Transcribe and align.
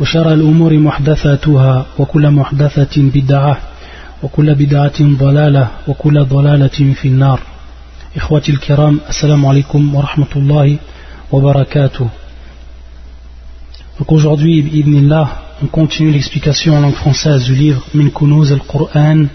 وشر 0.00 0.32
الأمور 0.32 0.78
محدثاتها 0.78 1.86
وكل 1.98 2.30
محدثة 2.30 3.02
بدعة 3.02 3.58
وكل 4.22 4.54
بدعة 4.54 4.98
ضلالة 5.00 5.68
وكل 5.88 6.24
ضلالة 6.24 6.94
في 6.94 7.08
النار 7.08 7.40
إخوتي 8.16 8.52
الكرام 8.52 9.00
السلام 9.08 9.46
عليكم 9.46 9.94
ورحمة 9.94 10.32
الله 10.36 10.78
وبركاته 11.32 12.08
Donc 13.98 14.10
aujourd'hui, 14.10 14.58
ibnillah, 14.58 15.28
on 15.62 15.66
continue 15.66 16.10
l'explication 16.10 16.74
en 16.74 16.80
langue 16.80 16.94
française 16.94 17.44
du 17.44 17.54
livre 17.54 17.82
Min 17.94 18.08
Kunuz 18.08 18.50
al-Qur'an 18.50 19.26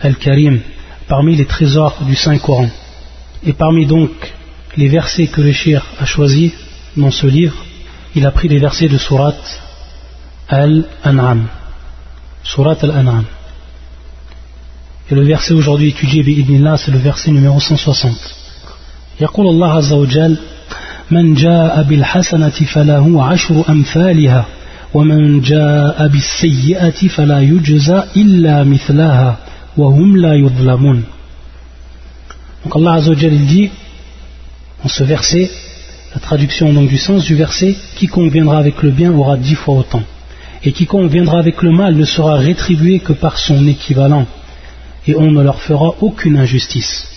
al-Karim, 0.00 0.60
parmi 1.06 1.36
les 1.36 1.44
trésors 1.44 1.96
du 2.02 2.16
Saint-Coran. 2.16 2.68
Et 3.44 3.52
parmi 3.52 3.86
donc 3.86 4.10
les 4.76 4.88
versets 4.88 5.26
que 5.26 5.40
le 5.40 5.52
shir 5.52 5.84
a 6.00 6.06
choisis 6.06 6.52
dans 6.96 7.10
ce 7.10 7.26
livre, 7.26 7.54
il 8.16 8.26
a 8.26 8.30
pris 8.30 8.48
les 8.48 8.58
versets 8.58 8.88
de 8.88 8.98
Surat 8.98 9.34
Al-An'am. 10.48 11.46
Surat 12.42 12.78
Al-An'am. 12.82 13.24
Et 15.10 15.14
le 15.14 15.22
verset 15.22 15.54
aujourd'hui 15.54 15.88
étudié, 15.88 16.22
bi'idnillah, 16.22 16.76
c'est 16.76 16.90
le 16.90 16.98
verset 16.98 17.30
numéro 17.30 17.60
160. 17.60 18.34
يقول 19.20 19.46
الله 19.46 19.72
عز 19.72 19.92
وجل 19.92 20.36
من 21.10 21.34
جاء 21.34 21.82
بالحسنة 21.82 22.48
فله 22.48 23.24
عشر 23.24 23.64
أمثالها 23.68 24.46
ومن 24.94 25.40
جاء 25.40 26.08
بالسيئة 26.08 27.08
فلا 27.08 27.40
يجزى 27.40 28.02
إلا 28.16 28.64
مثلها 28.64 29.36
وهم 29.76 30.16
لا 30.16 30.34
يظلمون 30.34 31.04
Donc 32.64 32.74
Allah 32.76 32.94
Azza 32.94 33.10
wa 33.10 33.16
il 33.22 33.46
dit 33.46 33.70
en 34.84 34.88
ce 34.88 35.04
verset, 35.04 35.50
la 36.14 36.20
traduction 36.20 36.72
donc 36.72 36.88
du 36.88 36.98
sens 36.98 37.24
du 37.24 37.34
verset, 37.34 37.76
quiconque 37.96 38.32
viendra 38.32 38.58
avec 38.58 38.82
le 38.82 38.90
bien 38.90 39.12
aura 39.12 39.36
dix 39.36 39.54
fois 39.54 39.76
autant. 39.76 40.02
Et 40.65 40.71
quiconque 40.71 41.11
viendra 41.11 41.39
avec 41.39 41.61
le 41.61 41.71
mal 41.71 41.95
ne 41.95 42.05
sera 42.05 42.35
rétribué 42.37 42.99
que 42.99 43.13
par 43.13 43.37
son 43.37 43.67
équivalent. 43.67 44.25
Et 45.07 45.15
on 45.15 45.31
ne 45.31 45.43
leur 45.43 45.61
fera 45.61 45.95
aucune 46.01 46.37
injustice. 46.37 47.07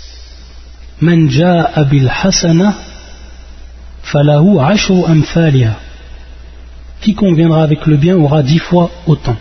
Man 1.00 1.30
ja'a 1.30 1.84
bil 1.84 2.10
hasana 2.10 2.74
falahu 4.02 4.58
ashru 4.58 5.04
amthaliha. 5.06 5.76
Quiconque 7.00 7.36
viendra 7.36 7.62
avec 7.62 7.86
le 7.86 7.96
bien 7.96 8.16
aura 8.16 8.42
dix 8.42 8.58
fois 8.58 8.90
autant. 9.06 9.36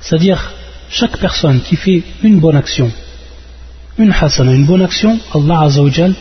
C'est-à-dire, 0.00 0.52
chaque 0.90 1.18
personne 1.18 1.60
qui 1.60 1.76
fait 1.76 2.02
une 2.22 2.40
bonne 2.40 2.56
action, 2.56 2.90
une 3.98 4.12
hasana, 4.12 4.52
une 4.52 4.66
bonne 4.66 4.82
action, 4.82 5.18
Allah 5.34 5.60
Azzawajal, 5.60 6.14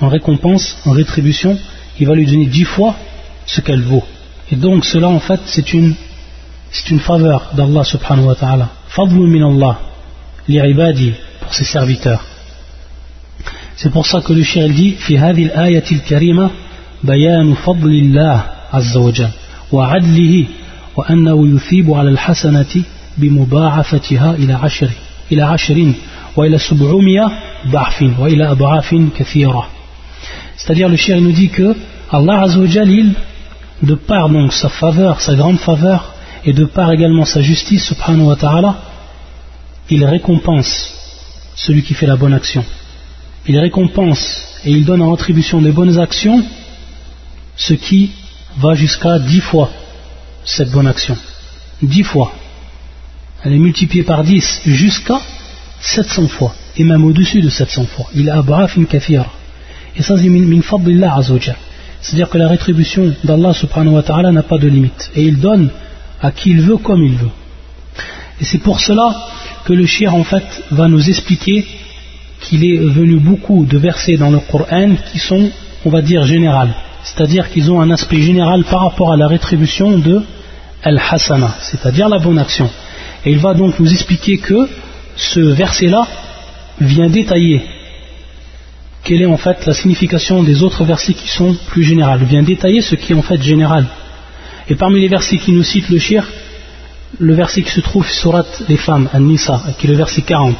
en 0.00 0.08
récompense, 0.08 0.76
en 0.84 0.90
rétribution, 0.90 1.58
il 1.98 2.06
va 2.06 2.14
lui 2.14 2.26
donner 2.26 2.46
dix 2.46 2.64
fois 2.64 2.96
ce 3.46 3.60
qu'elle 3.60 3.82
vaut. 3.82 4.04
Et 4.50 4.56
donc 4.56 4.84
cela 4.84 5.08
en 5.08 5.20
fait 5.20 5.40
c'est 5.46 5.72
une, 5.72 5.94
c'est 6.73 6.89
une 6.91 6.99
faveur 6.99 7.51
d'Allah 7.55 7.83
subhanahu 7.83 8.25
wa 8.25 8.35
ta'ala. 8.35 8.69
Fadlu 8.89 9.27
min 9.27 9.43
Allah, 9.51 9.79
li'ibadi, 10.47 11.13
pour 11.39 11.53
ses 11.53 11.65
serviteurs. 11.65 12.23
C'est 13.75 13.91
pour 13.91 14.05
ça 14.05 14.21
que 14.21 14.33
le 14.33 14.43
shir 14.43 14.67
dit, 14.69 14.91
fi 14.91 15.17
hadhi 15.17 15.49
al-ayati 15.49 15.95
al-karima, 15.95 16.51
bayanu 17.03 17.55
fadlillah 17.55 18.45
azza 18.71 18.99
wa 18.99 19.11
jal, 19.11 19.31
wa 19.71 19.91
adlihi, 19.91 20.47
wa 20.95 21.05
annahu 21.07 21.47
yuthibu 21.47 21.95
ala 21.95 22.09
al-hasanati 22.11 22.83
بمضاعفتها 23.19 24.31
إلى 24.35 24.53
عشر 24.53 24.89
إلى 25.31 25.41
عشر 25.41 25.91
وإلى 26.35 26.57
سبعمية 26.57 27.27
ضعف 27.67 28.05
وإلى 28.19 28.51
أضعاف 28.51 28.95
كثيرة 29.17 29.67
c'est-à-dire 30.57 30.89
le 30.89 30.97
shir 30.97 31.19
nous 31.21 31.31
dit 31.31 31.49
que 31.49 31.75
Allah 32.11 32.41
Azzawajal 32.43 32.89
il 32.89 33.13
de 33.83 33.95
par 33.95 34.29
donc 34.29 34.53
sa 34.53 34.69
faveur 34.69 35.21
sa 35.21 35.35
grande 35.35 35.59
faveur 35.59 36.12
et 36.44 36.52
de 36.52 36.64
par 36.64 36.92
également 36.92 37.24
sa 37.24 37.40
justice 37.40 37.84
subhanahu 37.86 38.26
wa 38.26 38.36
ta'ala 38.36 38.76
il 39.90 40.04
récompense 40.04 40.92
celui 41.56 41.82
qui 41.82 41.94
fait 41.94 42.06
la 42.06 42.16
bonne 42.16 42.34
action 42.34 42.64
il 43.46 43.58
récompense 43.58 44.60
et 44.64 44.70
il 44.70 44.84
donne 44.84 45.02
en 45.02 45.10
rétribution 45.12 45.60
des 45.60 45.72
bonnes 45.72 45.98
actions 45.98 46.42
ce 47.56 47.74
qui 47.74 48.10
va 48.58 48.74
jusqu'à 48.74 49.18
dix 49.18 49.40
fois 49.40 49.70
cette 50.44 50.70
bonne 50.70 50.86
action 50.86 51.16
dix 51.82 52.02
fois 52.02 52.32
elle 53.44 53.52
est 53.52 53.58
multipliée 53.58 54.04
par 54.04 54.24
10 54.24 54.62
jusqu'à 54.64 55.20
700 55.80 56.28
fois, 56.28 56.54
et 56.78 56.84
même 56.84 57.04
au-dessus 57.04 57.42
de 57.42 57.50
700 57.50 57.84
fois. 57.84 58.06
Il 58.14 58.30
a 58.30 58.38
abrafin 58.38 58.84
kafira. 58.84 59.30
Et 59.96 60.02
ça, 60.02 60.16
c'est 60.16 60.28
min. 60.28 60.62
C'est-à-dire 62.00 62.28
que 62.30 62.38
la 62.38 62.48
rétribution 62.48 63.14
d'Allah 63.22 63.52
subhanahu 63.52 63.94
wa 63.94 64.02
ta'ala 64.02 64.32
n'a 64.32 64.42
pas 64.42 64.58
de 64.58 64.66
limite. 64.66 65.10
Et 65.14 65.22
il 65.22 65.40
donne 65.40 65.70
à 66.24 66.30
qui 66.32 66.50
il 66.50 66.62
veut 66.62 66.78
comme 66.78 67.02
il 67.04 67.16
veut. 67.16 67.34
Et 68.40 68.44
c'est 68.44 68.62
pour 68.66 68.80
cela 68.80 69.14
que 69.66 69.74
le 69.74 69.84
shir 69.84 70.14
en 70.14 70.24
fait 70.24 70.46
va 70.70 70.88
nous 70.88 71.08
expliquer 71.12 71.66
qu'il 72.40 72.64
est 72.64 72.78
venu 72.78 73.16
beaucoup 73.18 73.66
de 73.66 73.76
versets 73.76 74.16
dans 74.16 74.30
le 74.30 74.38
Coran 74.38 74.90
qui 75.12 75.18
sont, 75.18 75.50
on 75.84 75.90
va 75.90 76.00
dire, 76.00 76.24
générales. 76.24 76.74
C'est-à-dire 77.02 77.50
qu'ils 77.50 77.70
ont 77.70 77.80
un 77.80 77.90
aspect 77.90 78.22
général 78.22 78.64
par 78.64 78.80
rapport 78.80 79.12
à 79.12 79.16
la 79.18 79.28
rétribution 79.28 79.98
de 79.98 80.22
al-hasana, 80.82 81.56
c'est-à-dire 81.60 82.08
la 82.08 82.18
bonne 82.18 82.38
action. 82.38 82.70
Et 83.26 83.30
il 83.32 83.38
va 83.38 83.52
donc 83.52 83.78
nous 83.78 83.92
expliquer 83.92 84.38
que 84.38 84.68
ce 85.16 85.40
verset-là 85.40 86.06
vient 86.80 87.10
détailler 87.10 87.62
quelle 89.04 89.20
est 89.20 89.26
en 89.26 89.36
fait 89.36 89.66
la 89.66 89.74
signification 89.74 90.42
des 90.42 90.62
autres 90.62 90.84
versets 90.84 91.12
qui 91.12 91.28
sont 91.28 91.54
plus 91.66 91.84
générales, 91.84 92.24
vient 92.24 92.42
détailler 92.42 92.80
ce 92.80 92.94
qui 92.94 93.12
est 93.12 93.16
en 93.16 93.22
fait 93.22 93.42
général. 93.42 93.86
Et 94.69 94.75
parmi 94.75 95.01
les 95.01 95.07
versets 95.07 95.37
qui 95.37 95.51
nous 95.51 95.63
cite 95.63 95.89
le 95.89 95.99
shir, 95.99 96.25
le 97.17 97.33
verset 97.33 97.63
qui 97.63 97.71
se 97.71 97.81
trouve 97.81 98.05
sur 98.07 98.31
surat 98.31 98.45
les 98.67 98.77
femmes, 98.77 99.09
An-Nisa, 99.13 99.61
qui 99.77 99.87
est 99.87 99.89
le 99.89 99.95
verset 99.95 100.21
40. 100.21 100.55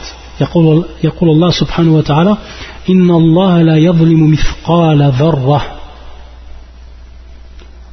يقول 1.04 1.30
الله 1.30 1.52
سبحانه 1.52 1.96
وتعالى 1.96 2.38
إن 2.90 3.10
الله 3.12 3.62
لا 3.62 3.78
يظلم 3.78 4.32
مثقال 4.32 5.12
ذرة 5.20 5.62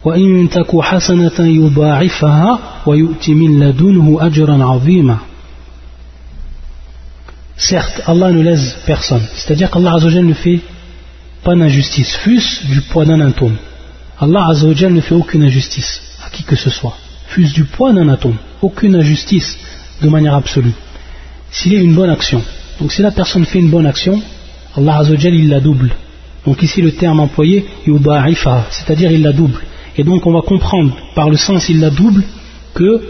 وإن 0.04 0.48
تك 0.50 0.80
حسنة 0.80 1.38
يضاعفها 1.40 2.58
ويؤتي 2.86 3.34
من 3.34 3.60
لدنه 3.60 4.18
أجرا 4.20 4.64
عظيما 4.64 5.18
Certes, 7.58 8.02
Allah 8.06 8.32
ne 8.32 8.42
laisse 8.42 8.76
personne. 8.84 9.26
C'est-à-dire 9.34 9.70
qu'Allah 9.70 9.94
Azzawajal 9.94 10.26
ne 10.26 10.34
fait 10.34 10.60
pas 11.42 11.54
d'injustice, 11.56 12.14
fût-ce 12.16 12.66
du 12.66 12.82
poids 12.82 13.06
d'un 13.06 13.20
atome. 13.20 13.56
Allah 14.23 14.49
Azzawajal 14.49 14.93
ne 14.93 15.01
fait 15.01 15.15
aucune 15.15 15.41
injustice 15.41 15.99
à 16.23 16.29
qui 16.29 16.43
que 16.43 16.55
ce 16.55 16.69
soit, 16.69 16.95
fût-ce 17.29 17.53
du 17.55 17.63
poids 17.63 17.91
d'un 17.91 18.07
atome. 18.07 18.37
Aucune 18.61 18.95
injustice 18.95 19.57
de 19.99 20.09
manière 20.09 20.35
absolue. 20.35 20.73
S'il 21.49 21.75
a 21.75 21.79
une 21.79 21.95
bonne 21.95 22.11
action, 22.11 22.43
donc 22.79 22.91
si 22.91 23.01
la 23.01 23.09
personne 23.09 23.45
fait 23.45 23.57
une 23.57 23.71
bonne 23.71 23.87
action, 23.87 24.21
Allah 24.77 24.99
Azzawajal 24.99 25.33
il 25.33 25.49
la 25.49 25.59
double. 25.59 25.95
Donc 26.45 26.61
ici 26.61 26.83
le 26.83 26.91
terme 26.91 27.19
employé, 27.19 27.65
c'est-à-dire 28.69 29.11
il 29.11 29.23
la 29.23 29.31
double. 29.31 29.59
Et 29.97 30.03
donc 30.03 30.27
on 30.27 30.33
va 30.33 30.41
comprendre 30.41 30.95
par 31.15 31.27
le 31.31 31.37
sens 31.37 31.67
il 31.69 31.79
la 31.79 31.89
double 31.89 32.23
que 32.75 33.01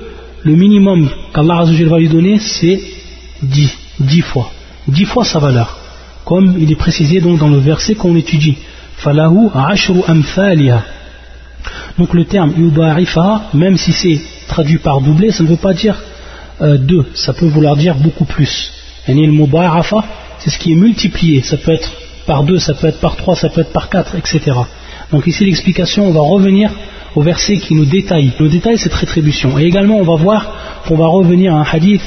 le 0.44 0.56
minimum 0.56 1.10
qu'Allah 1.34 1.66
va 1.66 2.00
lui 2.00 2.08
donner 2.08 2.40
c'est 2.40 2.82
10, 3.44 3.78
10 4.00 4.22
fois. 4.22 4.50
10 4.88 5.06
fois 5.06 5.26
sa 5.26 5.40
valeur. 5.40 5.78
Comme 6.24 6.56
il 6.58 6.72
est 6.72 6.76
précisé 6.76 7.20
donc 7.20 7.38
dans 7.38 7.50
le 7.50 7.58
verset 7.58 7.96
qu'on 7.96 8.16
étudie. 8.16 8.58
Falahu 8.98 9.50
ashru. 9.54 10.02
Donc 11.98 12.14
le 12.14 12.26
terme 12.26 12.54
yudarifa, 12.58 13.50
même 13.54 13.78
si 13.78 13.92
c'est 13.92 14.20
traduit 14.48 14.78
par 14.78 15.02
doublé, 15.02 15.32
ça 15.32 15.44
ne 15.44 15.50
veut 15.50 15.58
pas 15.58 15.74
dire 15.74 15.98
euh, 16.62 16.78
deux, 16.78 17.06
ça 17.14 17.34
peut 17.34 17.48
vouloir 17.48 17.76
dire 17.76 17.96
beaucoup 17.96 18.26
plus. 18.26 18.72
Et 19.08 19.14
le 19.14 19.32
mudarafa, 19.32 20.04
c'est 20.40 20.50
ce 20.50 20.58
qui 20.58 20.74
est 20.74 20.76
multiplié, 20.76 21.42
ça 21.42 21.58
peut 21.58 21.72
être 21.72 21.92
par 22.26 22.44
deux, 22.44 22.60
ça 22.60 22.74
peut 22.74 22.88
être 22.88 23.00
par 23.00 23.16
trois, 23.16 23.36
ça 23.36 23.50
peut 23.50 23.62
être 23.62 23.74
par 23.74 23.90
quatre, 23.90 24.16
etc. 24.16 24.58
Donc 25.12 25.28
ici 25.28 25.46
l'explication, 25.46 26.08
on 26.08 26.12
va 26.12 26.22
revenir 26.22 26.72
au 27.16 27.22
verset 27.22 27.58
qui 27.58 27.74
nous 27.76 27.86
détaille. 27.86 28.32
Le 28.40 28.50
détail, 28.50 28.78
cette 28.78 28.94
rétribution. 28.94 29.58
Et 29.60 29.64
également, 29.64 29.98
on 29.98 30.04
va 30.04 30.16
voir 30.16 30.54
qu'on 30.88 30.96
va 30.96 31.08
revenir 31.08 31.56
à 31.56 31.60
un 31.60 31.66
hadith 31.70 32.02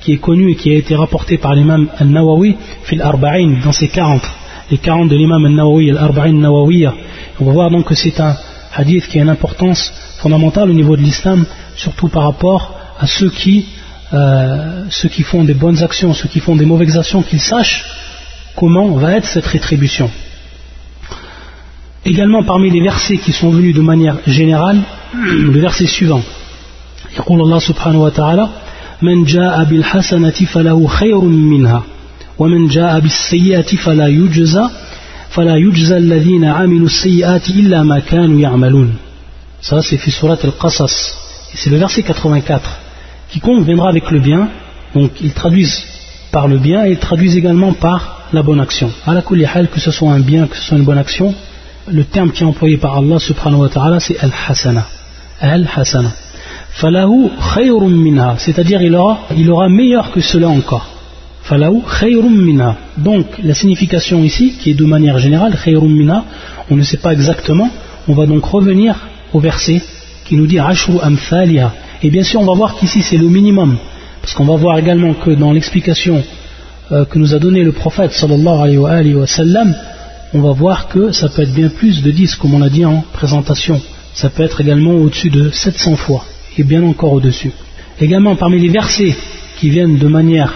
qui 0.00 0.12
est 0.12 0.18
connu 0.18 0.52
et 0.52 0.56
qui 0.56 0.70
a 0.70 0.74
été 0.74 0.94
rapporté 0.94 1.38
par 1.38 1.54
l'imam 1.54 1.88
al-Nawawi 1.98 2.56
fil 2.84 3.02
arba'in 3.02 3.60
dans 3.64 3.72
ses 3.72 3.88
40. 3.88 4.22
Les 4.70 4.78
40 4.78 5.08
de 5.08 5.16
l'imam 5.16 5.44
al-Nawawi, 5.44 5.90
al-arba'in 5.90 6.32
nawawiya. 6.32 6.94
On 7.40 7.44
va 7.44 7.52
voir 7.52 7.70
donc 7.70 7.86
que 7.86 7.94
c'est 7.94 8.18
un 8.20 8.36
hadith 8.71 9.07
qui 9.07 9.19
a 9.19 9.21
une 9.21 9.29
importance 9.29 9.93
fondamentale 10.17 10.69
au 10.69 10.73
niveau 10.73 10.95
de 10.95 11.01
l'islam, 11.01 11.45
surtout 11.75 12.07
par 12.07 12.23
rapport 12.23 12.75
à 12.99 13.07
ceux 13.07 13.29
qui 13.29 13.65
euh, 14.13 14.83
ceux 14.89 15.09
qui 15.09 15.23
font 15.23 15.43
des 15.43 15.55
bonnes 15.55 15.81
actions, 15.81 16.13
ceux 16.13 16.29
qui 16.29 16.39
font 16.39 16.55
des 16.55 16.65
mauvaises 16.65 16.97
actions, 16.97 17.23
qu'ils 17.23 17.41
sachent 17.41 17.83
comment 18.55 18.91
va 18.91 19.13
être 19.13 19.25
cette 19.25 19.47
rétribution. 19.47 20.09
Également 22.05 22.43
parmi 22.43 22.69
les 22.69 22.81
versets 22.81 23.17
qui 23.17 23.31
sont 23.31 23.49
venus 23.49 23.73
de 23.73 23.81
manière 23.81 24.17
générale, 24.27 24.79
le 25.13 25.59
verset 25.59 25.87
suivant. 25.87 26.23
يقول 27.17 27.41
الله 27.41 27.59
سبحانه 27.59 28.01
وتعالى 28.01 28.49
من 29.01 29.23
جاء 29.23 29.63
بالحسنة 29.63 30.29
فله 30.53 30.87
خير 30.87 31.21
منها 31.21 31.83
ومن 32.39 32.67
جاء 32.67 32.99
بالسيئة 32.99 33.75
فلا 33.77 34.07
يجزى 34.07 34.65
فلا 35.29 35.55
يجزى 35.55 35.97
الذين 35.97 36.45
عملوا 36.45 36.85
السيئات 36.85 37.49
إلا 37.49 37.83
ما 37.83 37.99
كانوا 37.99 38.39
يعملون 38.39 38.93
Ça 39.61 39.81
c'est 39.81 39.97
في 39.97 40.11
سورة 40.11 40.39
القصص 40.43 41.15
c'est 41.55 41.69
le 41.69 41.77
verset 41.77 42.03
84 42.03 42.79
quiconque 43.31 43.65
viendra 43.65 43.89
avec 43.89 44.11
le 44.11 44.19
bien 44.19 44.49
donc 44.95 45.11
ils 45.21 45.33
traduisent 45.33 45.83
par 46.31 46.47
le 46.47 46.57
bien 46.57 46.85
et 46.85 46.91
ils 46.91 46.97
traduisent 46.97 47.37
également 47.37 47.73
par 47.73 48.27
la 48.33 48.43
bonne 48.43 48.59
action 48.59 48.91
à 49.05 49.13
la 49.13 49.21
que 49.21 49.79
ce 49.79 49.91
soit 49.91 50.11
un 50.11 50.19
bien 50.19 50.47
que 50.47 50.55
ce 50.55 50.63
soit 50.63 50.77
une 50.77 50.83
bonne 50.83 50.97
action 50.97 51.33
le 51.87 52.03
terme 52.03 52.31
qui 52.31 52.43
est 52.43 52.45
employé 52.45 52.77
par 52.77 52.97
Allah 52.97 53.19
subhanahu 53.19 53.61
wa 53.61 53.69
ta'ala 53.69 53.99
c'est 53.99 54.17
al-hasana 54.19 54.85
al-hasana 55.41 56.11
falahu 56.81 57.29
khayrun 57.53 57.89
minha 57.89 58.35
c'est-à-dire 58.37 58.81
il 58.81 58.95
aura, 58.95 59.19
il 59.35 59.49
aura 59.49 59.69
meilleur 59.69 60.11
que 60.11 60.21
cela 60.21 60.49
encore 60.49 60.87
falahu 60.87 60.87
khayrun 60.87 60.89
minha 60.89 60.96
donc 62.96 63.26
la 63.42 63.54
signification 63.54 64.22
ici 64.22 64.54
qui 64.60 64.70
est 64.70 64.74
de 64.74 64.84
manière 64.84 65.18
générale 65.18 65.56
on 66.70 66.76
ne 66.76 66.82
sait 66.82 66.96
pas 66.98 67.12
exactement 67.12 67.70
on 68.06 68.14
va 68.14 68.26
donc 68.26 68.44
revenir 68.44 68.96
au 69.32 69.40
verset 69.40 69.82
qui 70.24 70.36
nous 70.36 70.46
dit 70.46 70.58
ashru 70.58 70.94
amthaliha 71.02 71.72
et 72.02 72.10
bien 72.10 72.22
sûr 72.22 72.40
on 72.40 72.46
va 72.46 72.54
voir 72.54 72.76
qu'ici 72.76 73.02
c'est 73.02 73.16
le 73.16 73.28
minimum 73.28 73.76
parce 74.20 74.34
qu'on 74.34 74.44
va 74.44 74.56
voir 74.56 74.78
également 74.78 75.14
que 75.14 75.30
dans 75.30 75.52
l'explication 75.52 76.22
euh, 76.92 77.04
que 77.04 77.18
nous 77.18 77.34
a 77.34 77.38
donné 77.38 77.62
le 77.62 77.72
prophète 77.72 78.12
sallallahu 78.12 78.84
alayhi 78.86 79.14
wa 79.14 79.26
sallam 79.26 79.74
on 80.34 80.40
va 80.40 80.52
voir 80.52 80.88
que 80.88 81.10
ça 81.10 81.28
peut 81.28 81.42
être 81.42 81.54
bien 81.54 81.68
plus 81.68 82.02
de 82.02 82.10
10, 82.10 82.34
comme 82.36 82.54
on 82.54 82.58
l'a 82.58 82.68
dit 82.68 82.84
en 82.84 83.02
présentation. 83.12 83.80
Ça 84.12 84.28
peut 84.28 84.42
être 84.42 84.60
également 84.60 84.92
au-dessus 84.92 85.30
de 85.30 85.50
700 85.50 85.96
fois, 85.96 86.24
et 86.58 86.64
bien 86.64 86.82
encore 86.82 87.14
au-dessus. 87.14 87.52
Également, 88.00 88.36
parmi 88.36 88.58
les 88.60 88.68
versets 88.68 89.16
qui 89.58 89.70
viennent 89.70 89.96
de 89.96 90.06
manière 90.06 90.52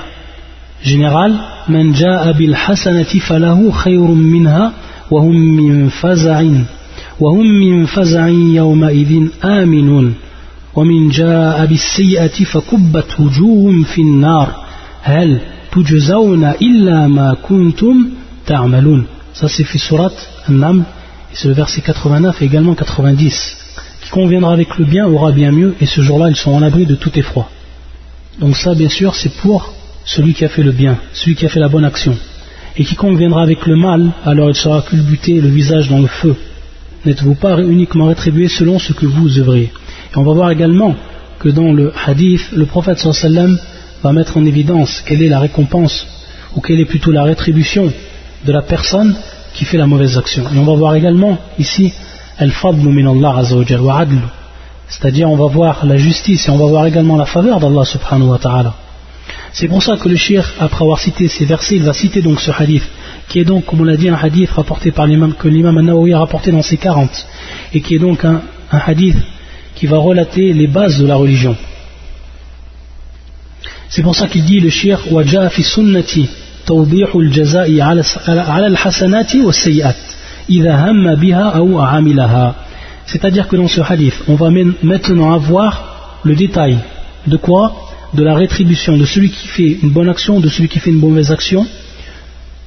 générale, 0.83 1.33
من 1.69 1.92
جاء 1.92 2.31
بالحسنة 2.31 3.19
فله 3.27 3.71
خير 3.71 4.07
منها 4.07 4.74
وهم 5.12 5.36
من 5.36 5.89
فزع 5.89 6.44
وهم 7.19 7.45
من 7.45 7.86
فزع 7.86 8.27
يومئذ 8.27 9.27
آمنون 9.44 10.13
ومن 10.75 11.09
جاء 11.09 11.65
بالسيئة 11.65 12.44
فكبت 12.45 13.19
وجوههم 13.19 13.83
في 13.83 14.01
النار 14.01 14.56
هل 15.01 15.39
تجزون 15.71 16.44
إلا 16.45 17.07
ما 17.07 17.36
كنتم 17.44 18.09
تعملون 18.45 19.06
ça, 19.39 19.48
c'est 19.48 19.63
fait 19.63 19.77
surat 19.77 20.12
An-Naml, 20.50 20.81
et 21.31 21.36
c'est 21.36 21.48
le 21.48 21.54
verset 21.54 21.81
89 21.81 22.42
et 22.42 22.45
également 22.45 22.74
90. 22.74 23.57
Qui 24.01 24.09
conviendra 24.09 24.51
avec 24.51 24.80
le 24.80 24.86
bien 24.86 25.06
aura 25.06 25.31
bien 25.31 25.51
mieux, 25.51 25.75
et 25.80 25.86
ce 25.86 26.01
jour-là, 26.01 26.30
ils 26.30 26.36
sont 26.36 26.51
en 26.51 26.63
abri 26.63 26.88
de 26.88 26.95
tout 26.95 27.12
effroi. 27.19 27.48
Donc 28.39 28.57
ça, 28.57 28.74
bien 28.74 28.89
sûr, 28.89 29.13
c'est 29.13 29.31
pour 29.36 29.74
celui 30.04 30.34
qui 30.34 30.44
a 30.44 30.49
fait 30.49 30.62
le 30.62 30.72
bien, 30.72 30.99
celui 31.12 31.34
qui 31.34 31.46
a 31.46 31.49
fait 31.49 31.60
la 31.60 31.69
bonne 31.69 31.84
action. 31.84 32.16
Et 32.76 32.84
qui 32.84 32.94
conviendra 32.94 33.43
avec 33.43 33.66
le 33.66 33.76
mal, 33.76 34.12
alors 34.25 34.49
il 34.49 34.54
sera 34.56 34.82
culbuté 34.82 35.40
le 35.40 35.49
visage 35.49 35.88
dans 35.88 36.00
le 36.00 36.06
feu. 36.06 36.34
N'êtes-vous 37.04 37.34
pas 37.34 37.58
uniquement 37.60 38.06
rétribué 38.06 38.49
selon 38.49 38.78
ce 38.78 38.93
que 38.93 39.06
vous 39.06 39.38
œuvrez? 39.38 39.70
Et 40.12 40.16
on 40.16 40.22
va 40.22 40.32
voir 40.32 40.50
également 40.50 40.94
que 41.38 41.49
dans 41.49 41.72
le 41.72 41.93
hadith, 42.06 42.52
le 42.52 42.66
prophète 42.66 42.99
sallam 42.99 43.58
va 44.02 44.12
mettre 44.12 44.37
en 44.37 44.46
évidence 44.46 45.02
quelle 45.06 45.22
est 45.22 45.28
la 45.28 45.40
récompense, 45.40 46.06
ou 46.56 46.60
quelle 46.60 46.81
est 46.81 46.87
plutôt 46.87 47.10
la 47.10 47.25
rétribution 47.25 47.93
de 48.46 48.52
la 48.52 48.62
personne 48.62 49.14
qui 49.55 49.64
fait 49.64 49.78
la 49.78 49.87
mauvaise 49.87 50.16
action. 50.16 50.44
Et 50.55 50.58
on 50.58 50.64
va 50.64 50.75
voir 50.75 50.94
également 50.94 51.38
ici 51.58 51.93
al-fadlu 52.38 53.06
Allah 53.06 53.43
wa. 53.81 54.06
C'est-à-dire 54.88 55.31
on 55.31 55.37
va 55.37 55.46
voir 55.46 55.84
la 55.87 55.96
justice 55.96 56.46
et 56.46 56.50
on 56.50 56.58
va 56.58 56.66
voir 56.66 56.87
également 56.87 57.16
la 57.16 57.26
faveur 57.26 57.60
d'Allah 57.60 57.84
subhanahu 57.84 58.28
wa 58.28 58.38
ta'ala. 58.38 58.75
C'est 59.54 59.68
pour 59.68 59.81
ça 59.83 59.98
que 59.98 60.07
le 60.09 60.15
shir, 60.15 60.44
après 60.59 60.83
avoir 60.83 61.00
cité 61.00 61.27
ces 61.27 61.45
versets, 61.45 61.75
il 61.75 61.83
va 61.83 61.94
citer 61.94 62.21
donc 62.21 62.39
ce 62.39 62.51
hadith, 62.51 62.83
qui 63.27 63.39
est 63.39 63.45
donc, 63.45 63.65
comme 63.65 63.81
on 63.81 63.83
l'a 63.83 63.98
dit, 63.98 64.09
un 64.09 64.15
hadith 64.15 64.51
rapporté 64.51 64.92
par 64.92 65.07
l'imam, 65.07 65.33
que 65.33 65.48
l'imam 65.48 65.77
an-Nawawi 65.77 66.13
a 66.13 66.19
rapporté 66.19 66.51
dans 66.51 66.62
ses 66.62 66.77
40, 66.77 67.09
et 67.74 67.81
qui 67.81 67.95
est 67.95 68.00
donc 68.00 68.24
un, 68.24 68.42
un 68.71 68.81
hadith 68.86 69.18
qui 69.75 69.86
va 69.88 69.98
relater 69.98 70.54
les 70.54 70.68
bases 70.68 70.98
de 71.00 71.06
la 71.06 71.15
religion. 71.15 71.56
C'est 73.89 74.01
pour 74.01 74.15
ça 74.15 74.27
qu'il 74.27 74.44
dit 74.44 74.59
le 74.59 74.69
shir, 74.69 75.00
wa 75.12 75.24
fi 75.50 75.63
sunnati 75.63 76.30
توضيح 76.68 77.15
الجزاء 77.15 77.81
على 78.27 78.68
الحسنات 78.68 79.36
والسيئات 79.36 79.95
إذا 80.50 80.75
هم 80.75 81.15
بها 81.15 81.50
أو 81.50 81.80
عملها 81.80 82.56
c'est-à-dire 83.06 83.48
que 83.48 83.56
dans 83.56 83.69
ce 83.69 83.80
hadith 83.80 84.15
on 84.27 84.36
va 84.36 84.50
maintenant 84.83 85.31
avoir 85.33 86.19
le 86.24 86.36
détail 86.36 86.77
de 87.25 87.38
quoi 87.38 87.88
de 88.14 88.23
la 88.23 88.35
rétribution 88.35 88.97
de 88.97 89.05
celui 89.05 89.31
qui 89.31 89.49
fait 89.49 89.79
une 89.82 89.91
bonne 89.91 90.09
action 90.09 90.41
de 90.41 90.49
celui 90.49 90.69
qui 90.69 90.79
fait 90.79 90.91
une 90.91 90.99
mauvaise 90.99 91.31
action 91.31 91.67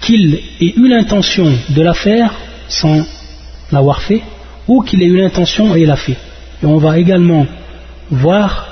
qu'il 0.01 0.39
ait 0.59 0.74
eu 0.75 0.88
l'intention 0.88 1.51
de 1.69 1.81
la 1.81 1.94
faire 1.94 2.33
sans 2.68 3.06
l'avoir 3.71 4.01
fait 4.01 4.21
ou 4.68 4.81
qu'il 4.81 5.01
ait 5.03 5.07
eu 5.07 5.18
l'intention 5.18 5.75
et 5.75 5.86
l'a 5.86 5.95
fait 5.95 6.18
et 6.62 6.65
on 6.65 6.77
va 6.77 6.97
également 6.97 7.45
voir 8.12 8.68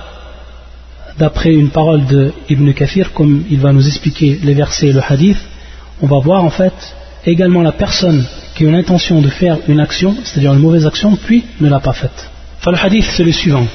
d'après 1.17 1.53
une 1.53 1.69
parole 1.69 2.05
de 2.05 2.33
Ibn 2.49 2.71
Kafir, 2.71 3.13
comme 3.13 3.43
il 3.49 3.59
va 3.59 3.71
nous 3.71 3.85
expliquer 3.87 4.39
les 4.43 4.53
versets 4.53 4.87
et 4.87 4.93
le 4.93 5.01
hadith, 5.07 5.37
on 6.01 6.07
va 6.07 6.19
voir 6.19 6.43
en 6.43 6.49
fait 6.49 6.73
également 7.25 7.61
la 7.61 7.71
personne 7.71 8.25
qui 8.55 8.65
a 8.65 8.69
une 8.69 8.75
intention 8.75 9.21
de 9.21 9.29
faire 9.29 9.57
une 9.67 9.79
action, 9.79 10.15
c'est-à-dire 10.23 10.53
une 10.53 10.59
mauvaise 10.59 10.85
action, 10.85 11.15
puis 11.15 11.43
ne 11.59 11.69
l'a 11.69 11.79
pas 11.79 11.93
faite. 11.93 12.29
Enfin, 12.59 12.71
le 12.71 12.77
hadith 12.77 13.05
c'est 13.15 13.23
le 13.23 13.31
suivant. 13.31 13.67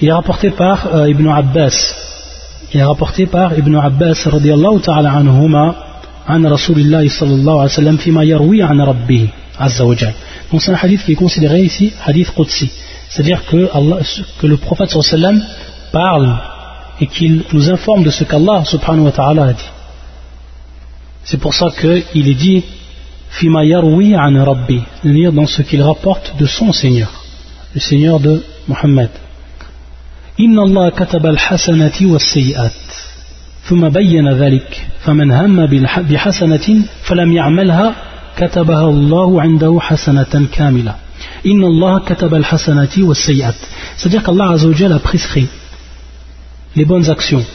Il 0.00 0.08
est 0.08 0.12
rapporté 0.12 0.50
par 0.50 0.94
euh, 0.94 1.08
Ibn 1.08 1.28
Abbas 1.28 1.94
qui 2.70 2.78
est 2.78 2.84
rapporté 2.84 3.26
par 3.26 3.58
Ibn 3.58 3.76
Abbas 3.76 4.26
radiallahu 4.26 4.80
ta'ala 4.80 5.12
anhuma 5.12 5.74
an 6.26 6.42
Rasulillah 6.48 7.08
sallallahu 7.08 7.58
alayhi 7.60 7.72
wa 7.72 7.80
sallam 7.82 7.98
fima 7.98 8.24
yarwi 8.24 8.62
an 8.62 8.78
rabbihi 8.84 9.28
azza 9.58 9.84
wa 9.84 9.94
donc 10.50 10.62
c'est 10.62 10.72
un 10.72 10.76
hadith 10.76 11.04
qui 11.04 11.12
est 11.12 11.16
considéré 11.16 11.60
ici 11.62 11.92
hadith 12.06 12.30
Qudsi. 12.34 12.70
C'est 13.10 13.22
à 13.22 13.24
dire 13.24 13.44
que, 13.46 13.68
que 14.40 14.46
le 14.46 14.56
prophète 14.56 14.90
sallallahu 14.90 15.14
alayhi 15.14 15.42
wa 15.42 15.42
sallam 15.42 15.42
parle 15.92 16.38
et 17.00 17.06
qu'il 17.06 17.44
nous 17.52 17.70
informe 17.70 18.02
de 18.02 18.10
ce 18.10 18.24
qu'Allah 18.24 18.64
subhanahu 18.64 19.04
wa 19.04 19.12
ta'ala 19.12 19.44
a 19.44 19.52
dit. 19.52 19.70
C'est 21.24 21.40
pour 21.40 21.54
ça 21.54 21.68
qu'il 21.78 22.28
est 22.28 22.34
dit 22.34 22.64
fima 23.30 23.64
yarwi 23.64 24.16
an 24.16 24.44
rabbi. 24.44 24.80
C'est 25.02 25.08
à 25.08 25.12
dire 25.12 25.32
dans 25.32 25.46
ce 25.46 25.62
qu'il 25.62 25.82
rapporte 25.82 26.34
de 26.38 26.46
son 26.46 26.72
Seigneur 26.72 27.10
le 27.74 27.80
Seigneur 27.80 28.18
de 28.20 28.42
Mohammed 28.66 29.10
إن 30.39 30.59
الله 30.59 30.89
كتب 30.89 31.25
الحسنة 31.25 31.97
والسيئات 32.01 32.71
ثم 33.63 33.89
بين 33.89 34.29
ذلك 34.29 34.87
فمن 34.99 35.31
هم 35.31 35.65
بحسنة 35.97 36.81
فلم 37.03 37.31
يعملها 37.33 37.95
كتبها 38.37 38.89
الله 38.89 39.41
عنده 39.41 39.79
حسنة 39.79 40.47
كاملة 40.51 40.95
إن 41.45 41.63
الله 41.63 41.99
كتب 41.99 42.33
الحسنة 42.35 42.89
والسيئات 42.97 43.55
c'est-à-dire 43.97 44.23
qu'Allah 44.23 44.55
a 44.95 44.99
prescrit 44.99 45.47
les 46.75 46.85
bonnes 46.85 47.09
actions. 47.09 47.45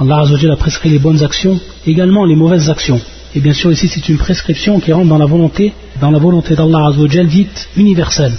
Allah 0.00 0.24
a 0.52 0.56
prescrit 0.56 0.90
les 0.90 0.98
bonnes 0.98 1.22
actions, 1.22 1.60
également 1.86 2.24
les 2.24 2.36
mauvaises 2.36 2.70
actions. 2.70 3.00
Et 3.34 3.40
bien 3.40 3.52
sûr, 3.52 3.72
ici, 3.72 3.88
c'est 3.88 4.08
une 4.08 4.18
prescription 4.18 4.80
qui 4.80 4.92
rentre 4.92 5.08
dans 5.08 5.18
la 5.18 5.26
volonté, 5.26 5.72
dans 6.00 6.10
la 6.10 6.18
volonté 6.18 6.54
d'Allah 6.54 6.90
dite 7.24 7.68
universelle. 7.76 8.34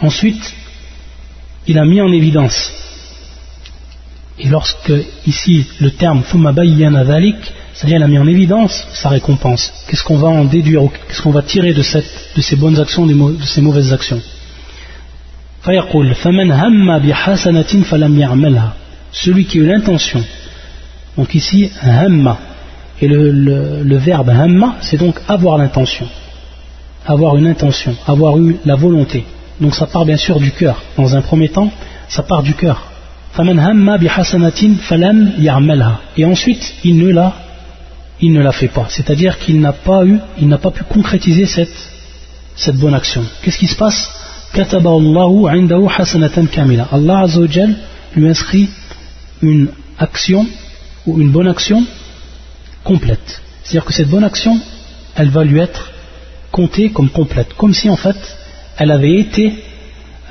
Ensuite, 0.00 0.54
il 1.67 1.77
a 1.77 1.85
mis 1.85 2.01
en 2.01 2.11
évidence. 2.11 2.71
Et 4.39 4.47
lorsque, 4.47 4.93
ici, 5.25 5.65
le 5.79 5.91
terme 5.91 6.23
c'est-à-dire 6.23 7.97
il 7.97 8.03
a 8.03 8.07
mis 8.07 8.17
en 8.19 8.27
évidence 8.27 8.87
sa 8.93 9.09
récompense. 9.09 9.71
Qu'est-ce 9.87 10.03
qu'on 10.03 10.17
va 10.17 10.29
en 10.29 10.45
déduire, 10.45 10.81
qu'est-ce 11.07 11.21
qu'on 11.21 11.31
va 11.31 11.41
tirer 11.41 11.73
de, 11.73 11.81
ces 11.81 12.55
bonnes 12.55 12.79
actions, 12.79 13.05
de 13.05 13.43
ces 13.45 13.61
mauvaises 13.61 13.93
actions? 13.93 14.21
Celui 19.11 19.45
qui 19.45 19.59
a 19.59 19.61
eu 19.61 19.65
l'intention 19.65 20.23
donc 21.17 21.33
ici 21.33 21.71
hamma 21.81 22.39
et 23.01 23.07
le, 23.07 23.97
verbe 23.97 24.29
hamma 24.29 24.77
c'est 24.81 24.97
donc 24.97 25.19
avoir 25.27 25.57
l'intention 25.57 26.07
avoir 27.05 27.35
une 27.37 27.47
intention 27.47 27.95
avoir 28.05 28.37
eu 28.37 28.57
la 28.65 28.75
volonté 28.75 29.25
donc 29.59 29.75
ça 29.75 29.87
part 29.87 30.05
bien 30.05 30.17
sûr 30.17 30.39
du 30.39 30.51
cœur. 30.51 30.83
Dans 30.97 31.15
un 31.15 31.21
premier 31.21 31.49
temps 31.49 31.71
ça 32.09 32.23
part 32.23 32.43
du 32.43 32.53
cœur. 32.53 32.91
Et 36.17 36.25
ensuite 36.25 36.75
il 36.83 36.97
ne 36.97 37.09
la 37.11 37.33
il 38.19 38.33
ne 38.33 38.41
la 38.41 38.51
fait 38.51 38.67
pas. 38.67 38.87
C'est 38.89 39.09
à 39.09 39.15
dire 39.15 39.37
qu'il 39.37 39.59
n'a 39.59 39.73
pas 39.73 40.05
eu 40.05 40.19
il 40.39 40.47
n'a 40.47 40.57
pas 40.57 40.71
pu 40.71 40.83
concrétiser 40.83 41.45
cette, 41.45 41.77
cette 42.55 42.77
bonne 42.77 42.95
action. 42.95 43.23
Qu'est-ce 43.41 43.57
qui 43.57 43.67
se 43.67 43.75
passe? 43.75 44.09
Allah 46.91 47.25
lui 48.15 48.29
inscrit 48.29 48.69
une 49.41 49.69
action 49.99 50.47
ou 51.05 51.19
une 51.21 51.31
bonne 51.31 51.47
action 51.47 51.83
complète. 52.83 53.41
C'est-à-dire 53.63 53.85
que 53.85 53.93
cette 53.93 54.09
bonne 54.09 54.23
action, 54.23 54.59
elle 55.15 55.29
va 55.29 55.43
lui 55.43 55.59
être 55.59 55.91
comptée 56.51 56.89
comme 56.89 57.09
complète, 57.09 57.53
comme 57.55 57.73
si 57.73 57.89
en 57.89 57.97
fait 57.97 58.15
elle 58.78 58.90
avait 58.90 59.16
été 59.16 59.54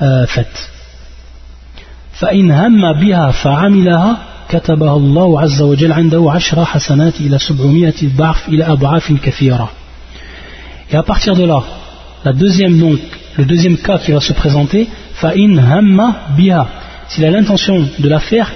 euh, 0.02 0.26
faite. 0.26 0.68
فإن 2.12 2.50
هم 2.50 2.92
بها 2.92 3.30
فعملها 3.30 4.18
كتبها 4.48 4.96
الله 4.96 5.40
عز 5.40 5.62
وجل 5.62 5.92
عنده 5.92 6.30
عشر 6.30 6.64
حسنات 6.64 7.20
إلى 7.20 7.38
سبعمائة 7.38 8.16
ضعف 8.16 8.48
إلى 8.48 8.64
أضعاف 8.64 9.12
كثيرة 9.12 9.70
Et 10.90 10.96
à 10.96 11.02
partir 11.02 11.34
de 11.34 11.44
là, 11.44 11.62
la 12.24 12.32
deuxième 12.34 12.78
donc, 12.78 12.98
le 13.38 13.44
deuxième 13.46 13.78
cas 13.78 13.98
qui 13.98 14.12
va 14.12 14.20
se 14.20 14.32
présenter, 14.32 14.88
فإن 15.14 15.58
هم 15.58 16.12
بها 16.36 16.66
S'il 17.08 17.24
a 17.24 17.30
l'intention 17.30 17.86
de 17.98 18.08
la 18.08 18.20
faire, 18.20 18.52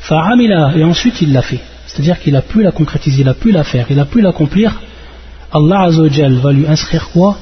فعملها 0.00 0.76
et 0.76 0.84
ensuite 0.84 1.20
il 1.22 1.32
l'a 1.32 1.42
fait. 1.42 1.60
C'est-à-dire 1.86 2.20
qu'il 2.20 2.36
a 2.36 2.42
pu 2.42 2.62
la 2.62 2.70
concrétiser, 2.70 3.22
il 3.22 3.28
a 3.28 3.34
pu 3.34 3.50
la 3.50 3.64
faire, 3.64 3.86
il 3.90 3.98
a 3.98 4.04
pu 4.04 4.20
l'accomplir. 4.20 4.80
Allah 5.52 5.80
Azzawajal 5.80 6.34
va 6.34 6.52
lui 6.52 6.66
inscrire 6.66 7.08
quoi 7.12 7.36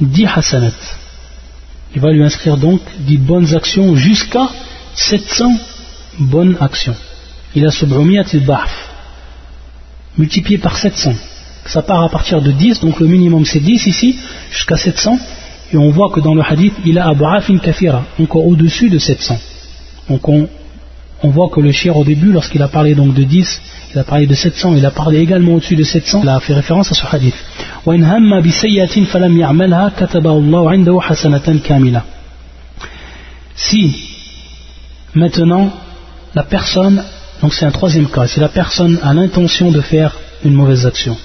10 0.00 0.26
hasanat. 0.36 0.78
Il 1.95 2.01
va 2.01 2.11
lui 2.11 2.23
inscrire 2.23 2.57
donc 2.57 2.81
10 2.99 3.17
bonnes 3.17 3.55
actions 3.55 3.95
jusqu'à 3.95 4.49
700 4.95 5.45
bonnes 6.19 6.57
actions. 6.59 6.95
Il 7.55 7.65
a 7.65 7.71
subrumiyat 7.71 8.25
al-bahf, 8.33 8.89
multiplié 10.17 10.57
par 10.57 10.77
700. 10.77 11.13
Ça 11.65 11.81
part 11.81 12.03
à 12.03 12.09
partir 12.09 12.41
de 12.41 12.51
10, 12.51 12.79
donc 12.81 12.99
le 12.99 13.07
minimum 13.07 13.45
c'est 13.45 13.59
10 13.59 13.87
ici, 13.87 14.17
jusqu'à 14.51 14.75
700. 14.75 15.17
Et 15.71 15.77
on 15.77 15.89
voit 15.91 16.09
que 16.11 16.19
dans 16.19 16.35
le 16.35 16.41
hadith, 16.41 16.73
il 16.85 16.97
a 16.99 17.07
abu'afin 17.07 17.57
kafira, 17.57 18.03
encore 18.19 18.45
au-dessus 18.47 18.89
de 18.89 18.97
700. 18.97 19.39
Donc 20.09 20.27
on, 20.27 20.49
on 21.23 21.29
voit 21.29 21.49
que 21.49 21.61
le 21.61 21.71
shir 21.71 21.95
au 21.95 22.03
début, 22.03 22.31
lorsqu'il 22.31 22.61
a 22.61 22.67
parlé 22.67 22.95
donc 22.95 23.13
de 23.13 23.23
10, 23.23 23.61
il 23.93 23.99
a 23.99 24.03
parlé 24.03 24.27
de 24.27 24.35
700, 24.35 24.75
il 24.75 24.85
a 24.85 24.91
parlé 24.91 25.19
également 25.19 25.53
au-dessus 25.53 25.75
de 25.75 25.83
700, 25.83 26.21
il 26.23 26.29
a 26.29 26.39
fait 26.39 26.53
référence 26.53 26.91
à 26.91 26.95
ce 26.95 27.05
hadith. 27.09 27.35
Si 33.55 33.95
maintenant 35.15 35.71
la 36.33 36.43
personne, 36.43 37.03
donc 37.41 37.53
c'est 37.53 37.65
un 37.65 37.71
troisième 37.71 38.09
cas, 38.09 38.27
si 38.27 38.39
la 38.39 38.47
personne 38.49 38.99
a 39.03 39.13
l'intention 39.13 39.69
de 39.71 39.81
faire 39.81 40.15
une 40.45 40.53
mauvaise 40.53 40.85
action, 40.85 41.17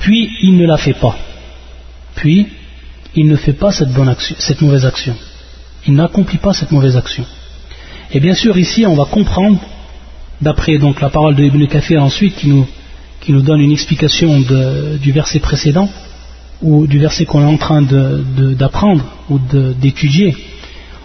puis 0.00 0.28
il 0.42 0.56
ne 0.56 0.66
la 0.66 0.76
fait 0.76 0.94
pas, 0.94 1.16
puis 2.16 2.48
il 3.14 3.28
ne 3.28 3.36
fait 3.36 3.52
pas 3.52 3.70
cette, 3.70 3.92
bonne 3.92 4.08
action, 4.08 4.36
cette 4.38 4.60
mauvaise 4.60 4.84
action, 4.84 5.16
il 5.86 5.94
n'accomplit 5.94 6.38
pas 6.38 6.52
cette 6.52 6.72
mauvaise 6.72 6.96
action. 6.96 7.24
Et 8.12 8.20
bien 8.20 8.34
sûr 8.34 8.58
ici 8.58 8.84
on 8.84 8.94
va 8.94 9.04
comprendre 9.04 9.60
d'après 10.40 10.78
donc 10.78 11.00
la 11.00 11.08
parole 11.08 11.36
de 11.36 11.44
Ibn 11.44 11.66
Kafir 11.66 12.02
ensuite 12.02 12.34
qui 12.36 12.48
nous, 12.48 12.66
qui 13.26 13.32
nous 13.32 13.42
donne 13.42 13.60
une 13.60 13.72
explication 13.72 14.40
du 15.02 15.10
verset 15.10 15.40
précédent 15.40 15.88
ou 16.62 16.86
du 16.86 17.00
verset 17.00 17.24
qu'on 17.24 17.42
est 17.42 17.52
en 17.56 17.56
train 17.56 17.82
d'apprendre 17.82 19.04
ou 19.28 19.40
d'étudier, 19.80 20.36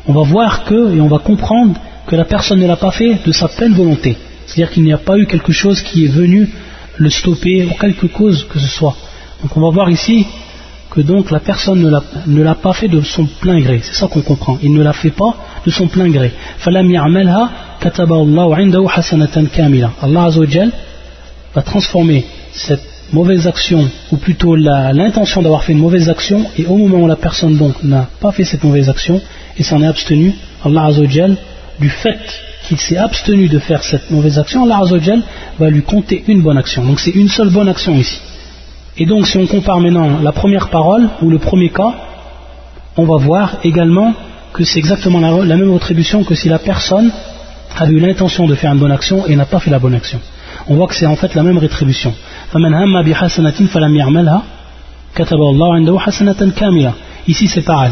on 0.08 0.14
va 0.14 0.22
voir 0.22 0.64
que 0.64 0.96
et 0.96 1.02
on 1.02 1.08
va 1.08 1.18
comprendre 1.18 1.74
que 2.06 2.16
la 2.16 2.26
personne 2.26 2.60
ne 2.60 2.68
l'a 2.68 2.76
pas 2.76 2.92
fait 2.92 3.18
de 3.26 3.32
sa 3.32 3.48
pleine 3.48 3.74
volonté. 3.74 4.16
C'est-à-dire 4.46 4.72
qu'il 4.72 4.84
n'y 4.84 4.94
a 4.94 5.00
pas 5.00 5.18
eu 5.18 5.26
quelque 5.26 5.52
chose 5.52 5.82
qui 5.82 6.06
est 6.06 6.14
venu 6.22 6.48
le 6.98 7.10
stopper 7.10 7.66
ou 7.66 7.74
quelque 7.74 8.06
cause 8.06 8.46
que 8.48 8.60
ce 8.60 8.68
soit. 8.68 8.96
Donc 9.42 9.58
on 9.58 9.62
va 9.62 9.72
voir 9.72 9.90
ici 9.90 10.28
que 10.92 11.02
donc 11.02 11.32
la 11.32 11.40
personne 11.40 11.82
ne 12.28 12.44
l'a 12.44 12.56
pas 12.56 12.74
fait 12.74 12.88
de 12.88 13.02
son 13.02 13.26
plein 13.26 13.60
gré. 13.62 13.80
C'est 13.82 13.96
ça 13.96 14.06
qu'on 14.08 14.22
comprend. 14.22 14.60
Il 14.62 14.74
ne 14.74 14.84
l'a 14.84 14.94
fait 14.94 15.10
pas 15.10 15.34
de 15.66 15.72
son 15.72 15.88
plein 15.88 16.10
gré. 16.10 16.32
Allah 20.02 20.30
va 21.54 21.62
transformer 21.62 22.26
cette 22.54 22.84
mauvaise 23.14 23.48
action, 23.48 23.90
ou 24.12 24.18
plutôt 24.18 24.56
l'intention 24.56 25.42
d'avoir 25.42 25.64
fait 25.64 25.74
une 25.74 25.80
mauvaise 25.80 26.10
action, 26.10 26.46
et 26.58 26.66
au 26.66 26.78
moment 26.78 27.00
où 27.04 27.08
la 27.08 27.16
personne 27.16 27.60
n'a 27.84 28.08
pas 28.20 28.32
fait 28.32 28.46
cette 28.46 28.64
mauvaise 28.64 28.90
action, 28.90 29.22
et 29.58 29.64
s'en 29.64 29.82
est 29.82 29.88
abstenu, 29.88 30.34
Allah 30.64 30.86
Azzawajal, 30.86 31.36
du 31.80 31.90
fait 31.90 32.20
qu'il 32.68 32.80
s'est 32.80 32.98
abstenu 32.98 33.48
de 33.50 33.60
faire 33.60 33.84
cette 33.84 34.12
mauvaise 34.12 34.40
action, 34.40 34.64
Allah 34.64 34.80
Azzawajal 34.84 35.22
va 35.60 35.70
lui 35.70 35.82
compter 35.82 36.24
une 36.28 36.42
bonne 36.42 36.58
action. 36.58 36.86
Donc 36.86 37.00
c'est 37.00 37.12
une 37.12 37.28
seule 37.28 37.50
bonne 37.50 37.68
action 37.68 37.96
ici. 37.96 38.20
Et 38.98 39.06
donc 39.06 39.28
si 39.28 39.38
on 39.38 39.48
compare 39.48 39.80
maintenant 39.80 40.20
la 40.22 40.32
première 40.32 40.70
parole, 40.70 41.10
ou 41.22 41.30
le 41.30 41.40
premier 41.40 41.70
cas, 41.70 41.94
on 42.98 43.06
va 43.06 43.18
voir 43.18 43.58
également 43.64 44.14
que 44.54 44.64
c'est 44.64 44.80
exactement 44.80 45.20
la, 45.20 45.56
même 45.56 45.74
attribution 45.76 46.24
que 46.24 46.36
si 46.36 46.50
la 46.50 46.60
personne 46.60 47.12
a 47.78 47.88
eu 47.88 48.00
l'intention 48.00 48.48
de 48.48 48.56
faire 48.56 48.72
une 48.74 48.80
bonne 48.80 48.92
action 48.92 49.26
et 49.28 49.36
n'a 49.36 49.46
pas 49.46 49.60
fait 49.60 49.72
la 49.72 49.80
bonne 49.80 49.96
action. 49.96 50.20
On 50.72 50.76
voit 50.76 50.88
que 50.88 50.96
c'est 50.96 51.06
en 51.06 51.18
fait 51.18 51.36
la 51.36 51.44
même 51.44 51.58
rétribution. 51.58 52.14
Ici 57.28 57.48
c'est 57.54 57.66
pareil. 57.74 57.92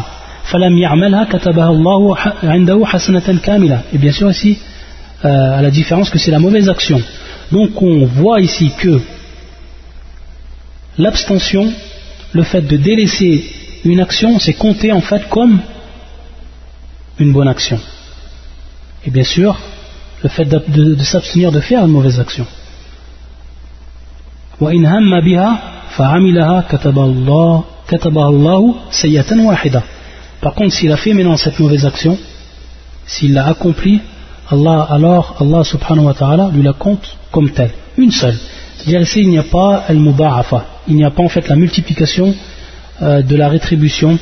Et 3.92 3.98
bien 3.98 4.12
sûr 4.12 4.30
ici, 4.30 4.58
euh, 5.26 5.58
à 5.58 5.60
la 5.60 5.70
différence 5.70 6.08
que 6.08 6.18
c'est 6.18 6.30
la 6.30 6.38
mauvaise 6.38 6.70
action. 6.70 7.02
Donc 7.52 7.82
on 7.82 8.06
voit 8.06 8.40
ici 8.40 8.72
que 8.78 9.02
l'abstention, 10.96 11.70
le 12.32 12.42
fait 12.44 12.62
de 12.62 12.78
délaisser 12.78 13.44
une 13.84 14.00
action, 14.00 14.38
c'est 14.38 14.54
compté 14.54 14.90
en 14.90 15.02
fait 15.02 15.28
comme 15.28 15.60
une 17.18 17.32
bonne 17.34 17.48
action. 17.48 17.78
Et 19.04 19.10
bien 19.10 19.24
sûr, 19.24 19.60
le 20.22 20.30
fait 20.30 20.46
de, 20.46 21.04
s'abstenir 21.04 21.52
de 21.52 21.60
faire 21.60 21.84
une 21.84 21.92
mauvaise 21.92 22.18
action. 22.18 22.46
Par 30.40 30.54
contre, 30.54 30.74
s'il 30.74 30.92
a 30.92 30.96
fait 30.96 31.12
maintenant 31.12 31.36
cette 31.36 31.58
mauvaise 31.58 31.86
action, 31.86 32.18
s'il 33.06 33.32
l'a 33.32 33.46
accomplie, 33.46 34.00
Allah, 34.50 34.86
alors 34.90 35.36
Allah 35.40 35.64
subhanahu 35.64 36.06
wa 36.06 36.14
ta'ala 36.14 36.50
lui 36.52 36.62
la 36.62 36.72
compte 36.72 37.16
comme 37.30 37.50
telle, 37.50 37.70
une 37.96 38.10
seule. 38.10 38.36
C'est-à-dire 38.76 39.02
ici, 39.02 39.20
il 39.22 39.28
n'y 39.28 39.38
a 39.38 39.44
pas 39.44 39.84
al-muba'afa, 39.88 40.64
il 40.88 40.96
n'y 40.96 41.04
a 41.04 41.10
pas 41.10 41.22
en 41.22 41.28
fait 41.28 41.48
la 41.48 41.56
multiplication 41.56 42.34
euh, 43.02 43.22
de 43.22 43.36
la 43.36 43.48
rétribution 43.48 44.18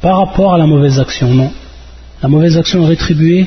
par 0.00 0.18
rapport 0.18 0.54
à 0.54 0.58
la 0.58 0.66
mauvaise 0.66 0.98
action, 0.98 1.28
non. 1.34 1.50
La 2.22 2.28
mauvaise 2.28 2.56
action 2.56 2.82
est 2.84 2.88
rétribuée 2.88 3.46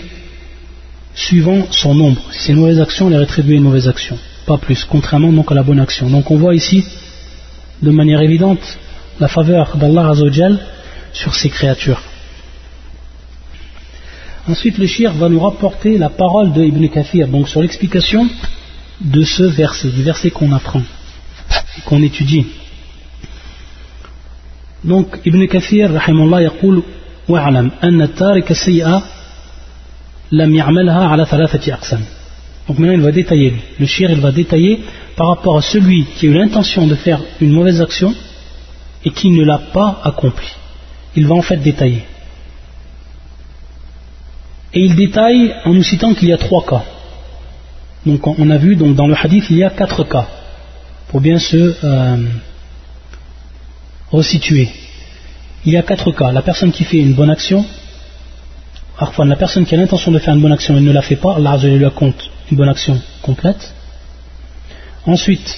suivant 1.14 1.64
son 1.72 1.96
nombre. 1.96 2.22
Si 2.32 2.40
c'est 2.40 2.54
une 2.54 2.60
mauvaise 2.60 2.80
action, 2.80 3.08
elle 3.08 3.14
est 3.14 3.18
rétribuée 3.18 3.56
une 3.56 3.64
mauvaise 3.64 3.88
action, 3.88 4.18
pas 4.47 4.59
plus, 4.59 4.85
contrairement 4.85 5.33
donc 5.33 5.51
à 5.53 5.55
la 5.55 5.63
bonne 5.63 5.81
action. 5.81 6.09
Donc 6.09 6.31
on 6.31 6.37
voit 6.37 6.55
ici, 6.55 6.85
de 7.83 7.91
manière 7.91 8.21
évidente, 8.21 8.79
la 9.21 9.29
faveur 9.29 9.77
d'Allah 9.77 10.09
Azzawajal 10.11 10.59
sur 11.13 11.35
ces 11.35 11.49
créatures. 11.49 12.03
Ensuite, 14.49 14.79
le 14.79 14.87
shir 14.87 15.13
va 15.13 15.29
nous 15.29 15.41
rapporter 15.41 15.99
la 15.99 16.09
parole 16.09 16.53
de 16.53 16.63
Ibn 16.63 16.87
Kathir, 16.89 17.27
donc 17.29 17.49
sur 17.49 17.63
l'explication 17.63 18.29
de 19.01 19.23
ce 19.25 19.43
verset, 19.43 19.89
du 19.89 20.03
verset 20.03 20.31
qu'on 20.31 20.53
apprend, 20.53 20.83
qu'on 21.85 22.03
étudie. 22.03 22.47
Donc, 24.85 25.19
Ibn 25.25 25.47
Kathir, 25.47 25.91
rahimallah, 25.91 26.41
يقول 26.41 26.83
واعلم 27.29 27.71
أن 27.85 28.03
التارك 28.03 28.51
السيئة 28.51 29.03
لم 30.33 30.55
يعملها 30.55 31.05
على 31.05 31.25
ثلاثة 31.25 31.75
أقسام. 31.75 32.01
donc 32.68 32.80
maintenant 32.80 32.94
il 32.94 33.02
va 33.02 33.12
détailler, 33.12 33.54
le 33.80 33.86
shir 33.86 34.12
il 34.12 34.20
va 34.20 34.32
détailler 34.32 34.82
par 35.16 35.28
rapport 35.28 35.58
à 35.58 35.62
celui 35.62 36.06
qui 36.16 36.28
a 36.28 36.30
eu 36.30 36.34
l'intention 36.34 36.88
de 36.88 36.96
faire 36.96 37.22
une 37.42 37.52
mauvaise 37.52 37.82
action 37.82 38.14
et 39.04 39.12
qui 39.12 39.30
ne 39.30 39.44
l'a 39.44 39.58
pas 39.58 40.00
accomplie 40.04 40.54
il 41.16 41.28
va 41.28 41.36
en 41.36 41.42
fait 41.42 41.58
détailler. 41.58 42.04
Et 44.74 44.80
il 44.80 44.96
détaille 44.96 45.54
en 45.66 45.74
nous 45.74 45.84
citant 45.84 46.14
qu'il 46.14 46.30
y 46.30 46.34
a 46.34 46.38
trois 46.38 46.66
cas. 46.66 46.84
Donc 48.06 48.26
on 48.26 48.50
a 48.50 48.58
vu 48.58 48.76
donc 48.76 48.96
dans 48.96 49.08
le 49.08 49.16
hadith 49.16 49.46
il 49.50 49.58
y 49.58 49.64
a 49.64 49.70
quatre 49.70 50.04
cas 50.06 50.28
pour 51.10 51.20
bien 51.22 51.38
se 51.38 51.76
euh, 51.84 52.18
resituer. 54.12 54.70
Il 55.66 55.74
y 55.74 55.78
a 55.78 55.84
quatre 55.84 56.12
cas. 56.12 56.32
La 56.32 56.42
personne 56.42 56.72
qui 56.72 56.86
fait 56.86 57.00
une 57.00 57.14
bonne 57.14 57.30
action, 57.30 57.66
la 59.20 59.36
personne 59.36 59.66
qui 59.66 59.76
a 59.76 59.78
l'intention 59.78 60.12
de 60.12 60.20
faire 60.20 60.34
une 60.34 60.42
bonne 60.42 60.54
action 60.54 60.78
et 60.78 60.82
ne 60.82 60.92
la 60.92 61.02
fait 61.02 61.18
pas, 61.18 61.36
Allah 61.36 61.58
lui 61.58 61.86
compte 61.92 62.31
une 62.52 62.58
bonne 62.58 62.70
action 62.70 63.02
complète. 63.22 63.74
Ensuite, 65.06 65.58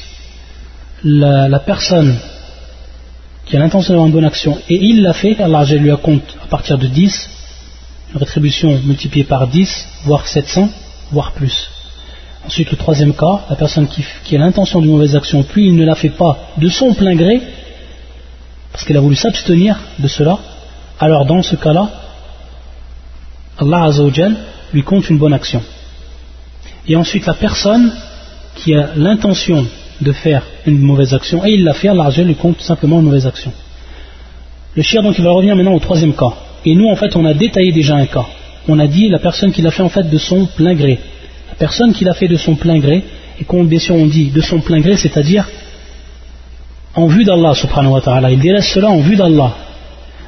la, 1.03 1.59
personne 1.59 2.17
qui 3.45 3.57
a 3.57 3.59
l'intention 3.59 3.93
d'avoir 3.93 4.07
une 4.07 4.13
bonne 4.13 4.25
action 4.25 4.57
et 4.69 4.75
il 4.75 5.01
l'a 5.01 5.13
fait, 5.13 5.41
Allah 5.41 5.65
lui 5.65 5.91
compte 6.01 6.37
à 6.41 6.47
partir 6.47 6.77
de 6.77 6.87
10, 6.87 7.29
une 8.13 8.19
rétribution 8.19 8.79
multipliée 8.85 9.25
par 9.25 9.47
10, 9.47 9.87
voire 10.05 10.27
700, 10.27 10.69
voire 11.11 11.33
plus. 11.33 11.69
Ensuite, 12.45 12.71
le 12.71 12.77
troisième 12.77 13.13
cas, 13.13 13.41
la 13.49 13.55
personne 13.55 13.87
qui, 13.87 14.35
a 14.35 14.39
l'intention 14.39 14.79
d'une 14.81 14.91
mauvaise 14.91 15.15
action, 15.15 15.43
puis 15.43 15.67
il 15.67 15.75
ne 15.75 15.85
la 15.85 15.95
fait 15.95 16.09
pas 16.09 16.37
de 16.57 16.69
son 16.69 16.93
plein 16.93 17.15
gré, 17.15 17.41
parce 18.71 18.83
qu'elle 18.85 18.97
a 18.97 19.01
voulu 19.01 19.15
s'abstenir 19.15 19.79
de 19.99 20.07
cela, 20.07 20.39
alors 20.99 21.25
dans 21.25 21.41
ce 21.41 21.55
cas-là, 21.55 21.89
Allah 23.57 23.89
lui 24.73 24.83
compte 24.83 25.09
une 25.09 25.17
bonne 25.17 25.33
action. 25.33 25.61
Et 26.87 26.95
ensuite 26.95 27.25
la 27.25 27.33
personne 27.33 27.91
qui 28.55 28.75
a 28.75 28.89
l'intention 28.95 29.65
de 30.01 30.11
faire 30.11 30.43
une 30.65 30.79
mauvaise 30.79 31.13
action 31.13 31.45
et 31.45 31.51
il 31.51 31.63
l'a 31.63 31.73
fait, 31.73 31.87
Allah 31.87 32.09
lui 32.17 32.35
compte 32.35 32.61
simplement 32.61 32.99
une 32.99 33.05
mauvaise 33.05 33.25
action. 33.25 33.51
Le 34.75 34.81
shir 34.81 35.01
donc 35.03 35.17
il 35.17 35.23
va 35.23 35.31
revenir 35.31 35.55
maintenant 35.55 35.73
au 35.73 35.79
troisième 35.79 36.13
cas. 36.13 36.33
Et 36.65 36.75
nous 36.75 36.87
en 36.87 36.95
fait 36.95 37.15
on 37.15 37.25
a 37.25 37.33
détaillé 37.33 37.71
déjà 37.71 37.95
un 37.95 38.05
cas. 38.05 38.25
On 38.67 38.79
a 38.79 38.87
dit 38.87 39.09
la 39.09 39.19
personne 39.19 39.51
qui 39.51 39.61
l'a 39.61 39.71
fait 39.71 39.83
en 39.83 39.89
fait 39.89 40.09
de 40.09 40.17
son 40.17 40.45
plein 40.45 40.73
gré. 40.73 40.99
La 41.49 41.55
personne 41.55 41.93
qui 41.93 42.03
l'a 42.03 42.13
fait 42.13 42.27
de 42.27 42.37
son 42.37 42.55
plein 42.55 42.79
gré, 42.79 43.03
et 43.39 43.43
quand 43.43 43.63
bien 43.63 43.79
sûr 43.79 43.95
on 43.95 44.07
dit 44.07 44.31
de 44.31 44.41
son 44.41 44.59
plein 44.59 44.79
gré, 44.79 44.97
c'est-à-dire 44.97 45.47
en 46.95 47.07
vue 47.07 47.23
d'Allah 47.23 47.53
subhanahu 47.55 47.93
wa 47.93 48.01
ta'ala. 48.01 48.31
Il 48.31 48.39
délaisse 48.39 48.71
cela 48.73 48.89
en 48.89 48.99
vue 48.99 49.15
d'Allah. 49.15 49.53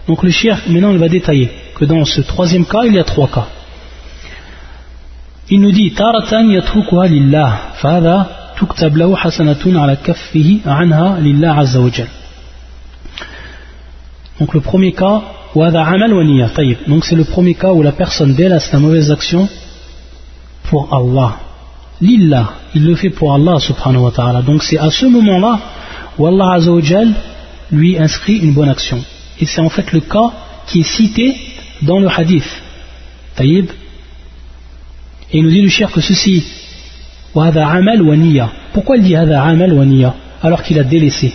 Donc 0.07 0.23
le 0.23 0.31
shir 0.31 0.57
maintenant 0.67 0.91
il 0.91 0.99
va 0.99 1.09
détailler 1.09 1.49
que 1.75 1.85
dans 1.85 2.05
ce 2.05 2.21
troisième 2.21 2.65
cas 2.65 2.83
il 2.85 2.93
y 2.93 2.99
a 2.99 3.03
trois 3.03 3.27
cas. 3.27 3.47
Il 5.49 5.61
nous 5.61 5.71
dit 5.71 5.91
taratan 5.91 6.49
yatrukuha 6.49 7.07
lillah 7.07 7.49
fahada 7.81 8.29
tuktab 8.57 8.95
lahu 8.97 9.13
hasanatun 9.13 9.75
ala 9.75 9.95
kaffihi 9.95 10.61
anha 10.65 11.19
lillah 11.19 11.59
azza 11.59 11.79
wa 11.79 11.89
Donc 14.39 14.53
le 14.55 14.61
premier 14.61 14.93
cas 14.93 15.21
amal 15.55 16.13
wa 16.13 16.23
Donc 16.87 17.05
c'est 17.05 17.15
le 17.15 17.25
premier 17.25 17.53
cas 17.53 17.73
où 17.73 17.83
la 17.83 17.91
personne 17.91 18.33
délaisse 18.33 18.71
la 18.73 18.79
mauvaise 18.79 19.11
action 19.11 19.47
pour 20.63 20.93
Allah. 20.93 21.37
Lillah, 22.01 22.53
il 22.73 22.83
le 22.83 22.95
fait 22.95 23.11
pour 23.11 23.31
Allah 23.33 23.59
subhanahu 23.59 24.01
wa 24.01 24.11
ta'ala. 24.11 24.41
Donc 24.41 24.63
c'est 24.63 24.79
à 24.79 24.89
ce 24.89 25.05
moment-là 25.05 25.59
où 26.17 26.25
Allah 26.25 26.53
azza 26.53 26.71
wa 26.71 26.81
lui 27.71 27.99
inscrit 27.99 28.37
une 28.37 28.53
bonne 28.53 28.69
action. 28.69 28.99
Et 29.39 29.45
c'est 29.45 29.61
en 29.61 29.69
fait 29.69 29.91
le 29.91 30.01
cas 30.01 30.31
qui 30.65 30.79
est 30.79 30.91
cité 30.97 31.37
dans 31.83 31.99
le 31.99 32.09
hadith. 32.09 32.49
Taïb 33.35 33.69
et 35.35 35.39
il 35.39 35.43
nous 35.43 35.51
dit 35.51 35.61
le 35.61 35.67
cher 35.67 35.91
que 35.91 35.99
ceci, 35.99 36.41
Pourquoi 38.73 38.95
il 38.95 39.03
dit 39.03 39.15
alors 40.41 40.63
qu'il 40.63 40.79
a 40.79 40.83
délaissé 40.85 41.33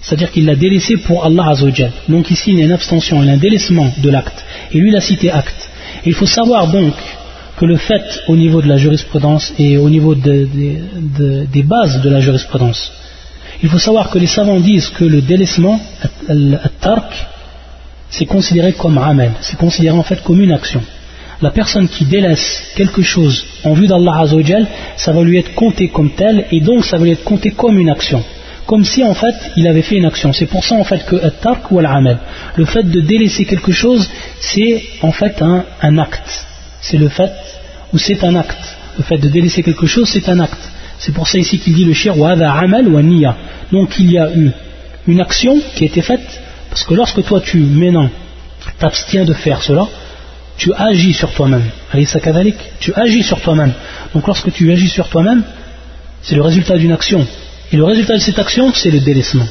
C'est-à-dire 0.00 0.30
qu'il 0.30 0.46
l'a 0.46 0.54
délaissé 0.54 0.98
pour 0.98 1.24
Allah 1.24 1.48
Azzawajal. 1.48 1.90
Donc 2.08 2.30
ici 2.30 2.52
il 2.52 2.60
y 2.60 2.62
a 2.62 2.66
une 2.66 2.70
abstention, 2.70 3.20
il 3.22 3.26
y 3.26 3.30
a 3.30 3.32
un 3.32 3.36
délaissement 3.36 3.92
de 3.98 4.08
l'acte. 4.08 4.44
Et 4.70 4.78
lui 4.78 4.90
il 4.90 4.96
a 4.96 5.00
cité 5.00 5.32
acte. 5.32 5.68
il 6.06 6.14
faut 6.14 6.26
savoir 6.26 6.68
donc 6.68 6.94
que 7.56 7.64
le 7.64 7.76
fait 7.76 8.06
au 8.28 8.36
niveau 8.36 8.62
de 8.62 8.68
la 8.68 8.76
jurisprudence 8.76 9.52
et 9.58 9.78
au 9.78 9.90
niveau 9.90 10.14
des 10.14 11.62
bases 11.64 12.02
de 12.02 12.10
la 12.10 12.20
jurisprudence, 12.20 12.92
il 13.64 13.68
faut 13.68 13.80
savoir 13.80 14.10
que 14.10 14.18
les 14.20 14.28
savants 14.28 14.60
disent 14.60 14.90
que 14.90 15.04
le 15.04 15.22
délaissement, 15.22 15.80
le 16.28 16.56
tark, 16.80 17.12
c'est 18.10 18.26
considéré 18.26 18.74
comme 18.74 18.96
amal, 18.96 19.32
c'est 19.40 19.56
considéré 19.56 19.96
en 19.98 20.04
fait 20.04 20.22
comme 20.22 20.40
une 20.40 20.52
action 20.52 20.82
la 21.44 21.50
personne 21.50 21.88
qui 21.88 22.06
délaisse 22.06 22.72
quelque 22.74 23.02
chose 23.02 23.44
en 23.64 23.74
vue 23.74 23.86
d'Allah 23.86 24.14
Azzawajal, 24.22 24.66
ça 24.96 25.12
va 25.12 25.22
lui 25.22 25.36
être 25.38 25.54
compté 25.54 25.88
comme 25.88 26.10
tel 26.22 26.46
et 26.50 26.60
donc 26.60 26.86
ça 26.86 26.96
va 26.96 27.04
lui 27.04 27.12
être 27.12 27.28
compté 27.32 27.50
comme 27.50 27.78
une 27.78 27.90
action. 27.90 28.24
Comme 28.64 28.82
si 28.82 29.04
en 29.04 29.12
fait 29.12 29.36
il 29.58 29.68
avait 29.68 29.82
fait 29.82 29.96
une 29.96 30.06
action. 30.06 30.32
C'est 30.32 30.46
pour 30.46 30.64
ça 30.64 30.74
en 30.76 30.84
fait 30.84 31.04
que 31.04 31.16
tark 31.44 31.70
ou 31.70 31.78
al 31.80 32.18
le 32.56 32.64
fait 32.64 32.84
de 32.84 33.00
délaisser 33.12 33.44
quelque 33.44 33.72
chose, 33.72 34.02
c'est 34.40 34.82
en 35.02 35.12
fait 35.12 35.34
un, 35.42 35.98
acte. 35.98 36.30
C'est 36.80 36.96
le 36.96 37.10
fait 37.10 37.32
ou 37.92 37.98
c'est 37.98 38.24
un 38.24 38.34
acte. 38.36 38.64
Le 38.96 39.04
fait 39.04 39.18
de 39.18 39.28
délaisser 39.28 39.62
quelque 39.62 39.86
chose, 39.86 40.08
c'est 40.08 40.26
un 40.30 40.40
acte. 40.40 40.64
C'est 40.98 41.12
pour 41.12 41.28
ça 41.28 41.36
ici 41.36 41.58
qu'il 41.58 41.74
dit 41.74 41.84
le 41.84 41.92
shir 41.92 42.18
wa 42.18 42.30
amal 42.30 42.88
wa 42.88 43.02
niya. 43.02 43.36
Donc 43.70 43.88
il 43.98 44.10
y 44.10 44.18
a 44.18 44.30
eu 44.34 44.50
une 45.06 45.20
action 45.20 45.54
qui 45.74 45.84
a 45.84 45.86
été 45.88 46.00
faite 46.00 46.28
parce 46.70 46.84
que 46.84 46.94
lorsque 46.94 47.22
toi 47.22 47.42
tu 47.42 47.58
maintenant 47.58 48.08
t'abstiens 48.78 49.26
de 49.26 49.34
faire 49.34 49.60
cela, 49.62 49.86
tu 50.56 50.72
agis 50.76 51.12
sur 51.12 51.32
toi-même. 51.32 51.70
Tu 52.80 52.92
agis 52.94 53.22
sur 53.22 53.40
toi-même. 53.40 53.72
Donc 54.14 54.26
lorsque 54.26 54.52
tu 54.52 54.70
agis 54.72 54.88
sur 54.88 55.08
toi-même, 55.08 55.42
c'est 56.22 56.34
le 56.34 56.42
résultat 56.42 56.78
d'une 56.78 56.92
action. 56.92 57.26
Et 57.72 57.76
le 57.76 57.84
résultat 57.84 58.14
de 58.14 58.20
cette 58.20 58.38
action, 58.38 58.72
c'est 58.72 58.90
le 58.90 59.00
délaissement. 59.00 59.46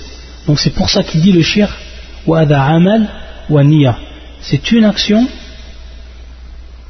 Donc 0.47 0.59
c'est 0.59 0.73
pour 0.73 0.89
ça 0.89 1.03
qu'il 1.03 1.21
dit 1.21 1.31
le 1.31 1.41
shir 1.41 1.69
amal 2.27 3.07
wa 3.49 3.63
C'est 4.41 4.71
une 4.71 4.85
action 4.85 5.27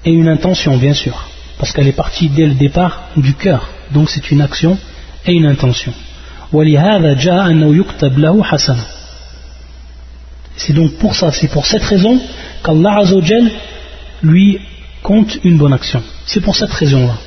et 0.05 0.11
une 0.11 0.29
intention, 0.29 0.77
bien 0.77 0.93
sûr. 0.93 1.27
Parce 1.57 1.71
qu'elle 1.71 1.87
est 1.87 1.93
partie 1.93 2.29
dès 2.29 2.45
le 2.45 2.53
départ 2.53 3.09
du 3.15 3.33
cœur. 3.33 3.69
Donc 3.91 4.09
c'est 4.09 4.31
une 4.31 4.41
action 4.41 4.77
et 5.25 5.33
une 5.33 5.45
intention. 5.45 5.93
C'est 10.55 10.73
donc 10.73 10.93
pour 10.97 11.15
ça, 11.15 11.31
c'est 11.31 11.47
pour 11.47 11.65
cette 11.65 11.83
raison 11.83 12.21
qu'Allah 12.63 12.99
Azzawajal 12.99 13.51
lui 14.23 14.59
compte 15.01 15.37
une 15.43 15.57
bonne 15.57 15.73
action. 15.73 16.01
C'est 16.25 16.41
pour 16.41 16.55
cette 16.55 16.71
raison-là. 16.71 17.17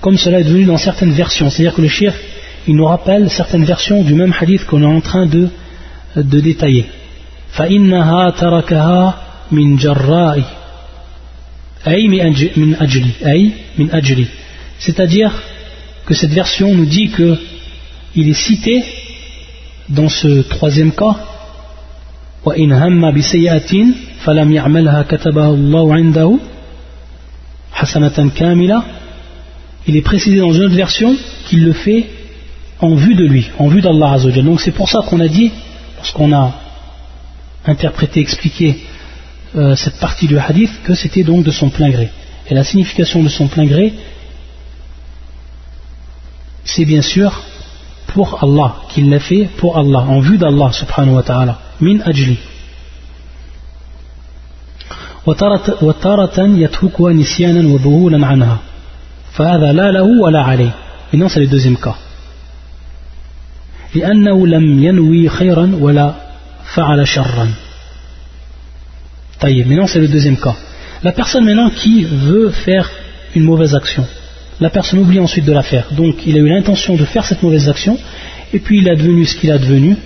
comme 0.00 0.16
cela 0.16 0.40
est 0.40 0.44
devenu 0.44 0.64
dans 0.64 0.78
certaines 0.78 1.12
versions. 1.12 1.50
C'est-à-dire 1.50 1.74
que 1.74 1.82
le 1.82 1.88
shir 1.88 2.14
il 2.66 2.76
nous 2.76 2.86
rappelle 2.86 3.30
certaines 3.30 3.64
versions 3.64 4.02
du 4.02 4.14
même 4.14 4.34
hadith 4.38 4.64
qu'on 4.66 4.82
est 4.82 4.86
en 4.86 5.00
train 5.00 5.26
de, 5.26 5.48
de 6.16 6.40
détailler. 6.40 6.86
C'est-à-dire 14.78 15.32
que 16.06 16.14
cette 16.14 16.32
version 16.32 16.74
nous 16.74 16.86
dit 16.86 17.10
que 17.10 17.38
il 18.14 18.28
est 18.28 18.34
cité 18.34 18.84
dans 19.88 20.08
ce 20.08 20.42
troisième 20.42 20.92
cas, 20.92 21.16
il 29.86 29.96
est 29.96 30.02
précisé 30.02 30.38
dans 30.38 30.52
une 30.52 30.64
autre 30.64 30.74
version 30.74 31.16
qu'il 31.46 31.64
le 31.64 31.72
fait 31.72 32.06
en 32.80 32.94
vue 32.94 33.14
de 33.14 33.24
lui, 33.24 33.50
en 33.58 33.68
vue 33.68 33.80
d'Allah 33.80 34.12
Azzawajal. 34.12 34.44
Donc 34.44 34.60
c'est 34.60 34.72
pour 34.72 34.88
ça 34.88 35.00
qu'on 35.06 35.20
a 35.20 35.28
dit, 35.28 35.50
lorsqu'on 35.96 36.32
a 36.32 36.54
interprété, 37.66 38.20
expliqué 38.20 38.78
euh, 39.56 39.76
cette 39.76 39.98
partie 39.98 40.26
du 40.26 40.38
hadith, 40.38 40.70
que 40.82 40.94
c'était 40.94 41.24
donc 41.24 41.44
de 41.44 41.50
son 41.50 41.68
plein 41.68 41.90
gré. 41.90 42.10
Et 42.48 42.54
la 42.54 42.64
signification 42.64 43.22
de 43.22 43.28
son 43.28 43.48
plein 43.48 43.66
gré, 43.66 43.92
c'est 46.64 46.84
bien 46.84 47.02
sûr 47.02 47.42
pour 48.09 48.43
Allah, 48.43 48.75
qu'il 48.89 49.09
l'a 49.09 49.19
fait 49.19 49.49
pour 49.57 49.77
Allah, 49.77 49.99
en 49.99 50.19
vue 50.19 50.37
d'Allah 50.37 50.71
subhanahu 50.71 51.15
wa 51.15 51.23
ta'ala, 51.23 51.59
min 51.81 51.99
ajli. 52.01 52.37
وتارة 55.81 56.39
يتركها 56.39 57.13
نسيانا 57.13 57.73
وذهولا 57.73 58.27
عنها 58.27 58.57
فهذا 59.33 59.73
لا 59.73 59.91
له 59.91 60.03
ولا 60.03 60.41
عليه 60.41 60.71
et 61.13 61.17
non 61.17 61.29
c'est 61.29 61.39
le 61.39 61.47
deuxième 61.47 61.77
cas 61.77 61.95
لأنه 63.95 64.47
لم 64.47 64.83
ينوي 64.83 65.29
خيرا 65.29 65.71
ولا 65.81 66.13
فعل 66.75 67.07
شرا 67.07 67.49
طيب 69.41 69.67
maintenant 69.67 69.87
c'est 69.87 69.99
le 69.99 70.07
deuxième 70.07 70.37
cas 70.37 70.55
la 71.03 71.11
personne 71.11 71.45
maintenant 71.45 71.69
qui 71.69 72.03
veut 72.03 72.49
faire 72.51 72.89
une 73.35 73.43
mauvaise 73.43 73.75
action 73.75 74.05
la 74.60 74.70
personne 74.70 75.00
oublie 75.00 75.18
ensuite 75.18 75.44
de 75.44 75.52
la 75.52 75.62
faire. 75.62 75.86
Donc 75.92 76.26
il 76.26 76.36
a 76.36 76.40
eu 76.40 76.48
l'intention 76.48 76.94
de 76.94 77.04
faire 77.04 77.24
cette 77.24 77.42
mauvaise 77.42 77.68
action, 77.68 77.98
et 78.52 78.58
puis 78.58 78.78
il 78.78 78.88
a 78.88 78.94
devenu 78.94 79.24
ce 79.24 79.36
qu'il 79.36 79.50
a 79.50 79.58
devenu, 79.58 79.96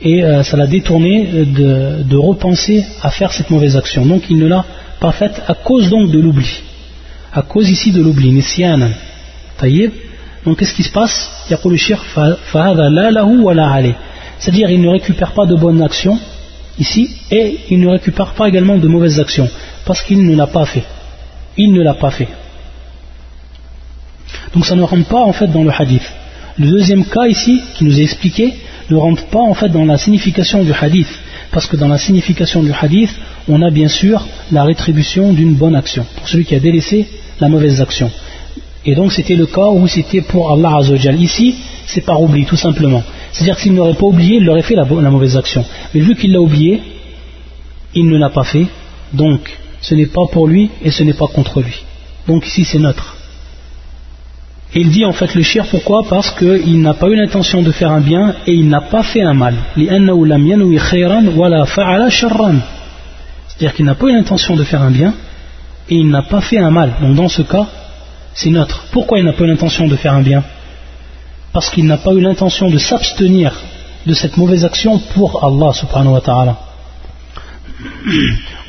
et 0.00 0.22
euh, 0.22 0.42
ça 0.42 0.56
l'a 0.56 0.66
détourné 0.66 1.28
euh, 1.32 2.02
de, 2.02 2.16
repenser 2.16 2.84
à 3.02 3.10
faire 3.10 3.32
cette 3.32 3.50
mauvaise 3.50 3.76
action. 3.76 4.04
Donc 4.06 4.24
il 4.30 4.38
ne 4.38 4.46
l'a 4.46 4.64
pas 5.00 5.12
faite 5.12 5.42
à 5.46 5.54
cause 5.54 5.88
donc 5.88 6.10
de 6.10 6.18
l'oubli. 6.18 6.62
À 7.32 7.42
cause 7.42 7.68
ici 7.68 7.90
de 7.90 8.02
l'oubli, 8.02 8.32
nisyanan. 8.32 8.92
Taïb. 9.58 9.90
Donc 10.44 10.58
qu'est-ce 10.58 10.74
qui 10.74 10.82
se 10.82 10.92
passe? 10.92 11.30
C'est-à-dire 14.38 14.70
il 14.70 14.80
ne 14.80 14.88
récupère 14.88 15.32
pas 15.32 15.46
de 15.46 15.56
bonnes 15.56 15.82
actions 15.82 16.18
ici, 16.78 17.10
et 17.30 17.58
il 17.70 17.80
ne 17.80 17.88
récupère 17.88 18.34
pas 18.34 18.48
également 18.48 18.78
de 18.78 18.86
mauvaises 18.86 19.18
actions, 19.18 19.48
parce 19.84 20.02
qu'il 20.02 20.24
ne 20.24 20.36
l'a 20.36 20.46
pas 20.46 20.64
fait. 20.64 20.84
Il 21.56 21.72
ne 21.72 21.82
l'a 21.82 21.94
pas 21.94 22.10
fait. 22.10 22.28
Donc 24.54 24.66
ça 24.66 24.74
ne 24.74 24.82
rentre 24.82 25.08
pas 25.08 25.20
en 25.20 25.32
fait 25.32 25.48
dans 25.48 25.62
le 25.62 25.70
hadith. 25.70 26.02
Le 26.58 26.66
deuxième 26.66 27.04
cas 27.04 27.26
ici, 27.26 27.60
qui 27.74 27.84
nous 27.84 27.98
est 27.98 28.02
expliqué, 28.02 28.54
ne 28.90 28.96
rentre 28.96 29.26
pas 29.26 29.40
en 29.40 29.54
fait 29.54 29.68
dans 29.68 29.84
la 29.84 29.98
signification 29.98 30.64
du 30.64 30.72
hadith. 30.72 31.08
Parce 31.52 31.66
que 31.66 31.76
dans 31.76 31.88
la 31.88 31.98
signification 31.98 32.62
du 32.62 32.72
hadith, 32.72 33.10
on 33.48 33.62
a 33.62 33.70
bien 33.70 33.88
sûr 33.88 34.26
la 34.52 34.64
rétribution 34.64 35.32
d'une 35.32 35.54
bonne 35.54 35.74
action, 35.74 36.04
pour 36.16 36.28
celui 36.28 36.44
qui 36.44 36.54
a 36.54 36.60
délaissé 36.60 37.08
la 37.40 37.48
mauvaise 37.48 37.80
action. 37.80 38.10
Et 38.84 38.94
donc 38.94 39.12
c'était 39.12 39.36
le 39.36 39.46
cas 39.46 39.68
où 39.68 39.86
c'était 39.86 40.22
pour 40.22 40.50
Allah 40.50 40.76
Azzawajal. 40.78 41.20
Ici, 41.20 41.54
c'est 41.86 42.02
par 42.02 42.20
oubli, 42.20 42.44
tout 42.44 42.56
simplement. 42.56 43.02
C'est-à-dire 43.32 43.58
s'il 43.58 43.74
n'aurait 43.74 43.94
pas 43.94 44.06
oublié, 44.06 44.36
il 44.36 44.48
aurait 44.48 44.62
fait 44.62 44.74
la 44.74 44.84
mauvaise 44.84 45.36
action. 45.36 45.64
Mais 45.94 46.00
vu 46.00 46.14
qu'il 46.16 46.32
l'a 46.32 46.40
oublié, 46.40 46.82
il 47.94 48.06
ne 48.06 48.18
l'a 48.18 48.30
pas 48.30 48.44
fait. 48.44 48.66
Donc, 49.12 49.40
ce 49.80 49.94
n'est 49.94 50.06
pas 50.06 50.26
pour 50.30 50.46
lui 50.46 50.70
et 50.82 50.90
ce 50.90 51.02
n'est 51.02 51.12
pas 51.12 51.26
contre 51.26 51.60
lui. 51.60 51.84
Donc 52.26 52.46
ici, 52.46 52.64
c'est 52.64 52.78
neutre. 52.78 53.17
Il 54.74 54.90
dit 54.90 55.04
en 55.04 55.12
fait 55.12 55.34
le 55.34 55.42
shir 55.42 55.66
pourquoi? 55.70 56.02
Parce 56.08 56.30
qu'il 56.30 56.80
n'a 56.82 56.94
pas 56.94 57.08
eu 57.08 57.16
l'intention 57.16 57.62
de 57.62 57.72
faire 57.72 57.90
un 57.90 58.00
bien 58.00 58.34
et 58.46 58.52
il 58.52 58.68
n'a 58.68 58.82
pas 58.82 59.02
fait 59.02 59.22
un 59.22 59.32
mal. 59.32 59.54
C'est-à-dire 63.48 63.74
qu'il 63.74 63.86
n'a 63.86 63.94
pas 63.94 64.08
eu 64.08 64.12
l'intention 64.12 64.56
de 64.56 64.64
faire 64.64 64.82
un 64.82 64.90
bien 64.90 65.14
et 65.88 65.96
il 65.96 66.10
n'a 66.10 66.22
pas 66.22 66.42
fait 66.42 66.58
un 66.58 66.70
mal. 66.70 66.92
Donc 67.00 67.14
dans 67.14 67.28
ce 67.28 67.42
cas, 67.42 67.66
c'est 68.34 68.50
neutre. 68.50 68.84
Pourquoi 68.92 69.18
il 69.18 69.24
n'a 69.24 69.32
pas 69.32 69.44
eu 69.44 69.46
l'intention 69.46 69.88
de 69.88 69.96
faire 69.96 70.12
un 70.12 70.22
bien? 70.22 70.44
Parce 71.52 71.70
qu'il 71.70 71.86
n'a 71.86 71.96
pas 71.96 72.12
eu 72.12 72.20
l'intention 72.20 72.68
de 72.68 72.76
s'abstenir 72.78 73.52
de 74.04 74.14
cette 74.14 74.36
mauvaise 74.36 74.66
action 74.66 74.98
pour 75.14 75.42
Allah 75.44 75.72
subhanahu 75.72 76.12
wa 76.12 76.20
ta'ala. 76.20 76.56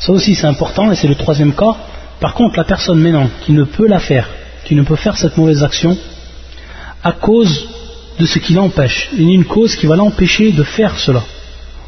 Ça 0.00 0.12
aussi 0.12 0.34
c'est 0.34 0.46
important 0.46 0.90
et 0.90 0.96
c'est 0.96 1.08
le 1.08 1.14
troisième 1.14 1.52
cas. 1.54 1.76
Par 2.20 2.34
contre, 2.34 2.56
la 2.56 2.64
personne 2.64 2.98
maintenant 2.98 3.28
qui 3.44 3.52
ne 3.52 3.64
peut 3.64 3.86
la 3.86 4.00
faire, 4.00 4.28
qui 4.64 4.74
ne 4.74 4.82
peut 4.82 4.96
faire 4.96 5.16
cette 5.16 5.36
mauvaise 5.36 5.62
action, 5.62 5.96
à 7.02 7.12
cause 7.12 7.68
de 8.18 8.26
ce 8.26 8.38
qui 8.38 8.54
l'empêche, 8.54 9.10
il 9.16 9.28
y 9.28 9.30
a 9.30 9.34
une 9.34 9.44
cause 9.44 9.76
qui 9.76 9.86
va 9.86 9.96
l'empêcher 9.96 10.52
de 10.52 10.62
faire 10.62 10.98
cela, 10.98 11.22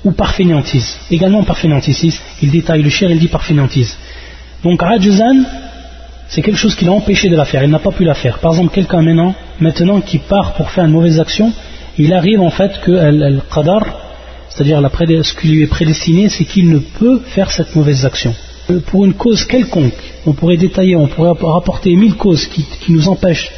ou 0.05 0.12
par 0.12 0.35
fainéantise. 0.35 0.96
Également 1.11 1.42
par 1.42 1.59
fainéantise, 1.59 2.20
il 2.42 2.51
détaille 2.51 2.83
le 2.83 2.90
cher, 2.90 3.11
il 3.11 3.18
dit 3.18 3.29
par 3.29 3.42
fainéantise. 3.42 3.96
Donc 4.62 4.81
Rajazan, 4.81 5.44
c'est 6.29 6.42
quelque 6.42 6.59
chose 6.59 6.75
qui 6.75 6.85
l'a 6.85 6.92
empêché 6.92 7.29
de 7.29 7.37
la 7.37 7.44
faire, 7.46 7.62
il 7.62 7.70
n'a 7.70 7.79
pas 7.79 7.92
pu 7.92 8.05
la 8.05 8.14
faire. 8.14 8.38
Par 8.38 8.53
exemple, 8.53 8.75
quelqu'un 8.75 9.03
maintenant, 9.03 9.35
maintenant 9.61 10.01
qui 10.01 10.18
part 10.18 10.53
pour 10.55 10.70
faire 10.70 10.85
une 10.85 10.92
mauvaise 10.92 11.18
action, 11.18 11.53
il 11.98 12.12
arrive 12.14 12.40
en 12.40 12.51
fait 12.51 12.81
que 12.81 12.90
le 12.90 13.40
qadar, 13.55 13.85
c'est-à-dire 14.55 15.25
ce 15.25 15.33
qui 15.33 15.49
lui 15.49 15.62
est 15.62 15.67
prédestiné, 15.67 16.29
c'est 16.29 16.45
qu'il 16.45 16.69
ne 16.69 16.79
peut 16.79 17.21
faire 17.25 17.51
cette 17.51 17.75
mauvaise 17.75 18.05
action. 18.05 18.35
Euh, 18.71 18.81
pour 18.81 19.05
une 19.07 19.15
cause 19.15 19.45
quelconque, 19.45 19.95
on 20.27 20.35
pourrait 20.35 20.59
détailler, 20.59 20.95
on 20.95 21.07
pourrait 21.07 21.33
rapporter 21.41 21.97
mille 21.97 22.17
causes 22.17 22.47
qui, 22.47 22.67
nous 22.91 23.09
empêchent, 23.09 23.51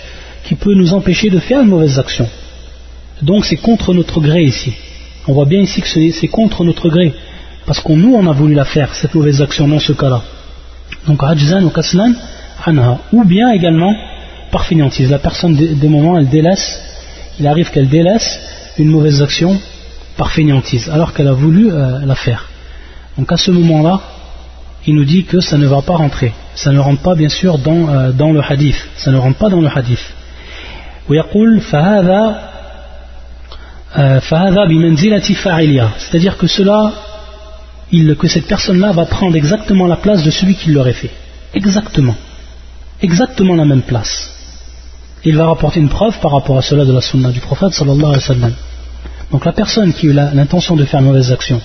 qui 0.44 0.54
peut 0.54 0.74
nous 0.74 0.94
empêcher 0.94 1.30
de 1.30 1.40
faire 1.40 1.61
une 1.62 1.68
mauvaise 1.68 1.98
action. 1.98 2.28
Donc 3.22 3.44
c'est 3.44 3.57
contre 3.57 3.92
notre 3.92 4.20
gré 4.20 4.44
ici. 4.44 4.72
On 5.26 5.33
voit 5.33 5.46
bien 5.46 5.61
ici 5.61 5.80
que 5.80 5.88
c'est 5.88 6.28
contre 6.28 6.62
notre 6.64 6.88
gré, 6.88 7.12
parce 7.66 7.80
qu'on 7.80 7.96
nous 7.96 8.14
on 8.14 8.26
a 8.28 8.33
voulu 8.33 8.54
la 8.54 8.64
faire 8.64 8.94
cette 8.94 9.14
mauvaise 9.14 9.42
action 9.42 9.66
dans 9.66 9.80
ce 9.80 9.92
cas-là. 9.92 10.22
Donc 11.09 11.24
ajzan 11.24 11.64
ou 11.64 11.70
kaslan 11.70 12.12
anha, 12.64 12.98
ou 13.12 13.24
bien 13.24 13.50
également 13.50 13.94
par 14.52 14.64
fainéantise. 14.64 15.11
La 15.11 15.18
personne 15.18 15.57
des 15.57 15.88
moments 15.88 16.18
elle 16.18 16.28
délaisse, 16.28 16.80
il 17.40 17.48
arrive 17.48 17.70
qu'elle 17.70 17.88
délaisse 17.88 18.38
une 18.78 18.88
mauvaise 18.88 19.20
action 19.22 19.59
par 20.16 20.31
fainéantise, 20.31 20.88
alors 20.90 21.12
qu'elle 21.12 21.29
a 21.29 21.33
voulu 21.33 21.72
euh, 21.72 22.05
la 22.05 22.14
faire. 22.14 22.48
Donc 23.18 23.31
à 23.33 23.37
ce 23.37 23.50
moment-là, 23.50 24.00
il 24.87 24.94
nous 24.94 25.05
dit 25.05 25.24
que 25.24 25.40
ça 25.40 25.57
ne 25.59 25.66
va 25.66 25.83
pas 25.83 25.96
rentrer. 25.96 26.33
Ça 26.55 26.70
ne 26.72 26.79
rentre 26.79 27.03
pas 27.03 27.14
bien 27.14 27.29
sûr 27.29 27.59
dans, 27.59 27.88
euh, 27.88 28.12
le 28.12 28.40
hadith. 28.42 28.77
Ça 28.96 29.11
ne 29.11 29.18
rentre 29.18 29.38
pas 29.38 29.50
dans 29.50 29.61
le 29.61 29.68
hadith. 29.68 30.05
C'est-à-dire 35.98 36.37
que 36.37 36.46
cela, 36.46 36.92
que 38.18 38.29
cette 38.29 38.46
personne-là 38.46 38.92
va 38.92 39.07
prendre 39.07 39.37
exactement 39.37 39.87
la 39.87 39.96
place 39.96 40.22
de 40.24 40.31
celui 40.31 40.55
qui 40.55 40.70
l'aurait 40.70 40.92
fait. 40.92 41.11
Exactement. 41.55 42.16
Exactement 43.03 43.55
la 43.55 43.64
même 43.64 43.83
place. 43.83 44.31
Il 45.24 45.37
va 45.37 45.46
rapporter 45.46 45.81
une 45.81 45.88
preuve 45.88 46.18
par 46.20 46.33
rapport 46.33 46.59
à 46.59 46.62
cela 46.62 46.85
de 46.85 46.92
la 46.92 47.00
sunna 47.00 47.31
du 47.31 47.40
prophète 47.40 47.72
sallallahu 47.72 48.05
alayhi 48.05 48.29
wa 48.29 48.35
sallam. 48.35 48.55
Donc 49.30 49.44
la 49.44 49.52
personne 49.52 49.92
qui 49.92 50.06
a 50.06 50.10
eu 50.10 50.12
l'intention 50.12 50.76
de 50.76 50.84
faire 50.84 51.00
une 51.00 51.06
mauvaise 51.06 51.32
action 51.32 51.60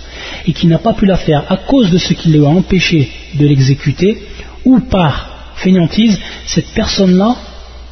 et 0.48 0.54
qui 0.54 0.68
n'a 0.68 0.78
pas 0.78 0.94
pu 0.94 1.06
la 1.06 1.18
faire 1.18 1.44
à 1.50 1.58
cause 1.58 1.92
de 1.92 1.98
ce 1.98 2.14
qui 2.14 2.30
lui 2.30 2.44
a 2.46 2.50
empêché 2.50 3.10
de 3.36 3.46
l'exécuter, 3.46 4.24
ou 4.66 4.80
par 4.80 5.54
fainéantise, 5.56 6.18
cette 6.46 6.70
personne-là, 6.74 7.36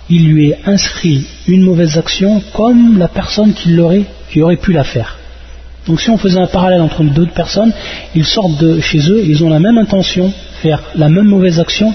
il 0.10 0.30
lui 0.30 0.50
est 0.50 0.60
inscrit 0.66 1.26
une 1.48 1.64
mauvaise 1.64 1.98
action 1.98 2.42
comme 2.54 2.98
la 2.98 3.08
personne 3.08 3.54
qui, 3.54 3.78
aurait, 3.80 4.06
qui 4.32 4.42
aurait 4.42 4.58
pu 4.58 4.72
la 4.72 4.84
faire. 4.84 5.18
Donc 5.86 6.02
si 6.02 6.10
on 6.10 6.18
faisait 6.18 6.40
un 6.40 6.48
parallèle 6.48 6.82
entre 6.82 7.04
deux 7.04 7.28
personnes, 7.28 7.74
ils 8.16 8.26
sortent 8.26 8.58
de 8.58 8.80
chez 8.80 9.00
eux, 9.10 9.24
ils 9.24 9.44
ont 9.44 9.50
la 9.50 9.60
même 9.60 9.78
intention, 9.78 10.34
faire 10.62 10.82
la 10.96 11.10
même 11.10 11.28
mauvaise 11.28 11.60
action, 11.60 11.94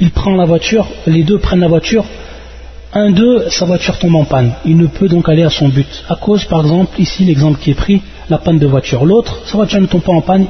ils 0.00 0.10
prennent 0.10 0.36
la 0.36 0.44
voiture, 0.44 0.86
les 1.06 1.22
deux 1.22 1.38
prennent 1.38 1.60
la 1.60 1.68
voiture 1.68 2.04
un 2.96 3.10
d'eux, 3.10 3.50
sa 3.50 3.66
voiture 3.66 3.98
tombe 3.98 4.14
en 4.14 4.24
panne. 4.24 4.52
Il 4.64 4.76
ne 4.78 4.86
peut 4.86 5.08
donc 5.08 5.28
aller 5.28 5.42
à 5.42 5.50
son 5.50 5.68
but. 5.68 5.86
À 6.08 6.16
cause, 6.16 6.44
par 6.46 6.62
exemple, 6.62 6.98
ici 6.98 7.24
l'exemple 7.24 7.58
qui 7.60 7.70
est 7.70 7.74
pris, 7.74 8.00
la 8.30 8.38
panne 8.38 8.58
de 8.58 8.66
voiture. 8.66 9.04
L'autre, 9.04 9.42
sa 9.44 9.56
voiture 9.56 9.80
ne 9.82 9.86
tombe 9.86 10.02
pas 10.02 10.12
en 10.12 10.22
panne, 10.22 10.46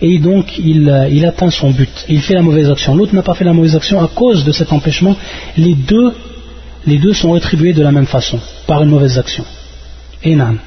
et 0.00 0.18
donc 0.18 0.58
il, 0.58 0.88
euh, 0.88 1.08
il, 1.08 1.24
atteint 1.24 1.50
son 1.50 1.70
but. 1.70 2.04
Il 2.08 2.20
fait 2.22 2.34
la 2.34 2.42
mauvaise 2.42 2.68
action. 2.68 2.96
L'autre 2.96 3.14
n'a 3.14 3.22
pas 3.22 3.34
fait 3.34 3.44
la 3.44 3.52
mauvaise 3.52 3.76
action 3.76 4.02
à 4.02 4.08
cause 4.08 4.44
de 4.44 4.50
cet 4.50 4.72
empêchement. 4.72 5.16
Les 5.56 5.74
deux, 5.74 7.12
sont 7.12 7.30
rétribués 7.30 7.72
de 7.72 7.82
la 7.82 7.92
même 7.92 8.06
façon, 8.06 8.40
par 8.66 8.82
une 8.82 8.90
mauvaise 8.90 9.16
action. 9.16 9.44
Et 10.24 10.34
nan. 10.34 10.58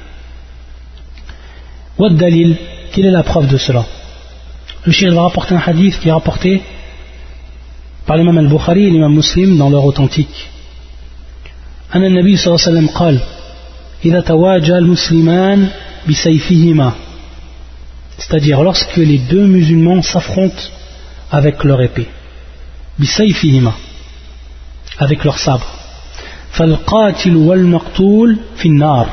What 1.98 2.10
dalil? 2.10 2.56
Quelle 2.92 3.06
est 3.06 3.10
la 3.10 3.22
preuve 3.22 3.48
de 3.48 3.58
cela? 3.58 3.84
Le 4.86 4.92
shir 4.92 5.12
va 5.12 5.22
rapporter 5.22 5.54
un 5.54 5.62
hadith 5.64 6.00
qui 6.00 6.08
est 6.08 6.12
rapporté 6.12 6.62
par 8.06 8.16
l'imam 8.16 8.38
al-Bukhari 8.38 8.86
et 8.86 8.90
l'imam 8.90 9.14
muslim 9.14 9.58
dans 9.58 9.68
leur 9.68 9.84
authentique. 9.84 10.48
أن 11.95 12.03
النبي 12.05 12.37
صلى 12.37 12.47
الله 12.47 12.65
عليه 12.67 12.77
وسلم 12.77 12.87
قال 12.87 13.19
إذا 14.05 14.19
تواجه 14.21 14.77
المسلمان 14.77 15.67
بسيفهما 16.09 16.91
c'est-à-dire 18.19 18.63
lorsque 18.63 18.97
les 18.97 19.17
deux 19.17 19.47
musulmans 19.47 20.01
s'affrontent 20.01 20.63
avec 21.31 21.63
leur 21.63 21.81
épée 21.81 22.07
بسيفهما 22.99 23.71
avec 24.99 25.23
leur 25.23 25.37
sabre 25.39 25.67
فالقاتل 26.51 27.35
والمقتول 27.35 28.37
في 28.57 28.65
النار 28.65 29.07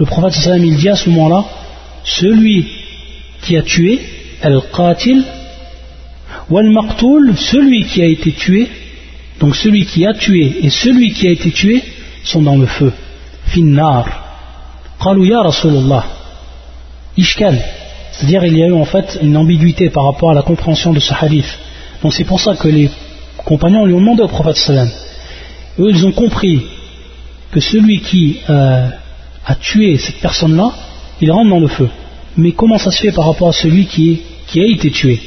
le 0.00 0.04
prophète 0.06 0.32
صلى 0.32 0.40
الله 0.40 0.52
عليه 0.52 0.62
وسلم 0.62 0.64
il 0.64 0.76
dit 0.76 0.88
à 0.88 0.96
ce 0.96 1.10
moment-là 1.10 1.44
celui 2.04 2.66
qui 3.42 3.56
a 3.56 3.62
tué 3.62 4.00
al-qatil 4.42 5.22
wal-maqtul 6.50 7.34
celui 7.36 7.84
qui 7.84 8.02
a 8.02 8.06
été 8.06 8.32
tué 8.32 8.68
donc 9.40 9.56
celui 9.56 9.86
qui 9.86 10.06
a 10.06 10.12
tué 10.14 10.58
et 10.62 10.70
celui 10.70 11.12
qui 11.12 11.26
a 11.28 11.30
été 11.30 11.50
tué 11.50 11.82
sont 12.26 12.42
dans 12.42 12.56
le 12.56 12.66
feu. 12.66 12.92
Finnar. 13.46 14.04
Qalu 15.02 15.28
ya 15.28 15.42
Rasulullah. 15.42 16.04
Ishkal. 17.16 17.58
C'est-à-dire 18.12 18.44
il 18.44 18.58
y 18.58 18.62
a 18.62 18.68
eu 18.68 18.74
en 18.74 18.84
fait 18.84 19.18
une 19.22 19.36
ambiguïté 19.36 19.90
par 19.90 20.04
rapport 20.04 20.30
à 20.30 20.34
la 20.34 20.42
compréhension 20.42 20.92
de 20.92 21.00
ce 21.00 21.12
hadith. 21.18 21.58
Donc 22.02 22.12
c'est 22.12 22.24
pour 22.24 22.40
ça 22.40 22.54
que 22.56 22.68
les 22.68 22.90
compagnons 23.44 23.84
lui 23.84 23.94
ont 23.94 24.00
demandé 24.00 24.22
au 24.22 24.28
prophète 24.28 24.56
sallam. 24.56 24.88
Eux 25.78 25.90
ils 25.90 26.06
ont 26.06 26.12
compris 26.12 26.66
que 27.50 27.60
celui 27.60 28.00
qui 28.00 28.40
euh, 28.48 28.88
a 29.46 29.54
tué 29.56 29.98
cette 29.98 30.20
personne-là, 30.20 30.70
il 31.20 31.30
rentre 31.30 31.50
dans 31.50 31.60
le 31.60 31.68
feu. 31.68 31.88
Mais 32.36 32.52
comment 32.52 32.78
ça 32.78 32.90
se 32.90 33.00
fait 33.00 33.12
par 33.12 33.26
rapport 33.26 33.48
à 33.48 33.52
celui 33.52 33.86
qui, 33.86 34.22
qui 34.46 34.60
a 34.60 34.66
été 34.66 34.90
tué 34.90 35.20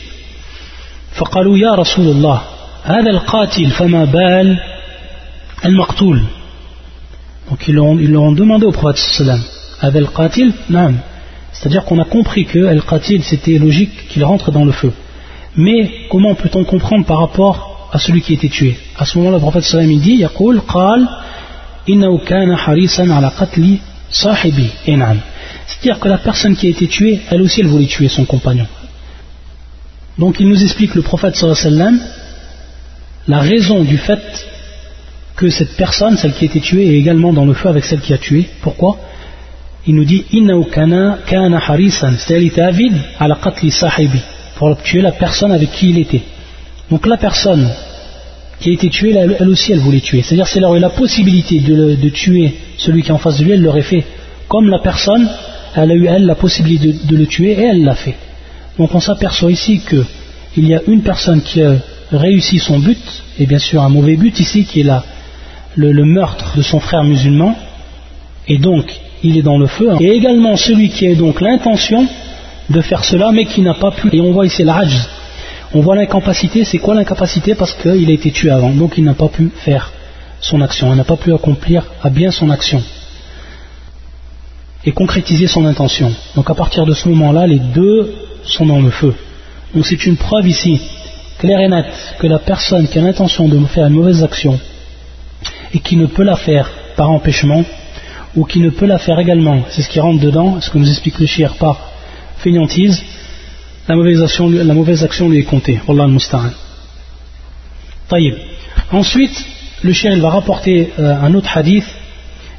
فقالوا 1.15 1.57
يا 1.57 1.71
رسول 1.75 2.07
الله 2.07 2.41
هذا 2.83 3.09
القاتل 3.09 3.71
فما 3.71 4.05
بال 4.05 4.59
المقتول 5.65 6.21
donc 7.50 7.66
ils 7.66 7.74
leur 7.74 8.22
ont 8.22 8.32
demandé 8.32 8.64
au 8.64 8.70
prophète 8.70 8.98
sallam 8.98 9.40
Avec 9.80 10.12
qatil. 10.12 10.52
C'est-à-dire 11.52 11.84
qu'on 11.84 11.98
a 11.98 12.04
compris 12.04 12.44
que 12.44 12.64
al-qatil 12.64 13.24
c'était 13.24 13.58
logique 13.58 14.08
qu'il 14.08 14.24
rentre 14.24 14.52
dans 14.52 14.64
le 14.64 14.70
feu. 14.70 14.92
Mais 15.56 15.90
comment 16.10 16.34
peut-on 16.36 16.64
comprendre 16.64 17.04
par 17.04 17.18
rapport 17.18 17.90
à 17.92 17.98
celui 17.98 18.22
qui 18.22 18.34
était 18.34 18.48
tué? 18.48 18.78
À 18.96 19.04
ce 19.04 19.18
moment-là, 19.18 19.38
le 19.38 19.42
prophète 19.42 19.64
sallam 19.64 19.90
il 19.90 20.00
dit 20.00 20.14
Yaqul 20.14 20.62
qal 20.72 21.08
innahu 21.88 22.20
kana 22.24 22.56
harisan 22.56 23.10
ala. 23.10 23.32
C'est-à-dire 24.86 25.98
que 25.98 26.08
la 26.08 26.18
personne 26.18 26.54
qui 26.54 26.68
a 26.68 26.70
été 26.70 26.86
tuée, 26.86 27.20
elle 27.30 27.42
aussi 27.42 27.62
elle 27.62 27.66
voulait 27.66 27.86
tuer 27.86 28.08
son 28.08 28.24
compagnon. 28.24 28.66
Donc 30.18 30.36
il 30.38 30.48
nous 30.48 30.62
explique 30.62 30.94
le 30.94 31.02
prophète 31.02 31.34
sallam 31.34 31.98
la 33.26 33.40
raison 33.40 33.82
du 33.82 33.98
fait 33.98 34.20
que 35.40 35.48
cette 35.48 35.74
personne, 35.74 36.18
celle 36.18 36.34
qui 36.34 36.44
a 36.44 36.48
été 36.48 36.60
tuée, 36.60 36.86
est 36.86 36.98
également 36.98 37.32
dans 37.32 37.46
le 37.46 37.54
feu 37.54 37.70
avec 37.70 37.86
celle 37.86 38.00
qui 38.00 38.12
a 38.12 38.18
tué. 38.18 38.44
Pourquoi? 38.60 38.98
Il 39.86 39.94
nous 39.94 40.04
dit 40.04 40.22
c'est-à-dire 42.18 42.42
il 42.42 42.46
était 42.48 42.60
avide 42.60 42.98
à 43.18 43.26
la 43.26 43.36
qatli 43.36 43.70
sahibi, 43.70 44.20
pour 44.56 44.76
tuer 44.82 45.00
la 45.00 45.12
personne 45.12 45.50
avec 45.50 45.70
qui 45.72 45.88
il 45.88 45.98
était. 45.98 46.20
Donc 46.90 47.06
la 47.06 47.16
personne 47.16 47.70
qui 48.60 48.68
a 48.68 48.72
été 48.74 48.90
tuée, 48.90 49.14
elle, 49.16 49.48
aussi, 49.48 49.72
elle 49.72 49.78
voulait 49.78 50.00
tuer. 50.00 50.20
C'est-à-dire, 50.20 50.46
si 50.46 50.58
elle 50.58 50.66
aurait 50.66 50.78
la 50.78 50.90
possibilité 50.90 51.60
de, 51.60 52.08
tuer 52.10 52.52
celui 52.76 53.02
qui 53.02 53.08
est 53.08 53.12
en 53.12 53.16
face 53.16 53.38
de 53.38 53.44
lui, 53.44 53.52
elle 53.52 53.62
l'aurait 53.62 53.80
fait. 53.80 54.04
Comme 54.46 54.68
la 54.68 54.80
personne, 54.80 55.26
elle 55.74 55.90
a 55.90 55.94
eu, 55.94 56.04
elle, 56.04 56.26
la 56.26 56.34
possibilité 56.34 56.92
de, 57.02 57.16
le 57.16 57.26
tuer, 57.26 57.52
et 57.52 57.62
elle 57.62 57.82
l'a 57.82 57.94
fait. 57.94 58.16
Donc 58.76 58.94
on 58.94 59.00
s'aperçoit 59.00 59.50
ici 59.50 59.80
qu'il 59.88 60.68
y 60.68 60.74
a 60.74 60.82
une 60.86 61.00
personne 61.00 61.40
qui 61.40 61.62
a 61.62 61.76
réussi 62.12 62.58
son 62.58 62.78
but, 62.78 63.00
et 63.38 63.46
bien 63.46 63.58
sûr 63.58 63.80
un 63.82 63.88
mauvais 63.88 64.16
but 64.16 64.38
ici, 64.38 64.66
qui 64.66 64.80
est 64.80 64.84
là 64.84 65.02
le, 65.76 66.04
meurtre 66.04 66.56
de 66.56 66.62
son 66.62 66.80
frère 66.80 67.04
musulman, 67.04 67.56
et 68.48 68.58
donc 68.58 68.86
il 69.22 69.36
est 69.36 69.42
dans 69.42 69.58
le 69.58 69.66
feu, 69.66 69.90
et 70.00 70.10
également 70.10 70.56
celui 70.56 70.88
qui 70.90 71.06
a 71.06 71.14
donc 71.14 71.40
l'intention 71.40 72.06
de 72.68 72.80
faire 72.80 73.04
cela, 73.04 73.32
mais 73.32 73.44
qui 73.44 73.62
n'a 73.62 73.74
pas 73.74 73.90
pu. 73.90 74.08
Et 74.12 74.20
on 74.20 74.32
voit 74.32 74.46
ici 74.46 74.62
l'ajz. 74.62 75.08
On 75.74 75.80
voit 75.80 75.96
l'incapacité. 75.96 76.64
C'est 76.64 76.78
quoi 76.78 76.94
l'incapacité? 76.94 77.54
Parce 77.54 77.74
qu'il 77.74 78.08
a 78.08 78.12
été 78.12 78.30
tué 78.30 78.50
avant, 78.50 78.70
donc 78.70 78.94
il 78.96 79.04
n'a 79.04 79.14
pas 79.14 79.28
pu 79.28 79.50
faire 79.56 79.92
son 80.40 80.60
action. 80.60 80.92
Il 80.92 80.96
n'a 80.96 81.04
pas 81.04 81.16
pu 81.16 81.32
accomplir 81.34 81.84
à 82.02 82.10
bien 82.10 82.30
son 82.30 82.50
action 82.50 82.82
et 84.84 84.92
concrétiser 84.92 85.46
son 85.46 85.64
intention. 85.66 86.12
Donc 86.36 86.48
à 86.48 86.54
partir 86.54 86.86
de 86.86 86.94
ce 86.94 87.08
moment-là, 87.08 87.46
les 87.46 87.58
deux 87.58 88.12
sont 88.44 88.66
dans 88.66 88.80
le 88.80 88.90
feu. 88.90 89.14
Donc 89.74 89.86
c'est 89.86 90.06
une 90.06 90.16
preuve 90.16 90.48
ici, 90.48 90.80
claire 91.38 91.60
et 91.60 91.68
nette, 91.68 92.14
que 92.18 92.26
la 92.26 92.38
personne 92.38 92.88
qui 92.88 92.98
a 92.98 93.02
l'intention 93.02 93.48
de 93.48 93.58
faire 93.66 93.86
une 93.86 93.94
mauvaise 93.94 94.24
action 94.24 94.58
et 95.74 95.80
qui 95.80 95.96
ne 95.96 96.06
peut 96.06 96.22
la 96.24 96.36
faire 96.36 96.70
par 96.96 97.10
empêchement, 97.10 97.64
ou 98.36 98.44
qui 98.44 98.60
ne 98.60 98.70
peut 98.70 98.86
la 98.86 98.98
faire 98.98 99.18
également, 99.18 99.62
c'est 99.70 99.82
ce 99.82 99.88
qui 99.88 100.00
rentre 100.00 100.20
dedans, 100.20 100.60
ce 100.60 100.70
que 100.70 100.78
nous 100.78 100.88
explique 100.88 101.18
le 101.18 101.26
shir 101.26 101.54
par 101.56 101.90
fainéantise, 102.38 103.02
la 103.88 103.96
mauvaise 103.96 105.02
action, 105.02 105.28
lui 105.28 105.38
est 105.38 105.44
comptée. 105.44 105.80
Allah 105.88 106.04
al-Musta'an. 106.04 106.50
Ensuite, 108.92 109.44
le 109.82 109.92
shir 109.92 110.12
il 110.12 110.20
va 110.20 110.30
rapporter 110.30 110.92
euh, 110.98 111.14
un 111.20 111.34
autre 111.34 111.56
hadith, 111.56 111.86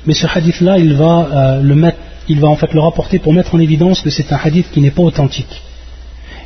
mais 0.05 0.13
ce 0.13 0.27
hadith-là, 0.27 0.79
il 0.79 0.93
va 0.93 1.27
euh, 1.31 1.61
le 1.61 1.75
mettre 1.75 1.97
il 2.27 2.39
va 2.39 2.47
en 2.47 2.55
fait 2.55 2.73
le 2.73 2.79
rapporter 2.79 3.19
pour 3.19 3.33
mettre 3.33 3.55
en 3.55 3.59
évidence 3.59 4.01
que 4.01 4.09
c'est 4.09 4.31
un 4.31 4.39
hadith 4.41 4.67
qui 4.71 4.79
n'est 4.79 4.91
pas 4.91 5.01
authentique 5.01 5.61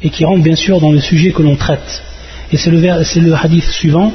et 0.01 0.09
qui 0.09 0.25
rentre 0.25 0.43
bien 0.43 0.55
sûr 0.55 0.79
dans 0.79 0.91
le 0.91 0.99
sujet 0.99 1.31
que 1.31 1.41
l'on 1.41 1.55
traite. 1.55 2.03
Et 2.51 2.57
c'est 2.57 2.71
le, 2.71 2.79
le, 2.79 3.33
hadith 3.35 3.63
suivant 3.65 4.11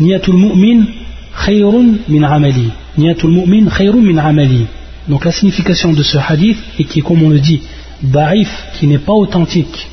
Niyatul 0.00 0.36
mu'min 0.36 0.86
khayrun 1.34 1.98
min 2.08 2.22
amali. 2.24 2.70
Niyatul 2.98 3.30
mu'min 3.30 3.68
khayrun 3.68 4.02
min 4.02 4.18
amali. 4.18 4.66
Donc 5.08 5.24
la 5.24 5.32
signification 5.32 5.92
de 5.92 6.02
ce 6.02 6.18
hadith, 6.18 6.58
et 6.78 6.84
qui 6.84 7.00
est 7.00 7.02
comme 7.02 7.22
on 7.22 7.30
le 7.30 7.40
dit, 7.40 7.62
da'if, 8.02 8.48
qui 8.74 8.86
n'est 8.86 8.98
pas 8.98 9.12
authentique, 9.12 9.88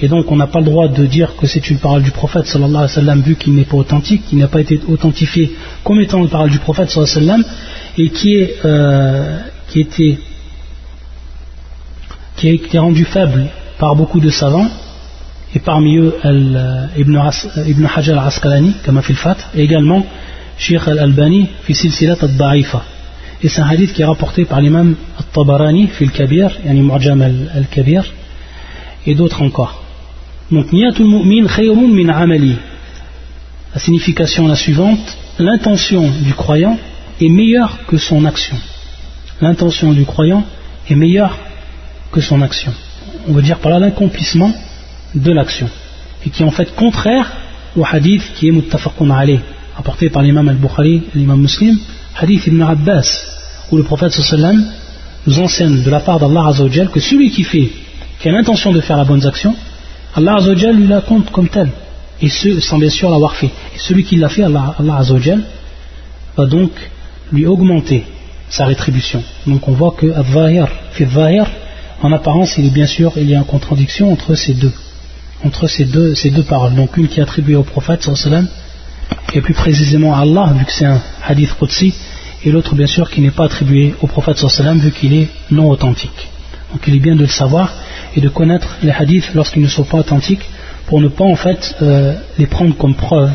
et 0.00 0.08
donc 0.08 0.30
on 0.30 0.36
n'a 0.36 0.46
pas 0.46 0.60
le 0.60 0.66
droit 0.66 0.88
de 0.88 1.06
dire 1.06 1.36
que 1.36 1.46
c'est 1.46 1.70
une 1.70 1.78
parole 1.78 2.02
du 2.02 2.10
prophète 2.10 2.46
sallallahu 2.46 2.84
alayhi 2.84 2.96
wa 2.96 3.02
sallam 3.02 3.20
vu 3.22 3.36
qu'il 3.36 3.54
n'est 3.54 3.64
pas 3.64 3.76
authentique, 3.76 4.22
qu'il 4.26 4.38
n'a 4.38 4.48
pas 4.48 4.60
été 4.60 4.80
authentifié 4.88 5.52
comme 5.84 6.00
étant 6.00 6.18
une 6.18 6.28
parole 6.28 6.50
du 6.50 6.58
prophète 6.58 6.90
sallallahu 6.90 7.16
alayhi 7.16 7.28
wa 7.28 7.34
sallam, 7.34 7.56
et 7.98 8.10
qui, 8.10 8.34
est, 8.34 8.54
euh, 8.64 9.38
qui 9.68 9.80
était 9.80 10.18
qui 12.36 12.48
a 12.48 12.52
été 12.52 12.78
rendu 12.78 13.04
faible 13.04 13.46
par 13.78 13.96
beaucoup 13.96 14.20
de 14.20 14.30
savants, 14.30 14.68
et 15.54 15.58
parmi 15.58 15.96
eux 15.96 16.14
euh, 16.24 16.86
Ibn, 16.98 17.86
Hajar 17.94 18.18
al-Asqalani, 18.18 18.74
comme 18.84 18.98
a 18.98 19.02
Fat, 19.02 19.36
et 19.54 19.62
également 19.62 20.04
Sheikh 20.58 20.88
al-Albani, 20.88 21.48
fi 21.62 21.74
silsilat 21.74 22.18
al-Da'ifa. 22.22 22.82
Et 23.42 23.48
c'est 23.48 23.60
un 23.60 23.68
hadith 23.68 23.92
qui 23.92 24.02
est 24.02 24.04
rapporté 24.04 24.44
par 24.44 24.60
l'imam 24.60 24.96
al-Tabarani, 25.18 25.88
fi 25.88 26.04
al-Kabir, 26.04 26.50
yani 26.64 26.80
Mu'jam 26.80 27.20
al-Kabir, 27.20 28.04
et 29.06 29.14
d'autres 29.14 29.42
encore. 29.42 29.82
Donc, 30.50 30.72
Niyatul 30.72 31.06
mu'min 31.06 31.46
khayrun 31.46 31.88
min 31.88 32.08
amali. 32.08 32.56
La 33.74 33.80
signification 33.80 34.48
la 34.48 34.56
suivante, 34.56 35.18
l'intention 35.38 36.10
du 36.22 36.32
croyant 36.32 36.78
est 37.20 37.28
meilleure 37.28 37.78
que 37.86 37.98
son 37.98 38.24
action. 38.24 38.56
L'intention 39.40 39.92
du 39.92 40.04
croyant 40.04 40.44
est 40.88 40.94
meilleure 40.94 41.38
que 42.12 42.20
son 42.20 42.40
action. 42.42 42.72
On 43.28 43.32
veut 43.32 43.42
dire 43.42 43.58
par 43.58 43.72
là 43.72 43.78
l'accomplissement 43.78 44.52
de 45.14 45.32
l'action. 45.32 45.68
Et 46.24 46.30
qui 46.30 46.42
est 46.42 46.46
en 46.46 46.50
fait 46.50 46.74
contraire 46.74 47.30
au 47.76 47.84
hadith 47.84 48.22
qui 48.34 48.48
est 48.48 48.52
muttafaqun 48.52 49.10
alayh, 49.10 49.40
apporté 49.76 50.10
par 50.10 50.22
l'imam 50.22 50.48
al-Bukhari 50.48 51.02
l'imam 51.14 51.40
muslim, 51.40 51.78
hadith 52.16 52.46
ibn 52.46 52.62
Abbas, 52.62 53.06
où 53.70 53.76
le 53.76 53.82
prophète 53.82 54.12
sallam 54.12 54.64
nous 55.26 55.38
enseigne 55.40 55.82
de 55.82 55.90
la 55.90 56.00
part 56.00 56.18
d'Allah 56.18 56.48
Azzawajal 56.48 56.90
que 56.90 57.00
celui 57.00 57.30
qui 57.30 57.44
fait, 57.44 57.68
qui 58.20 58.28
a 58.28 58.32
l'intention 58.32 58.72
de 58.72 58.80
faire 58.80 58.96
la 58.96 59.04
bonne 59.04 59.24
action, 59.26 59.54
Allah 60.14 60.36
Azzawajal 60.36 60.76
lui 60.76 60.86
la 60.86 61.00
compte 61.00 61.30
comme 61.30 61.48
telle, 61.48 61.70
et 62.22 62.28
ce, 62.28 62.60
sans 62.60 62.78
bien 62.78 62.90
sûr 62.90 63.10
l'avoir 63.10 63.36
fait. 63.36 63.50
Et 63.74 63.78
celui 63.78 64.04
qui 64.04 64.16
l'a 64.16 64.28
fait, 64.28 64.42
Allah, 64.42 64.74
Allah 64.78 64.96
Azzawajal, 64.96 65.42
va 66.36 66.46
donc 66.46 66.70
lui 67.32 67.46
augmenter 67.46 68.04
sa 68.48 68.66
rétribution. 68.66 69.22
Donc 69.46 69.68
on 69.68 69.72
voit 69.72 69.94
que 69.98 70.12
fi 70.92 71.04
en 72.02 72.12
apparence, 72.12 72.58
il 72.58 72.66
est 72.66 72.70
bien 72.70 72.86
sûr, 72.86 73.12
il 73.16 73.30
y 73.30 73.34
a 73.34 73.38
une 73.38 73.44
contradiction 73.44 74.12
entre 74.12 74.34
ces 74.34 74.52
deux, 74.52 74.72
entre 75.44 75.66
ces 75.66 75.86
deux, 75.86 76.14
ces 76.14 76.30
deux 76.30 76.42
paroles. 76.42 76.74
Donc 76.74 76.96
une 76.96 77.08
qui 77.08 77.20
est 77.20 77.22
attribuée 77.22 77.56
au 77.56 77.62
prophète, 77.62 78.02
sallam, 78.14 78.46
et 79.34 79.40
plus 79.40 79.54
précisément 79.54 80.14
à 80.14 80.20
Allah, 80.20 80.52
vu 80.56 80.64
que 80.64 80.72
c'est 80.72 80.86
un 80.86 81.00
hadith 81.26 81.54
Qudsi, 81.58 81.94
et 82.44 82.50
l'autre 82.50 82.74
bien 82.74 82.86
sûr 82.86 83.10
qui 83.10 83.20
n'est 83.20 83.30
pas 83.30 83.44
attribué 83.44 83.94
au 84.00 84.06
prophète, 84.06 84.38
sallam, 84.38 84.78
vu 84.78 84.90
qu'il 84.90 85.14
est 85.14 85.28
non 85.50 85.68
authentique. 85.68 86.28
Donc 86.72 86.82
il 86.86 86.94
est 86.94 87.00
bien 87.00 87.14
de 87.14 87.22
le 87.22 87.28
savoir 87.28 87.72
et 88.14 88.20
de 88.20 88.28
connaître 88.28 88.76
les 88.82 88.92
hadiths 88.92 89.34
lorsqu'ils 89.34 89.62
ne 89.62 89.68
sont 89.68 89.84
pas 89.84 89.98
authentiques, 89.98 90.48
pour 90.86 91.00
ne 91.00 91.08
pas 91.08 91.24
en 91.24 91.36
fait 91.36 91.76
euh, 91.82 92.14
les 92.38 92.46
prendre 92.46 92.76
comme 92.76 92.94
preuve, 92.94 93.30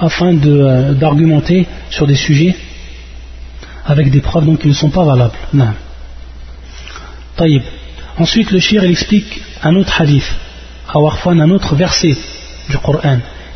afin 0.00 0.34
euh, 0.34 0.94
d'argumenter 0.94 1.66
sur 1.90 2.06
des 2.06 2.16
sujets 2.16 2.54
avec 3.86 4.10
des 4.10 4.20
preuves 4.20 4.44
donc 4.44 4.60
qui 4.60 4.68
ne 4.68 4.74
sont 4.74 4.90
pas 4.90 5.04
valables. 5.04 5.34
Ensuite, 8.18 8.50
le 8.50 8.60
shir 8.60 8.84
explique 8.84 9.40
un 9.62 9.74
autre 9.76 9.98
hadith, 10.00 10.30
à 10.92 10.98
Warfan, 10.98 11.40
un 11.40 11.50
autre 11.50 11.74
verset 11.74 12.14
du 12.68 12.76
Coran, 12.78 13.18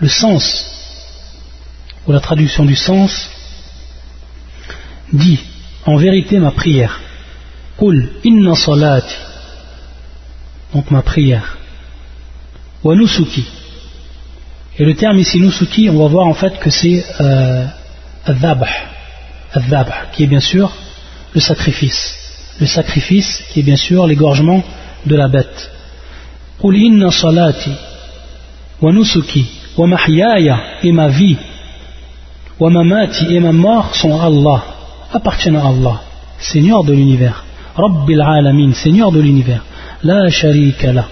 le 0.00 0.08
sens, 0.08 0.64
ou 2.06 2.12
la 2.12 2.20
traduction 2.20 2.64
du 2.64 2.76
sens, 2.76 3.30
dit 5.12 5.40
en 5.84 5.96
vérité 5.96 6.38
ma 6.38 6.50
prière. 6.50 7.00
Qul 7.78 8.10
inna 8.24 8.54
donc 10.72 10.90
ma 10.90 11.02
prière. 11.02 11.56
Wa 12.82 12.94
nusuki. 12.94 13.44
Et 14.78 14.84
le 14.84 14.94
terme 14.94 15.18
ici 15.18 15.40
nusuki, 15.40 15.88
on 15.88 15.98
va 15.98 16.08
voir 16.08 16.26
en 16.26 16.34
fait 16.34 16.58
que 16.58 16.70
c'est 16.70 17.04
euh, 17.20 17.66
qui 20.12 20.24
est 20.24 20.26
bien 20.26 20.40
sûr 20.40 20.72
le 21.32 21.40
sacrifice 21.40 22.26
le 22.60 22.66
sacrifice 22.66 23.42
qui 23.50 23.60
est 23.60 23.62
bien 23.62 23.76
sûr 23.76 24.06
l'égorgement 24.06 24.62
de 25.04 25.16
la 25.16 25.28
bête. 25.28 25.70
Qul 26.60 26.76
inna 26.76 27.10
salati 27.10 27.72
wa 28.80 28.92
wa 29.76 29.88
et 30.82 30.92
ma 30.92 31.08
vie 31.08 31.36
wa 32.58 32.70
mamati 32.70 33.26
et 33.34 33.40
ma 33.40 33.52
mort 33.52 33.94
sont 33.94 34.18
Allah, 34.18 34.64
appartiennent 35.12 35.56
à 35.56 35.68
Allah, 35.68 36.00
Seigneur 36.38 36.84
de 36.84 36.92
l'univers. 36.92 37.44
Rabbil 37.74 38.20
alamin, 38.20 38.72
Seigneur 38.72 39.12
de 39.12 39.20
l'univers. 39.20 39.62
La 40.02 40.30
sharika 40.30 40.92
la. 40.92 41.08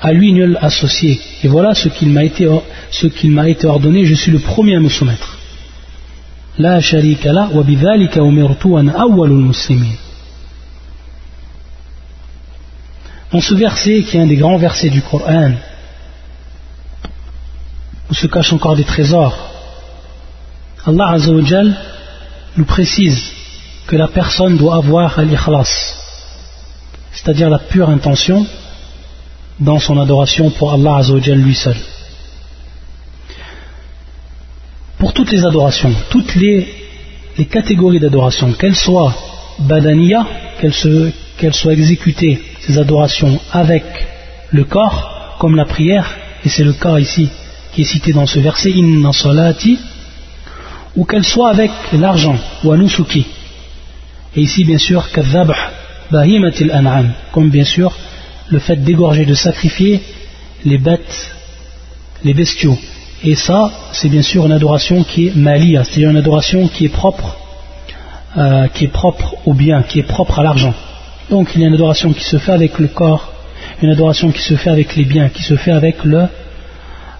À 0.00 0.12
lui 0.12 0.32
nul 0.32 0.58
associé. 0.60 1.20
Et 1.42 1.48
voilà 1.48 1.74
ce 1.74 1.88
qu'il 1.88 2.08
m'a 2.10 2.24
été, 2.24 2.48
ce 2.90 3.06
qu'il 3.06 3.30
m'a 3.30 3.48
été 3.48 3.66
ordonné, 3.66 4.04
je 4.04 4.14
suis 4.14 4.32
le 4.32 4.40
premier 4.40 4.76
à 4.76 4.80
me 4.80 4.88
soumettre. 4.88 5.38
La 6.58 6.80
sharika 6.80 7.32
la 7.32 7.48
wa 7.52 7.62
bidhalika 7.62 8.20
umirtu 8.20 8.76
an 8.76 8.88
awwalul 8.88 9.44
muslimin. 9.44 9.94
Dans 13.32 13.40
ce 13.40 13.54
verset, 13.54 14.02
qui 14.02 14.16
est 14.16 14.20
un 14.20 14.26
des 14.26 14.36
grands 14.36 14.58
versets 14.58 14.90
du 14.90 15.02
Coran, 15.02 15.52
où 18.10 18.14
se 18.14 18.26
cachent 18.26 18.52
encore 18.52 18.76
des 18.76 18.84
trésors, 18.84 19.36
Allah 20.86 21.16
nous 22.56 22.64
précise 22.64 23.32
que 23.86 23.96
la 23.96 24.08
personne 24.08 24.56
doit 24.56 24.76
avoir 24.76 25.18
al-ikhlas, 25.18 25.94
c'est-à-dire 27.12 27.50
la 27.50 27.58
pure 27.58 27.88
intention 27.88 28.46
dans 29.60 29.78
son 29.78 29.98
adoration 29.98 30.50
pour 30.50 30.72
Allah 30.72 31.00
lui 31.28 31.54
seul. 31.54 31.76
Pour 34.98 35.12
toutes 35.12 35.32
les 35.32 35.44
adorations, 35.44 35.92
toutes 36.10 36.34
les, 36.34 36.68
catégories 37.50 38.00
d'adoration, 38.00 38.52
qu'elles 38.52 38.76
soient 38.76 39.14
badaniya, 39.58 40.26
qu'elles 40.60 41.54
soient 41.54 41.72
exécutées 41.72 42.42
ces 42.60 42.78
adorations 42.78 43.40
avec 43.52 43.84
le 44.50 44.64
corps, 44.64 45.36
comme 45.40 45.56
la 45.56 45.64
prière, 45.64 46.08
et 46.44 46.48
c'est 46.48 46.64
le 46.64 46.74
cas 46.74 46.98
ici 46.98 47.28
qui 47.74 47.82
est 47.82 47.84
cité 47.84 48.12
dans 48.12 48.26
ce 48.26 48.38
verset, 48.38 48.70
inna 48.70 49.12
salati, 49.12 49.78
ou 50.96 51.04
qu'elle 51.04 51.24
soit 51.24 51.50
avec 51.50 51.70
l'argent, 51.92 52.36
ou 52.62 52.72
anusuki. 52.72 53.26
Et 54.36 54.42
ici, 54.42 54.64
bien 54.64 54.78
sûr, 54.78 55.10
kadhabh 55.10 55.52
bahimatil 56.10 56.70
an'am, 56.70 57.12
comme 57.32 57.50
bien 57.50 57.64
sûr 57.64 57.92
le 58.48 58.58
fait 58.58 58.76
d'égorger, 58.76 59.24
de 59.24 59.34
sacrifier 59.34 60.00
les 60.64 60.78
bêtes, 60.78 61.30
les 62.22 62.34
bestiaux. 62.34 62.78
Et 63.24 63.34
ça, 63.34 63.72
c'est 63.92 64.08
bien 64.08 64.22
sûr 64.22 64.46
une 64.46 64.52
adoration 64.52 65.02
qui 65.02 65.28
est 65.28 65.36
malia, 65.36 65.82
c'est-à-dire 65.82 66.10
une 66.10 66.16
adoration 66.16 66.68
qui 66.68 66.84
est 66.84 66.90
propre, 66.90 67.36
euh, 68.36 68.68
qui 68.68 68.84
est 68.84 68.88
propre 68.92 69.36
au 69.46 69.54
bien, 69.54 69.82
qui 69.82 69.98
est 69.98 70.04
propre 70.04 70.38
à 70.38 70.42
l'argent. 70.42 70.74
Donc 71.30 71.50
il 71.54 71.62
y 71.62 71.64
a 71.64 71.68
une 71.68 71.74
adoration 71.74 72.12
qui 72.12 72.22
se 72.22 72.36
fait 72.36 72.52
avec 72.52 72.78
le 72.78 72.88
corps, 72.88 73.32
une 73.82 73.90
adoration 73.90 74.30
qui 74.30 74.42
se 74.42 74.54
fait 74.56 74.70
avec 74.70 74.94
les 74.94 75.04
biens, 75.04 75.28
qui 75.30 75.42
se 75.42 75.56
fait 75.56 75.72
avec 75.72 76.04
le, 76.04 76.28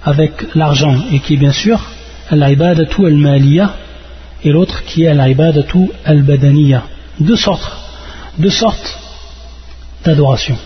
avec 0.04 0.54
l'argent, 0.54 0.96
et 1.12 1.20
qui 1.20 1.34
est 1.34 1.38
bien 1.38 1.52
sûr 1.52 1.80
al-ibadatu 2.30 3.06
al-maliya, 3.06 3.74
et 4.42 4.50
l'autre 4.50 4.84
qui 4.84 5.04
est 5.04 5.08
al-ibadatu 5.08 5.90
al-badaniya. 6.04 6.84
Deux 7.20 7.36
sortes, 7.36 7.76
deux 8.38 8.50
sortes 8.50 8.98
d'adoration. 10.04 10.56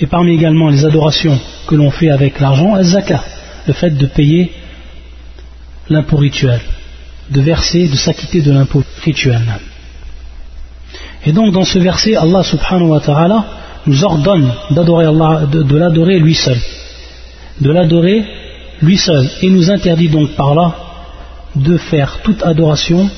Et 0.00 0.06
parmi 0.06 0.34
également 0.34 0.68
les 0.68 0.84
adorations 0.84 1.38
que 1.66 1.74
l'on 1.74 1.90
fait 1.90 2.10
avec 2.10 2.40
l'argent, 2.40 2.74
al-zaka, 2.74 3.22
le 3.66 3.72
fait 3.72 3.90
de 3.90 4.06
payer 4.06 4.52
l'impôt 5.88 6.16
rituel, 6.16 6.60
de 7.30 7.40
verser, 7.40 7.88
de 7.88 7.96
s'acquitter 7.96 8.42
de 8.42 8.52
l'impôt 8.52 8.82
rituel. 9.04 9.40
Et 11.26 11.32
donc 11.32 11.52
dans 11.52 11.64
ce 11.64 11.78
verset, 11.78 12.16
Allah 12.16 12.42
subhanahu 12.42 12.88
wa 12.88 13.00
ta'ala 13.00 13.44
nous 13.86 14.04
ordonne 14.04 14.50
d'adorer 14.70 15.06
Allah, 15.06 15.46
de, 15.50 15.76
l'adorer 15.76 16.18
lui 16.18 16.34
seul. 16.34 16.58
De 17.60 17.70
l'adorer 17.70 18.24
lui 18.81 18.97
seul. 18.97 19.29
Et 19.41 19.49
nous 19.49 19.69
interdit 19.69 20.09
donc 20.09 20.31
par 20.31 20.55
là 20.55 20.75
de 21.55 21.77
faire 21.77 22.19
toute 22.23 22.43
adoration 22.43 23.09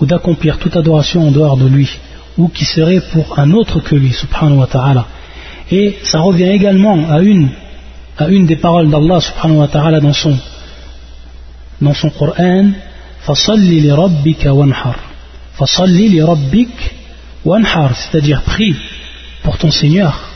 ou 0.00 0.06
d'accomplir 0.06 0.58
toute 0.58 0.76
adoration 0.76 1.28
en 1.28 1.30
dehors 1.30 1.56
de 1.56 1.66
lui 1.66 1.88
ou 2.38 2.48
qui 2.48 2.64
serait 2.64 3.00
pour 3.12 3.38
un 3.38 3.50
autre 3.52 3.80
que 3.80 3.94
lui, 3.94 4.12
subhanahu 4.12 4.58
wa 4.58 4.66
ta'ala. 4.66 5.06
Et 5.70 5.98
ça 6.02 6.20
revient 6.20 6.50
également 6.50 7.10
à 7.10 7.20
une, 7.20 7.50
à 8.18 8.28
une 8.28 8.46
des 8.46 8.56
paroles 8.56 8.90
d'Allah 8.90 9.20
subhanahu 9.20 9.58
wa 9.58 9.68
ta'ala 9.68 10.00
dans 10.00 10.12
son, 10.12 10.36
dans 11.80 11.94
son 11.94 12.10
Coran, 12.10 12.70
فَصَلِّ 13.26 13.68
لِرَبِّكَ 13.86 14.46
وَانْحَرْ 14.46 14.96
فَصَلِّ 15.58 15.98
لِرَبِّكَ 16.16 17.00
Wanhar, 17.44 17.96
c'est-à-dire 17.96 18.42
prie 18.42 18.76
pour 19.42 19.56
ton 19.56 19.70
Seigneur, 19.70 20.28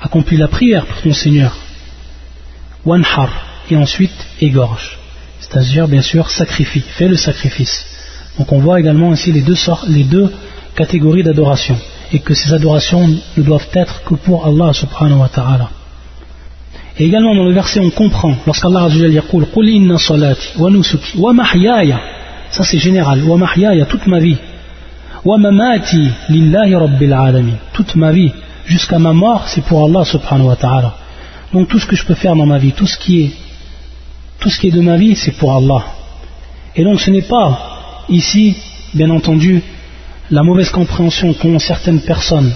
accomplis 0.00 0.36
la 0.36 0.48
prière 0.48 0.84
pour 0.84 1.00
ton 1.00 1.14
Seigneur. 1.14 1.56
Wanhar, 2.84 3.30
et 3.69 3.77
ensuite 3.77 4.11
égorge, 4.41 4.97
c'est-à-dire 5.39 5.87
bien 5.87 6.01
sûr 6.01 6.29
sacrifie, 6.29 6.81
fais 6.81 7.07
le 7.07 7.17
sacrifice. 7.17 7.85
Donc 8.37 8.51
on 8.51 8.59
voit 8.59 8.79
également 8.79 9.13
ici 9.13 9.31
les 9.31 9.41
deux, 9.41 9.55
sortes, 9.55 9.87
les 9.87 10.03
deux 10.03 10.31
catégories 10.75 11.23
d'adoration, 11.23 11.77
et 12.11 12.19
que 12.19 12.33
ces 12.33 12.53
adorations 12.53 13.07
ne 13.37 13.43
doivent 13.43 13.69
être 13.73 14.03
que 14.03 14.15
pour 14.15 14.45
Allah 14.45 14.73
subhanahu 14.73 15.19
wa. 15.19 15.29
Et 16.99 17.05
également 17.05 17.35
dans 17.35 17.45
le 17.45 17.53
verset 17.53 17.79
on 17.79 17.89
comprend, 17.89 18.35
lorsqu'Allah 18.45 18.87
dit 18.89 19.03
inna 19.75 19.97
salati 19.97 20.57
wa 20.57 20.69
nusuki 20.69 21.17
wa 21.17 21.33
mahyaya, 21.33 21.99
ça 22.51 22.63
c'est 22.63 22.77
général, 22.77 23.23
wa 23.23 23.37
toute 23.85 24.07
ma 24.07 24.19
vie, 24.19 24.37
toute 27.73 27.95
ma 27.95 28.11
vie, 28.11 28.31
jusqu'à 28.65 28.99
ma 28.99 29.13
mort, 29.13 29.47
c'est 29.47 29.63
pour 29.63 29.85
Allah 29.85 30.05
subhanahu 30.05 30.47
wa. 30.47 30.95
Donc 31.53 31.69
tout 31.69 31.79
ce 31.79 31.85
que 31.85 31.95
je 31.95 32.05
peux 32.05 32.15
faire 32.15 32.35
dans 32.35 32.45
ma 32.45 32.57
vie, 32.57 32.73
tout 32.73 32.87
ce 32.87 32.97
qui 32.97 33.23
est, 33.23 33.31
tout 34.43 34.49
ce 34.49 34.59
qui 34.59 34.67
est 34.67 34.71
de 34.71 34.81
ma 34.81 34.97
vie, 34.97 35.15
c'est 35.15 35.31
pour 35.31 35.55
Allah. 35.55 35.85
Et 36.75 36.83
donc 36.83 36.99
ce 36.99 37.09
n'est 37.09 37.21
pas 37.21 38.05
ici, 38.09 38.57
bien 38.93 39.09
entendu, 39.09 39.63
la 40.29 40.43
mauvaise 40.43 40.69
compréhension 40.69 41.33
qu'ont 41.33 41.59
certaines 41.59 42.01
personnes 42.01 42.53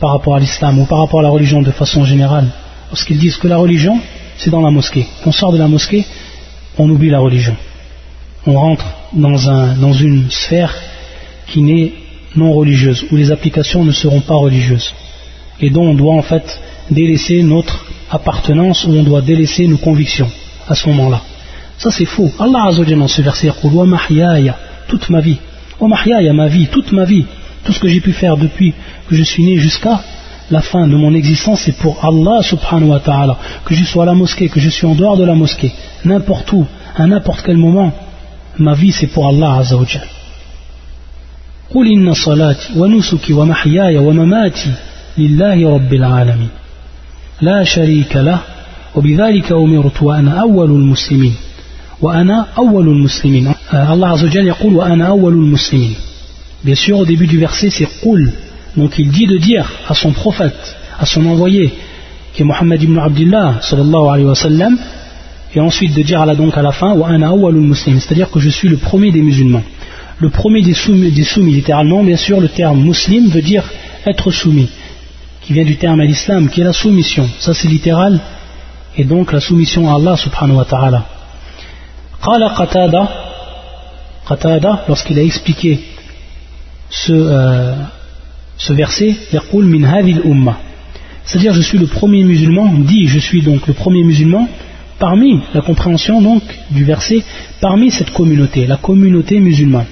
par 0.00 0.10
rapport 0.10 0.34
à 0.34 0.40
l'islam 0.40 0.80
ou 0.80 0.84
par 0.84 0.98
rapport 0.98 1.20
à 1.20 1.22
la 1.22 1.28
religion 1.28 1.62
de 1.62 1.70
façon 1.70 2.04
générale, 2.04 2.48
lorsqu'ils 2.90 3.18
disent 3.18 3.36
que 3.36 3.46
la 3.46 3.56
religion, 3.56 4.00
c'est 4.36 4.50
dans 4.50 4.62
la 4.62 4.72
mosquée. 4.72 5.06
Qu'on 5.22 5.30
sort 5.30 5.52
de 5.52 5.58
la 5.58 5.68
mosquée, 5.68 6.04
on 6.76 6.90
oublie 6.90 7.10
la 7.10 7.20
religion. 7.20 7.56
On 8.44 8.54
rentre 8.54 8.86
dans, 9.12 9.48
un, 9.48 9.74
dans 9.76 9.92
une 9.92 10.28
sphère 10.28 10.74
qui 11.46 11.62
n'est 11.62 11.92
non 12.34 12.52
religieuse, 12.52 13.04
où 13.12 13.16
les 13.16 13.30
applications 13.30 13.84
ne 13.84 13.92
seront 13.92 14.22
pas 14.22 14.34
religieuses, 14.34 14.92
et 15.60 15.70
dont 15.70 15.84
on 15.84 15.94
doit 15.94 16.14
en 16.14 16.22
fait 16.22 16.60
délaisser 16.90 17.44
notre 17.44 17.91
appartenance, 18.11 18.85
où 18.85 18.91
on 18.91 19.03
doit 19.03 19.21
délaisser 19.21 19.67
nos 19.67 19.77
convictions 19.77 20.29
à 20.67 20.75
ce 20.75 20.87
moment-là. 20.89 21.21
Ça 21.77 21.91
c'est 21.91 22.05
faux. 22.05 22.31
Allah 22.39 22.65
Azzawajal 22.67 22.99
dans 22.99 23.07
ce 23.07 23.21
verset 23.21 23.51
dit 23.51 24.51
toute 24.87 25.09
ma 25.09 25.21
vie, 25.21 25.37
ma 25.81 26.47
vie, 26.47 26.67
toute 26.67 26.91
ma 26.91 27.05
vie, 27.05 27.25
tout 27.63 27.71
ce 27.73 27.79
que 27.79 27.87
j'ai 27.87 28.01
pu 28.01 28.13
faire 28.13 28.37
depuis 28.37 28.73
que 29.07 29.15
je 29.15 29.23
suis 29.23 29.43
né 29.43 29.57
jusqu'à 29.57 30.01
la 30.49 30.61
fin 30.61 30.87
de 30.87 30.95
mon 30.95 31.13
existence, 31.13 31.61
c'est 31.65 31.77
pour 31.77 32.03
Allah 32.03 32.41
subhanahu 32.41 32.89
wa 32.89 32.99
ta'ala. 32.99 33.37
Que 33.65 33.75
je 33.75 33.83
sois 33.83 34.03
à 34.03 34.05
la 34.05 34.13
mosquée, 34.13 34.47
que 34.47 34.59
je 34.59 34.69
suis 34.69 34.87
en 34.87 34.95
dehors 34.95 35.17
de 35.17 35.25
la 35.25 35.35
mosquée, 35.35 35.73
n'importe 36.05 36.51
où, 36.53 36.65
à 36.95 37.05
n'importe 37.05 37.41
quel 37.45 37.57
moment, 37.57 37.91
ma 38.57 38.73
vie 38.73 38.91
c'est 38.91 39.07
pour 39.07 39.27
Allah 39.27 39.57
Azzawajal. 39.57 40.07
قل 41.69 41.87
إن 41.87 42.13
صلاتي 42.13 42.79
ونسكي 42.79 43.33
ومحياي 43.33 43.97
ومماتي 43.97 44.71
لله 45.17 45.73
رب 45.75 45.93
العالمين 45.93 46.49
لا 47.41 47.63
شريك 47.63 48.15
له 48.15 48.39
وبذلك 48.95 49.51
أمرت 49.51 50.03
وأنا 50.03 50.31
أول 50.31 50.69
المسلمين 50.71 51.33
وأنا 52.01 52.47
أول 52.57 52.87
المسلمين 52.87 53.53
الله 53.73 54.07
عز 54.07 54.23
وجل 54.23 54.47
يقول 54.47 54.73
وأنا 54.73 55.07
أول 55.07 55.33
المسلمين 55.33 55.95
Bien 56.63 56.75
sûr, 56.75 56.97
au 56.97 57.05
début 57.05 57.27
du 57.27 57.37
verset, 57.37 57.69
c'est 57.69 57.87
Qul. 58.01 58.31
Donc 58.75 58.97
il 58.97 59.09
dit 59.09 59.27
de 59.27 59.37
dire 59.37 59.71
à 59.87 59.93
son 59.93 60.11
prophète, 60.11 60.75
à 60.99 61.05
son 61.05 61.25
envoyé, 61.27 61.71
qui 62.33 62.41
est 62.41 62.45
Mohammed 62.45 62.81
ibn 62.81 62.97
Abdullah, 62.97 63.59
sallallahu 63.61 64.09
alayhi 64.09 64.27
wa 64.27 64.35
sallam, 64.35 64.77
et 65.53 65.59
ensuite 65.59 65.93
de 65.93 66.01
dire 66.01 66.19
à 66.19 66.25
la, 66.25 66.35
donc 66.35 66.57
à 66.57 66.61
la 66.61 66.71
fin, 66.71 66.93
wa 66.93 67.07
ana 67.09 67.29
awwalul 67.29 67.61
muslim, 67.61 67.99
c'est-à-dire 67.99 68.29
que 68.29 68.39
je 68.39 68.49
suis 68.49 68.67
le 68.67 68.77
premier 68.77 69.11
des 69.11 69.21
musulmans. 69.21 69.63
Le 70.19 70.29
premier 70.29 70.61
des 70.61 70.73
soumis, 70.73 71.51
littéralement, 71.51 72.03
bien 72.03 72.17
sûr, 72.17 72.41
le 72.41 72.49
terme 72.49 72.81
muslim 72.81 73.29
veut 73.29 73.41
dire 73.41 73.63
être 74.05 74.31
soumis, 74.31 74.69
qui 75.42 75.52
vient 75.52 75.64
du 75.64 75.76
terme 75.76 76.00
à 76.00 76.04
l'islam, 76.04 76.48
qui 76.48 76.60
est 76.60 76.64
la 76.64 76.72
soumission. 76.72 77.28
Ça 77.38 77.54
c'est 77.54 77.68
littéral, 77.68 78.20
et 78.96 79.04
donc 79.04 79.32
la 79.32 79.40
soumission 79.40 79.90
à 79.90 79.96
Allah 79.96 80.16
subhanahu 80.16 80.56
wa 80.56 80.64
ta'ala. 80.64 81.04
Qala 82.24 82.54
Qatada, 84.28 84.84
lorsqu'il 84.88 85.18
a 85.18 85.22
expliqué 85.22 85.80
ce, 86.88 87.12
euh, 87.12 87.74
verset, 88.70 89.16
yaqul 89.32 89.64
min 89.64 89.84
hadil 89.84 90.20
umma. 90.24 90.58
C'est-à-dire, 91.24 91.54
je 91.54 91.62
suis 91.62 91.78
le 91.78 91.86
premier 91.86 92.24
musulman, 92.24 92.72
dit, 92.78 93.06
je 93.08 93.18
suis 93.18 93.42
donc 93.42 93.66
le 93.66 93.74
premier 93.74 94.04
musulman, 94.04 94.48
parmi 94.98 95.40
la 95.54 95.60
compréhension 95.60 96.20
donc 96.20 96.42
du 96.70 96.84
verset, 96.84 97.22
parmi 97.60 97.90
cette 97.90 98.10
communauté, 98.10 98.66
la 98.66 98.76
communauté 98.76 99.40
musulmane 99.40 99.86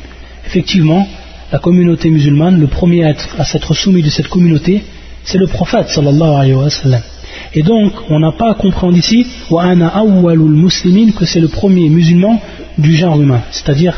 effectivement, 0.50 1.06
la 1.52 1.60
communauté 1.60 2.10
musulmane, 2.10 2.60
le 2.60 2.66
premier 2.66 3.04
à 3.38 3.44
s'être 3.44 3.72
soumis 3.72 4.02
de 4.02 4.10
cette 4.10 4.26
communauté, 4.26 4.82
c'est 5.24 5.38
le 5.38 5.46
prophète 5.46 5.88
sallallahu 5.88 6.34
alayhi 6.34 6.54
wa 6.54 6.70
sallam. 6.70 7.02
Et 7.54 7.62
donc, 7.62 7.92
on 8.08 8.20
n'a 8.20 8.32
pas 8.32 8.50
à 8.50 8.54
comprendre 8.54 8.96
ici 8.96 9.26
que 9.48 11.24
c'est 11.24 11.40
le 11.40 11.48
premier 11.48 11.88
musulman 11.88 12.40
du 12.78 12.94
genre 12.96 13.20
humain, 13.20 13.42
c'est-à-dire 13.50 13.94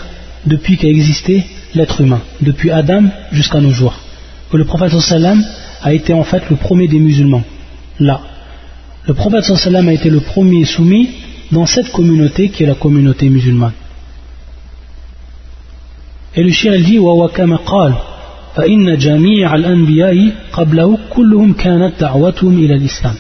depuis 0.46 0.76
qu'a 0.76 0.88
existé 0.88 1.44
l'être 1.74 2.00
humain, 2.00 2.20
depuis 2.40 2.70
Adam 2.70 3.04
jusqu'à 3.30 3.60
nos 3.60 3.70
jours. 3.70 3.94
Que 4.50 4.56
le 4.56 4.64
prophète 4.64 4.98
sallam 5.00 5.42
a 5.82 5.92
été 5.92 6.12
en 6.12 6.24
fait 6.24 6.48
le 6.50 6.56
premier 6.56 6.88
des 6.88 6.98
musulmans, 6.98 7.44
là. 8.00 8.20
Le 9.06 9.14
prophète 9.14 9.44
sallam 9.44 9.88
a 9.88 9.92
été 9.92 10.10
le 10.10 10.20
premier 10.20 10.64
soumis 10.64 11.10
dans 11.50 11.66
cette 11.66 11.90
communauté 11.92 12.48
qui 12.48 12.62
est 12.62 12.66
la 12.66 12.74
communauté 12.74 13.28
musulmane. 13.28 13.72
Et 16.34 16.42
le 16.42 16.50
shir 16.50 16.72
dit 16.80 16.98
«wa 17.00 17.30
فإن 18.55 18.97
جميع 18.97 19.55
الأنبياء 19.55 20.31
قبله 20.53 20.97
كلهم 21.09 21.53
كانت 21.53 21.93
دعوتهم 21.99 22.57
إلى 22.57 22.73
الإسلام 22.73 23.15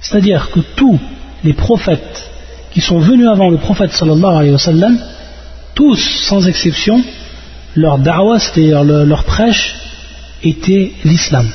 C'est-à-dire 0.00 0.50
que 0.50 0.60
tous 0.76 0.98
les 1.44 1.52
prophètes 1.52 2.28
qui 2.72 2.80
sont 2.80 2.98
venus 2.98 3.28
avant 3.28 3.50
le 3.50 3.58
prophète 3.58 3.92
sallallahu 3.92 4.36
alayhi 4.36 4.52
wa 4.52 4.58
sallam, 4.58 4.98
tous 5.74 5.96
sans 6.28 6.46
exception, 6.48 7.02
leur 7.76 7.98
da'wah, 7.98 8.38
c'est-à-dire 8.38 8.82
leur, 8.82 9.24
prêche, 9.24 9.74
était 10.42 10.92
l'islam. 11.04 11.48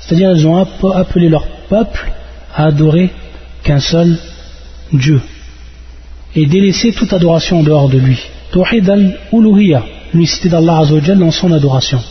C'est-à-dire 0.00 0.32
ils 0.32 0.46
ont 0.46 0.56
appelé 0.94 1.28
leur 1.28 1.46
peuple 1.68 2.12
à 2.54 2.66
adorer 2.66 3.10
qu'un 3.62 3.78
seul 3.80 4.16
Dieu 4.92 5.20
et 6.34 6.46
délaisser 6.46 6.92
toute 6.92 7.12
adoration 7.12 7.60
en 7.60 7.62
dehors 7.62 7.88
de 7.88 7.98
lui. 7.98 8.18
Tawhid 8.52 8.88
al-Uluhiyya, 8.90 9.82
l'unicité 10.13 10.49
d'Allah 10.49 10.79
Azzawajal 10.79 11.17
dans 11.17 11.31
son 11.31 11.51
adoration. 11.51 12.01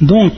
Donc, 0.00 0.32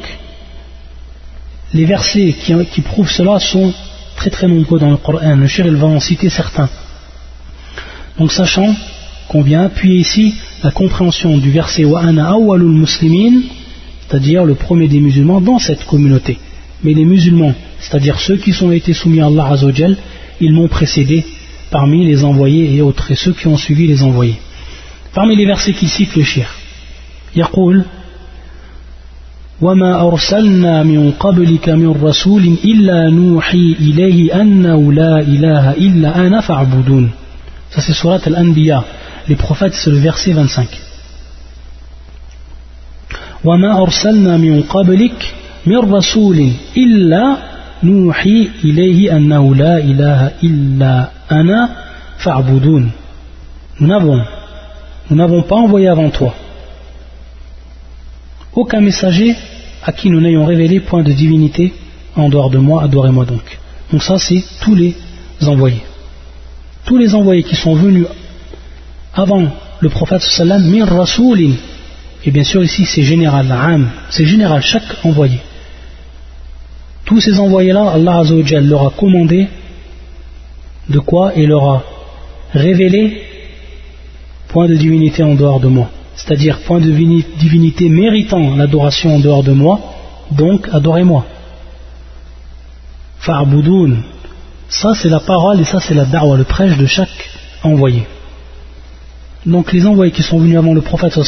les 1.73 1.85
versets 1.85 2.35
qui, 2.73 2.81
prouvent 2.81 3.11
cela 3.11 3.39
sont 3.39 3.73
très 4.17 4.31
très 4.31 4.49
nombreux 4.49 4.79
dans 4.79 4.91
le 4.91 4.97
Coran. 4.97 5.37
Le 5.37 5.47
shir, 5.47 5.67
il 5.67 5.77
va 5.77 5.87
en 5.87 6.01
citer 6.01 6.29
certains. 6.29 6.69
Donc, 8.19 8.33
sachant 8.33 8.75
qu'on 9.29 9.43
vient 9.43 9.65
appuyer 9.65 10.01
ici 10.01 10.35
la 10.65 10.71
compréhension 10.71 11.39
du 11.39 11.51
verset 11.51 11.85
Wa 11.85 12.01
ana 12.01 12.31
awwalul 12.31 12.73
muslimin, 12.73 13.43
c'est-à-dire 14.09 14.45
le 14.45 14.55
premier 14.55 14.89
des 14.89 15.01
musulmans 15.01 15.41
dans 15.41 15.59
cette 15.59 15.85
communauté. 15.85 16.39
Mais 16.83 16.95
les 16.95 17.05
musulmans, 17.05 17.55
c'est-à-dire 17.79 18.19
ceux 18.19 18.37
qui 18.37 18.53
sont 18.53 18.73
été 18.73 18.93
soumis 18.93 19.21
à 19.21 19.27
Allah 19.27 19.47
Azzawajal, 19.53 19.97
ils 20.41 20.53
m'ont 20.53 20.69
précédé 20.69 21.25
parmi 21.71 22.05
les 22.05 22.25
envoyés 22.25 22.75
et 22.75 22.83
autres, 22.83 23.13
et 23.13 23.17
ceux 23.17 23.33
qui 23.33 23.47
ont 23.47 23.57
suivi 23.57 23.87
les 23.87 24.03
envoyés. 24.03 24.41
Parmi 25.15 25.37
les 25.37 25.47
versets 25.47 25.73
qui 25.73 25.89
citent 25.89 26.17
le 26.17 26.25
shir, 26.25 26.53
يقول 27.37 27.85
وما 29.61 30.01
أرسلنا 30.09 30.83
من 30.83 31.13
قبلك 31.13 31.69
من 31.69 32.03
رسول 32.03 32.57
إلا 32.65 33.11
نوحي 33.11 33.77
إليه 33.81 34.41
أنه 34.41 34.93
لا 34.93 35.21
إله 35.21 35.73
إلا 35.73 36.27
أنا 36.27 36.41
فاعبدون 36.41 37.11
Ça 37.71 37.81
c'est 37.81 37.93
surat 37.93 38.19
Al-Anbiya. 38.27 38.83
Les 39.29 39.37
prophètes, 39.37 39.75
c'est 39.75 39.91
le 39.91 39.99
verset 39.99 40.33
25. 40.33 40.67
وما 43.45 43.83
أرسلنا 43.83 44.37
من 44.37 44.63
قبلك 44.63 45.35
من 45.67 45.79
رسول 45.79 46.51
إلا 46.77 47.37
نوحي 47.83 48.51
إليه 48.65 49.17
أنه 49.17 49.55
لا 49.55 49.79
إله 49.79 50.31
إلا 50.43 51.09
أنا 51.33 51.69
فاعبدون 52.19 52.91
Nous 53.81 53.87
n'avons, 53.87 54.21
nous 55.11 55.17
n'avons 55.17 55.43
pas 55.43 55.57
envoyé 55.57 55.89
avant 55.89 56.11
toi 56.11 56.35
aucun 58.55 58.81
messager 58.81 59.35
à 59.83 59.93
qui 59.93 60.11
nous 60.11 60.21
n'ayons 60.21 60.45
révélé 60.45 60.81
point 60.81 61.03
de 61.03 61.13
divinité 61.13 61.73
en 62.17 62.29
dehors 62.29 62.51
de 62.51 62.59
moi, 62.59 62.83
adorez-moi 62.83 63.25
donc. 63.25 63.59
Donc 63.93 64.03
ça 64.03 64.19
c'est 64.19 64.43
tous 64.61 64.75
les 64.75 64.95
envoyés. 65.47 65.83
Tous 66.85 66.97
les 66.97 67.15
envoyés 67.15 67.43
qui 67.43 67.57
sont 67.57 67.75
venus 67.75 68.07
avant 69.15 69.49
le 69.81 69.89
prophète 69.89 70.23
sallam 70.23 70.69
min. 70.69 70.87
Et 72.25 72.31
bien 72.31 72.45
sûr 72.45 72.63
ici 72.63 72.85
c'est 72.85 73.03
général, 73.03 73.47
c'est 74.11 74.27
général, 74.27 74.63
chaque 74.63 75.05
envoyé. 75.05 75.39
Tous 77.05 77.21
ces 77.21 77.39
envoyés-là, 77.41 77.93
Allah 77.95 78.19
Azzawajal 78.19 78.67
leur 78.67 78.87
a 78.87 78.91
commandé 78.91 79.49
de 80.89 80.99
quoi 80.99 81.35
et 81.37 81.47
leur 81.47 81.65
a 81.65 81.83
révélé 82.53 83.23
point 84.49 84.69
de 84.69 84.75
divinité 84.75 85.23
en 85.23 85.35
dehors 85.35 85.61
de 85.61 85.69
moi 85.69 85.91
c'est-à-dire 86.21 86.59
point 86.61 86.81
de 86.81 86.91
divinité 86.91 87.89
méritant 87.89 88.55
l'adoration 88.55 89.17
en 89.17 89.21
dehors 89.21 89.43
de 89.43 89.53
moi, 89.53 89.81
donc 90.31 90.69
adorez-moi. 90.71 91.25
Fa'boudoun, 93.21 94.03
ça 94.69 94.95
c'est 94.95 95.09
la 95.09 95.21
parole 95.21 95.61
et 95.61 95.65
ça 95.65 95.81
c'est 95.81 95.95
la 95.95 96.05
darwa, 96.05 96.37
le 96.37 96.45
prêche 96.45 96.77
de 96.77 96.87
chaque 96.87 97.31
envoyé. 97.63 98.07
Donc 99.47 99.73
les 99.73 99.87
envoyés 99.87 100.13
qui 100.13 100.23
sont 100.23 100.39
venus 100.39 100.59
avant 100.59 100.75
le 100.75 100.83
prophète 100.83 101.19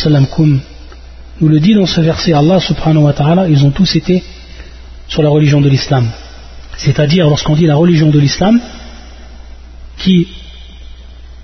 nous 1.40 1.48
le 1.48 1.58
dit 1.58 1.74
dans 1.74 1.86
ce 1.86 2.02
verset 2.02 2.34
Allah 2.34 2.60
subhanahu 2.60 3.04
wa 3.04 3.14
ta'ala, 3.14 3.48
ils 3.48 3.64
ont 3.64 3.70
tous 3.70 3.96
été 3.96 4.22
sur 5.08 5.22
la 5.22 5.30
religion 5.30 5.62
de 5.62 5.70
l'islam. 5.70 6.06
C'est-à-dire 6.76 7.26
lorsqu'on 7.28 7.54
dit 7.54 7.66
la 7.66 7.76
religion 7.76 8.10
de 8.10 8.18
l'islam, 8.18 8.60
qui 9.96 10.28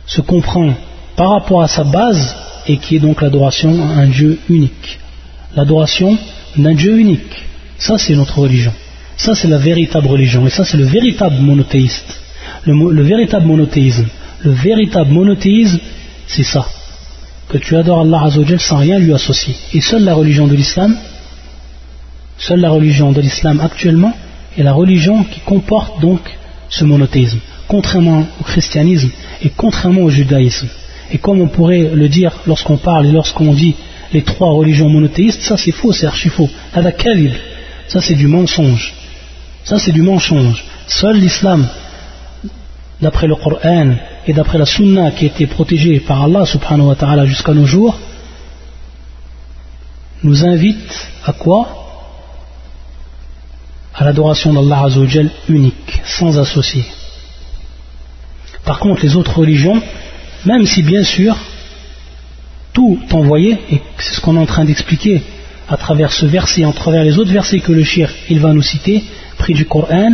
se 0.07 0.21
comprend 0.21 0.75
par 1.17 1.31
rapport 1.31 1.63
à 1.63 1.69
sa 1.69 1.85
base 1.85 2.37
et 2.69 2.77
qui 2.77 2.97
est 2.97 3.01
donc 3.01 3.23
l'adoration 3.23 3.83
à 3.83 4.01
un 4.03 4.07
Dieu 4.07 4.39
unique. 4.49 4.99
L'adoration 5.57 6.17
d'un 6.57 6.75
Dieu 6.75 6.99
unique. 6.99 7.45
Ça, 7.79 7.97
c'est 7.97 8.15
notre 8.15 8.39
religion. 8.39 8.73
Ça, 9.17 9.35
c'est 9.35 9.49
la 9.49 9.59
véritable 9.59 10.07
religion. 10.07 10.47
Et 10.47 10.51
ça, 10.51 10.65
c'est 10.65 10.77
le 10.77 10.85
véritable 10.85 11.37
monothéiste. 11.41 12.21
Le, 12.65 13.03
véritable 13.03 13.47
monothéisme. 13.47 14.07
Le 14.41 14.51
véritable 14.53 15.11
monothéisme, 15.11 15.81
c'est 16.27 16.45
ça. 16.45 16.67
Que 17.49 17.59
tu 17.59 17.77
adores 17.77 18.03
Allah 18.03 18.23
Azzawajal 18.25 18.61
sans 18.61 18.77
rien 18.77 18.99
lui 18.99 19.15
associer. 19.15 19.55
Et 19.73 19.81
seule 19.81 20.05
la 20.05 20.15
religion 20.15 20.47
de 20.47 20.55
l'islam, 20.55 20.97
seule 22.37 22.61
la 22.61 22.71
religion 22.71 23.13
de 23.13 23.21
l'islam 23.21 23.61
actuellement, 23.61 24.13
est 24.57 24.63
la 24.63 24.73
religion 24.73 25.25
qui 25.25 25.41
comporte 25.41 26.01
donc 26.01 26.21
ce 26.69 26.85
monothéisme. 26.85 27.39
Contrairement 27.67 28.27
au 28.41 28.45
christianisme 28.45 29.11
et 29.43 29.51
contrairement 29.51 30.03
au 30.03 30.11
judaïsme. 30.11 30.69
Et 31.11 31.19
comme 31.19 31.41
on 31.41 31.49
pourrait 31.49 31.91
le 31.95 32.09
dire 32.09 32.33
lorsqu'on 32.47 32.77
parle 32.77 33.07
et 33.07 33.13
lorsqu'on 33.13 33.53
dit 33.55 33.75
les 34.13 34.23
trois 34.23 34.53
religions 34.53 34.89
monothéistes, 34.89 35.43
ça 35.43 35.57
c'est 35.57 35.73
faux, 35.73 35.93
c'est 35.93 36.07
archi 36.07 36.29
faux. 36.29 36.49
Ça 37.89 38.01
c'est 38.01 38.15
du 38.15 38.27
mensonge. 38.27 38.95
Ça 39.65 39.79
c'est 39.79 39.93
du 39.93 40.03
mensonge. 40.03 40.65
Seul 40.87 41.19
l'islam, 41.19 41.67
d'après 43.01 43.27
le 43.27 43.37
Coran 43.37 43.95
et 44.27 44.33
d'après 44.33 44.59
la 44.59 44.67
Sunna 44.67 45.11
qui 45.13 45.25
a 45.25 45.29
été 45.29 45.47
protégée 45.47 46.01
par 46.01 46.23
Allah 46.23 46.45
subhanahu 46.45 46.89
wa 46.89 46.95
ta'ala 46.95 47.25
jusqu'à 47.27 47.53
nos 47.53 47.67
jours, 47.67 47.99
nous 50.23 50.45
invite 50.45 51.09
à 51.25 51.33
quoi? 51.33 51.69
À 53.95 54.05
l'adoration 54.05 54.53
d'Allah 54.53 54.85
Azzawajal 54.85 55.31
unique, 55.49 56.01
sans 56.05 56.39
associer. 56.39 56.85
Par 58.65 58.79
contre, 58.79 59.03
les 59.03 59.17
autres 59.17 59.39
religions, 59.39 59.81
même 60.49 60.67
si 60.67 60.83
bien 60.83 61.05
sûr, 61.05 61.37
tout 62.73 62.99
envoyé, 63.13 63.59
et 63.71 63.81
c'est 63.99 64.15
ce 64.15 64.21
qu'on 64.23 64.37
est 64.37 64.45
en 64.47 64.47
train 64.47 64.65
d'expliquer 64.65 65.21
à 65.69 65.77
travers 65.77 66.11
ce 66.11 66.25
verset 66.25 66.63
et 66.63 66.65
à 66.65 66.73
travers 66.73 67.05
les 67.05 67.19
autres 67.19 67.33
versets 67.33 67.61
que 67.61 67.73
le 67.73 67.85
shir 67.85 68.09
il 68.31 68.41
va 68.41 68.55
nous 68.55 68.63
citer, 68.63 69.05
pris 69.37 69.53
du 69.53 69.67
Coran, 69.67 70.13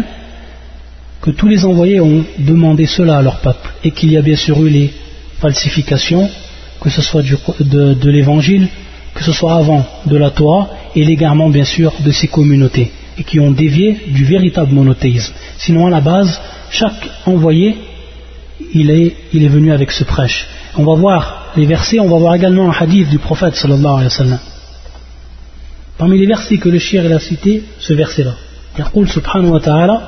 que 1.22 1.30
tous 1.30 1.46
les 1.46 1.64
envoyés 1.64 2.00
ont 2.00 2.24
demandé 2.38 2.86
cela 2.86 3.18
à 3.18 3.22
leur 3.22 3.38
peuple, 3.38 3.68
et 3.84 3.92
qu'il 3.92 4.10
y 4.10 4.16
a 4.16 4.22
bien 4.22 4.34
sûr 4.34 4.56
eu 4.66 4.68
les 4.68 4.92
falsifications, 5.38 6.28
que 6.80 6.90
ce 6.90 7.00
soit 7.00 7.22
de, 7.22 7.94
de 7.94 8.10
l'évangile, 8.10 8.66
que 9.14 9.22
ce 9.22 9.32
soit 9.32 9.54
avant 9.54 9.86
de 10.06 10.16
la 10.16 10.30
Torah, 10.30 10.68
et 10.96 11.04
l'égarement 11.04 11.48
bien 11.48 11.64
sûr 11.64 11.92
de 12.04 12.10
ces 12.10 12.26
communautés, 12.26 12.90
et 13.16 13.22
qui 13.22 13.38
ont 13.38 13.52
dévié 13.52 14.00
du 14.08 14.24
véritable 14.24 14.72
monothéisme. 14.72 15.32
Sinon 15.58 15.86
à 15.86 15.90
la 15.90 16.00
base, 16.00 16.40
chaque 16.70 17.08
envoyé 17.24 17.76
il 18.74 18.90
est, 18.90 19.48
venu 19.48 19.72
avec 19.72 19.92
ce 19.92 20.04
prêche. 20.04 20.46
On 20.76 20.84
va 20.84 20.94
voir 20.94 21.52
les 21.56 21.66
versets, 21.66 22.00
on 22.00 22.08
va 22.08 22.18
voir 22.18 22.34
également 22.34 22.68
un 22.68 22.74
hadith 22.76 23.08
du 23.08 23.18
prophète 23.18 23.54
sallallahu 23.54 23.94
alayhi 23.94 24.04
wa 24.04 24.10
sallam. 24.10 24.40
Parmi 25.96 26.18
les 26.18 26.26
versets 26.26 26.58
que 26.58 26.68
le 26.68 26.78
shir 26.78 27.10
a 27.10 27.20
cité, 27.20 27.62
ce 27.78 27.92
verset-là. 27.92 28.34
Il 28.76 29.08
subhanahu 29.08 29.50
wa 29.50 30.00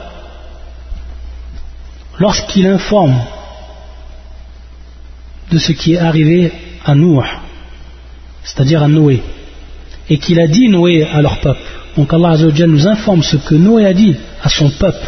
lorsqu'il 2.19 2.67
informe 2.67 3.17
de 5.53 5.59
ce 5.59 5.73
qui 5.73 5.95
est 5.95 5.99
arrivé 5.99 6.53
à 6.85 6.97
Noé, 6.97 7.25
c'est-à-dire 8.43 8.83
à 8.83 8.89
Noé, 8.89 9.23
et 10.11 10.19
qu'il 10.19 10.41
a 10.41 10.49
dit 10.49 10.69
Noé 10.69 11.05
à 11.05 11.23
leur 11.23 11.39
peuple. 11.41 11.61
Donc 11.97 12.13
Allah 12.13 12.37
nous 12.67 12.89
informe 12.89 13.23
ce 13.23 13.37
que 13.37 13.55
Noé 13.55 13.87
a 13.87 13.95
dit 13.95 14.17
à 14.43 14.49
son 14.49 14.71
peuple, 14.71 15.07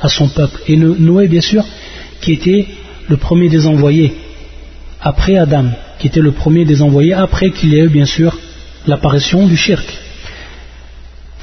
à 0.00 0.08
son 0.08 0.28
peuple. 0.28 0.60
Et 0.68 0.76
Noé, 0.76 1.26
bien 1.26 1.40
sûr, 1.40 1.64
qui 2.20 2.32
était 2.32 2.68
le 3.09 3.17
premier 3.17 3.49
des 3.49 3.67
envoyés, 3.67 4.13
après 5.01 5.37
Adam, 5.37 5.65
qui 5.99 6.07
était 6.07 6.21
le 6.21 6.31
premier 6.31 6.65
des 6.65 6.81
envoyés, 6.81 7.13
après 7.13 7.51
qu'il 7.51 7.69
y 7.73 7.77
ait 7.77 7.83
eu 7.83 7.89
bien 7.89 8.05
sûr 8.05 8.37
l'apparition 8.87 9.47
du 9.47 9.57
shirk. 9.57 9.85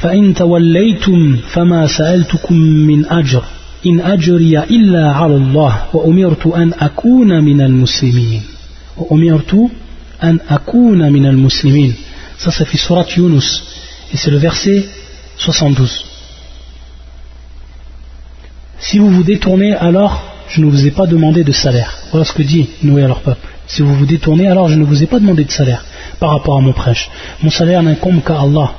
فإن 0.03 0.35
توليتم 0.35 1.37
فما 1.37 1.87
سألتكم 1.87 2.55
من 2.91 3.07
أجر 3.07 3.45
إن 3.87 4.01
أجري 4.01 4.59
إلا 4.59 5.13
على 5.13 5.37
الله 5.37 5.85
وأمرت 5.93 6.47
أن 6.47 6.73
أكون 6.81 7.45
من 7.45 7.61
المسلمين 7.61 8.43
وأمرت 8.97 9.71
أن 10.23 10.39
أكون 10.51 11.13
من 11.13 11.27
المسلمين 11.27 11.95
ça 12.39 12.51
c'est 12.51 12.65
في 12.65 12.79
surat 12.79 13.07
Yunus 13.17 13.63
et 14.13 14.17
c'est 14.17 14.31
le 14.33 14.39
verset 14.39 14.85
72 15.39 16.05
si 18.81 18.99
vous 18.99 19.11
vous 19.11 19.23
détournez 19.23 19.75
alors 19.75 20.23
je 20.50 20.62
ne 20.62 20.70
vous 20.70 20.86
ai 20.88 20.92
pas 20.92 21.08
demandé 21.08 21.44
de 21.44 21.52
salaire. 21.52 21.98
Voilà 22.12 22.26
ce 22.26 22.34
que 22.34 22.44
dit 22.44 22.70
Noé 22.84 23.04
à 23.04 23.08
leur 23.08 23.22
peuple. 23.22 23.48
Si 23.68 23.82
vous 23.82 23.96
vous 23.96 24.06
détournez, 24.06 24.48
alors 24.48 24.70
je 24.70 24.76
ne 24.76 24.84
vous 24.84 25.04
ai 25.04 25.08
pas 25.08 25.20
demandé 25.20 25.44
de 25.44 25.52
salaire 25.52 25.84
par 26.20 26.32
rapport 26.32 26.58
à 26.58 26.62
mon 26.62 26.74
prêche. 26.74 27.10
Mon 27.44 27.50
salaire 27.50 27.84
n'incombe 27.84 28.24
qu'à 28.24 28.40
Allah. 28.42 28.72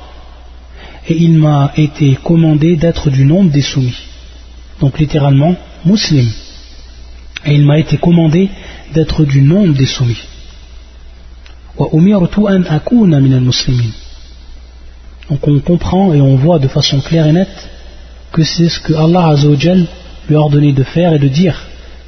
Et 1.07 1.15
il 1.15 1.37
m'a 1.37 1.71
été 1.77 2.17
commandé 2.23 2.75
d'être 2.75 3.09
du 3.09 3.25
nombre 3.25 3.51
des 3.51 3.61
soumis. 3.61 3.97
Donc 4.79 4.99
littéralement, 4.99 5.55
musulman. 5.85 6.31
Et 7.45 7.53
il 7.53 7.65
m'a 7.65 7.79
été 7.79 7.97
commandé 7.97 8.49
d'être 8.93 9.23
du 9.23 9.41
nombre 9.41 9.73
des 9.73 9.85
soumis. 9.85 10.21
Donc 15.29 15.47
on 15.47 15.59
comprend 15.59 16.13
et 16.13 16.21
on 16.21 16.35
voit 16.35 16.59
de 16.59 16.67
façon 16.67 16.99
claire 16.99 17.27
et 17.27 17.31
nette 17.31 17.69
que 18.31 18.43
c'est 18.43 18.69
ce 18.69 18.79
que 18.79 18.93
Allah 18.93 19.27
Azzawajal 19.29 19.85
lui 20.28 20.36
a 20.36 20.40
ordonné 20.40 20.72
de 20.72 20.82
faire 20.82 21.12
et 21.12 21.18
de 21.18 21.28
dire, 21.28 21.56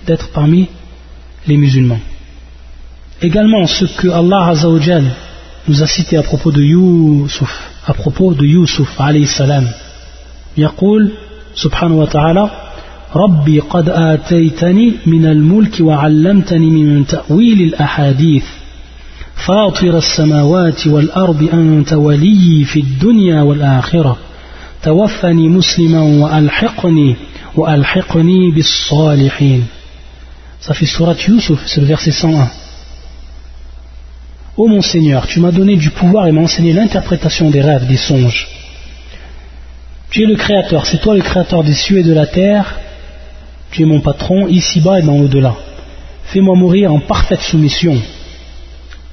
d'être 0.06 0.28
parmi 0.30 0.68
les 1.46 1.56
musulmans. 1.56 2.00
Également, 3.22 3.66
ce 3.66 3.84
que 3.84 4.08
Allah 4.08 4.46
Azzawajal 4.48 5.04
nous 5.68 5.82
a 5.82 5.86
cité 5.86 6.16
à 6.16 6.22
propos 6.22 6.52
de 6.52 6.62
Yusuf, 6.62 7.70
à 7.86 7.94
propos 7.94 8.34
de 8.34 8.44
Yusuf 8.44 8.88
alayhi 9.00 9.26
salam. 9.26 9.66
يقول 10.58 11.12
سبحانه 11.54 11.94
وتعالى 11.94 12.50
ربي 13.16 13.60
قد 13.60 13.88
آتيتني 13.88 14.92
من 15.06 15.26
الملك 15.26 15.80
وعلمتني 15.80 16.70
من 16.70 17.06
تأويل 17.06 17.62
الأحاديث 17.62 18.44
فاطر 19.46 19.98
السماوات 19.98 20.86
والأرض 20.86 21.48
أنت 21.52 21.92
ولي 21.92 22.64
في 22.64 22.80
الدنيا 22.80 23.42
والآخرة 23.42 24.16
توفني 24.82 25.48
مسلما 25.48 26.02
وألحقني 26.02 27.16
وألحقني 27.56 28.50
بالصالحين 28.50 29.64
Ça 30.60 30.74
fait 30.74 30.86
surat 30.86 31.14
Yusuf, 31.28 31.60
c'est 31.66 31.80
le 31.80 31.86
verset 31.86 32.10
101. 32.10 32.50
Ô 34.56 34.66
mon 34.66 34.82
Seigneur, 34.82 35.26
tu 35.26 35.38
m'as 35.38 35.52
donné 35.52 35.76
du 35.76 35.90
pouvoir 35.90 36.26
et 36.26 36.32
m'as 36.32 36.40
enseigné 36.40 36.72
l'interprétation 36.72 37.50
des 37.50 37.60
rêves, 37.60 37.86
des 37.86 37.98
songes. 37.98 38.48
Tu 40.10 40.22
es 40.22 40.26
le 40.26 40.34
Créateur, 40.34 40.86
c'est 40.86 41.00
toi 41.00 41.14
le 41.14 41.22
Créateur 41.22 41.62
des 41.62 41.74
cieux 41.74 41.98
et 41.98 42.02
de 42.02 42.12
la 42.12 42.26
terre. 42.26 42.80
Tu 43.70 43.82
es 43.82 43.84
mon 43.84 44.00
patron 44.00 44.48
ici-bas 44.48 45.00
et 45.00 45.02
dans 45.02 45.18
l'au-delà. 45.18 45.54
Fais-moi 46.24 46.56
mourir 46.56 46.92
en 46.92 47.00
parfaite 47.00 47.42
soumission. 47.42 48.00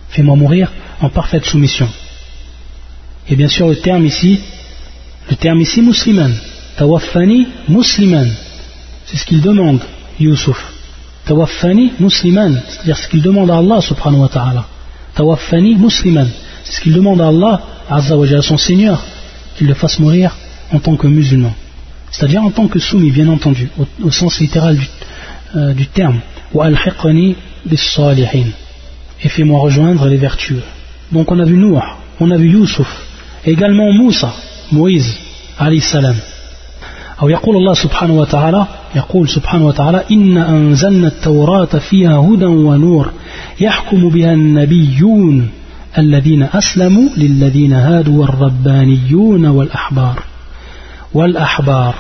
Fais-moi 0.10 0.36
mourir 0.36 0.72
en 1.02 1.10
parfaite 1.10 1.46
soumission. 1.46 1.90
Et 3.30 3.36
bien 3.36 3.50
sûr, 3.50 3.68
le 3.68 3.76
terme 3.76 4.06
ici, 4.06 4.40
le 5.30 5.36
terme 5.36 5.62
ici, 5.62 5.82
musulman. 5.82 6.32
Tawaffani 6.79 7.49
musliman. 7.69 8.29
C'est 9.05 9.17
ce 9.17 9.25
qu'il 9.25 9.41
demande, 9.41 9.81
Yusuf. 10.21 10.73
Tawaffani 11.27 11.93
musliman. 11.99 12.63
C'est-à-dire 12.69 12.97
ce 12.97 13.09
qu'il 13.09 13.21
demande 13.21 13.51
à 13.51 13.59
Allah 13.59 13.81
subhanahu 13.81 14.21
wa 14.21 14.29
ta'ala. 14.29 14.65
Tawaffani 15.17 15.75
musliman. 15.75 16.29
C'est 16.63 16.75
ce 16.75 16.81
qu'il 16.81 16.93
demande 16.93 17.21
à 17.21 17.29
Allah, 17.29 17.61
à 17.91 18.01
son 18.43 18.57
Seigneur, 18.57 19.05
qu'il 19.57 19.67
le 19.67 19.75
fasse 19.75 19.99
mourir 19.99 20.37
en 20.71 20.79
tant 20.79 20.95
que 20.95 21.09
musulman. 21.09 21.53
C'est-à-dire 22.13 22.45
en 22.45 22.53
tant 22.53 22.69
que 22.69 22.79
soumis, 22.79 23.11
bien 23.11 23.29
entendu, 23.29 23.69
au, 24.03 24.11
sens 24.13 24.39
littéral 24.39 24.77
du, 24.77 24.89
euh, 25.57 25.75
du 25.75 25.89
terme. 25.89 26.21
Et 29.25 29.29
fais-moi 29.29 29.61
rejoindre 29.61 30.07
les 30.07 30.17
vertueux. 30.17 30.63
Donc 31.11 31.33
on 31.33 31.41
a 31.41 31.45
vu 31.45 31.57
Noah, 31.57 31.97
on 32.21 32.31
a 32.31 32.37
vu 32.37 32.51
Yusuf, 32.51 32.89
également 33.45 33.93
Moussa, 33.93 34.33
Moïse, 34.71 35.13
alayhi 35.59 35.81
salam. 35.81 36.17
أو 37.23 37.29
يقول 37.29 37.57
الله 37.57 37.75
سبحانه 37.75 38.15
وتعالى 38.15 38.67
يقول 38.95 39.29
سبحانه 39.29 39.67
وتعالى 39.67 40.05
إن 40.11 40.39
أنزلنا 40.39 41.09
التوراة 41.09 41.79
فيها 41.91 42.17
هدى 42.19 42.45
ونور 42.45 43.11
يحكم 43.61 44.09
بها 44.09 44.33
النبيون 44.33 45.51
الذين 45.99 46.43
أسلموا 46.43 47.09
للذين 47.17 47.73
هادوا 47.73 48.21
والربانيون 48.21 49.47
والأحبار 49.47 50.23
والأحبار 51.15 51.95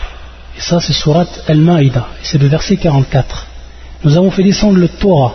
Et 0.56 0.60
ça 0.60 0.80
c'est 0.80 0.92
surat 0.92 1.26
Al-Ma'idah, 1.46 2.08
c'est 2.24 2.38
le 2.38 2.48
verset 2.48 2.76
44. 2.76 3.46
Nous 4.02 4.16
avons 4.16 4.32
fait 4.32 4.42
descendre 4.42 4.78
le 4.78 4.88
Torah, 4.88 5.34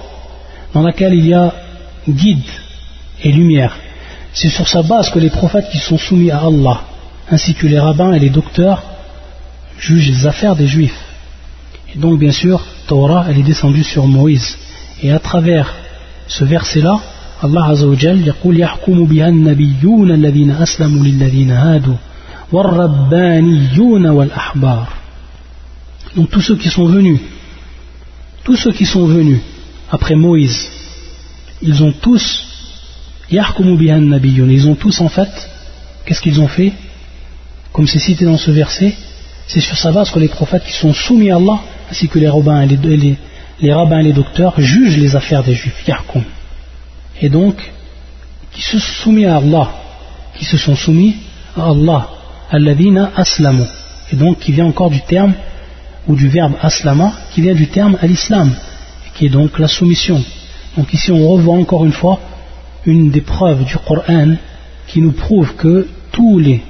dans 0.74 0.82
laquelle 0.82 1.14
il 1.14 1.26
y 1.28 1.34
a 1.34 1.54
guide 2.10 2.44
et 3.24 3.32
lumière. 3.32 3.74
C'est 4.34 4.50
sur 4.50 4.68
sa 4.68 4.82
base 4.82 5.10
que 5.12 5.20
les 5.20 5.30
prophètes 5.30 5.70
qui 5.72 5.78
sont 5.78 5.98
soumis 5.98 6.30
à 6.30 6.40
Allah, 6.40 6.82
ainsi 7.32 7.54
que 7.54 7.68
les 7.68 7.80
rabbins 7.80 8.12
et 8.12 8.20
les 8.20 8.32
docteurs, 8.32 8.84
jugent 9.79 10.09
les 10.09 10.27
affaires 10.27 10.57
des 10.57 10.67
juifs. 10.67 10.99
Et 11.95 11.99
donc, 11.99 12.19
bien 12.19 12.33
sûr, 12.33 12.65
Torah, 12.87 13.27
elle 13.29 13.39
est 13.39 13.43
descendue 13.43 13.85
sur 13.85 14.07
Moïse. 14.07 14.59
Et 15.03 15.13
à 15.13 15.19
travers 15.19 15.73
ce 16.27 16.45
verset-là, 16.45 17.01
Allah 17.41 17.67
Azzawajal 17.71 18.27
يقول 18.27 18.61
يحكم 18.61 19.05
بها 19.05 19.29
النبيون 19.29 20.11
الذين 20.11 20.51
أسلموا 20.51 21.05
للذين 21.05 21.51
هادوا 21.51 21.95
والربانيون 22.53 24.07
والأحبار 24.07 24.87
donc 26.17 26.31
tous 26.31 26.41
ceux 26.41 26.57
qui 26.57 26.69
sont 26.69 26.87
venus 26.87 27.21
tous 28.43 28.57
ceux 28.57 28.73
qui 28.73 28.87
sont 28.87 29.07
venus 29.07 29.41
après 29.91 30.17
Moïse 30.17 30.69
ils 31.63 31.83
ont 31.85 31.93
tous 31.93 32.45
ils 33.31 34.69
ont 34.69 34.75
tous 34.75 35.01
en 35.01 35.09
fait 35.09 35.51
qu'est-ce 36.05 36.21
qu'ils 36.21 36.41
ont 36.41 36.49
fait 36.49 36.73
comme 37.73 37.87
c'est 37.87 38.01
cité 38.01 38.25
dans 38.25 38.39
ce 38.39 38.51
verset 38.51 38.97
c'est 39.48 39.60
sur 39.60 39.78
sa 39.78 39.92
base 39.92 40.10
que 40.10 40.20
les 40.20 40.28
prophètes 40.28 40.64
qui 40.64 40.74
sont 40.74 40.94
soumis 40.94 41.32
à 41.32 41.36
Allah 41.36 41.60
ainsi 41.90 42.08
que 42.08 42.20
les 42.20 42.30
rabbins 42.30 42.62
et 42.62 42.68
les, 42.68 43.18
les, 43.60 43.74
rabbins 43.74 44.00
et 44.00 44.04
les 44.04 44.14
docteurs 44.14 44.54
jugent 44.60 44.98
les 44.98 45.16
affaires 45.16 45.44
des 45.44 45.54
juifs. 45.54 45.90
Et 47.22 47.30
donc 47.30 47.56
qui 48.52 48.62
se 48.62 48.80
soumis 48.80 49.26
à 49.26 49.38
Allah 49.38 49.70
qui 50.36 50.46
se 50.46 50.58
sont 50.58 50.76
soumis 50.76 51.16
à 51.56 51.70
Allah 51.70 52.10
alladhina 52.50 53.12
aslamu. 53.16 53.64
Et 54.12 54.16
donc 54.16 54.40
qui 54.40 54.52
vient 54.52 54.66
encore 54.66 54.90
du 54.90 55.02
terme 55.02 55.34
ou 56.08 56.16
du 56.16 56.28
verbe 56.28 56.54
aslama 56.62 57.14
qui 57.34 57.42
vient 57.42 57.54
du 57.54 57.68
terme 57.68 57.98
à 58.02 58.08
l'islam 58.08 58.54
qui 59.16 59.28
est 59.28 59.30
donc 59.30 59.60
la 59.60 59.68
soumission. 59.68 60.24
Donc 60.78 60.94
ici 60.94 61.12
on 61.12 61.28
revoit 61.28 61.58
encore 61.58 61.86
une 61.86 61.92
fois 61.92 62.20
une 62.86 63.12
des 63.12 63.22
preuves 63.22 63.64
du 63.64 63.78
Coran 63.78 64.36
qui 64.88 65.02
nous 65.02 65.12
prouve 65.12 65.56
que 65.56 65.88
tous 66.12 66.40
les 66.40 66.62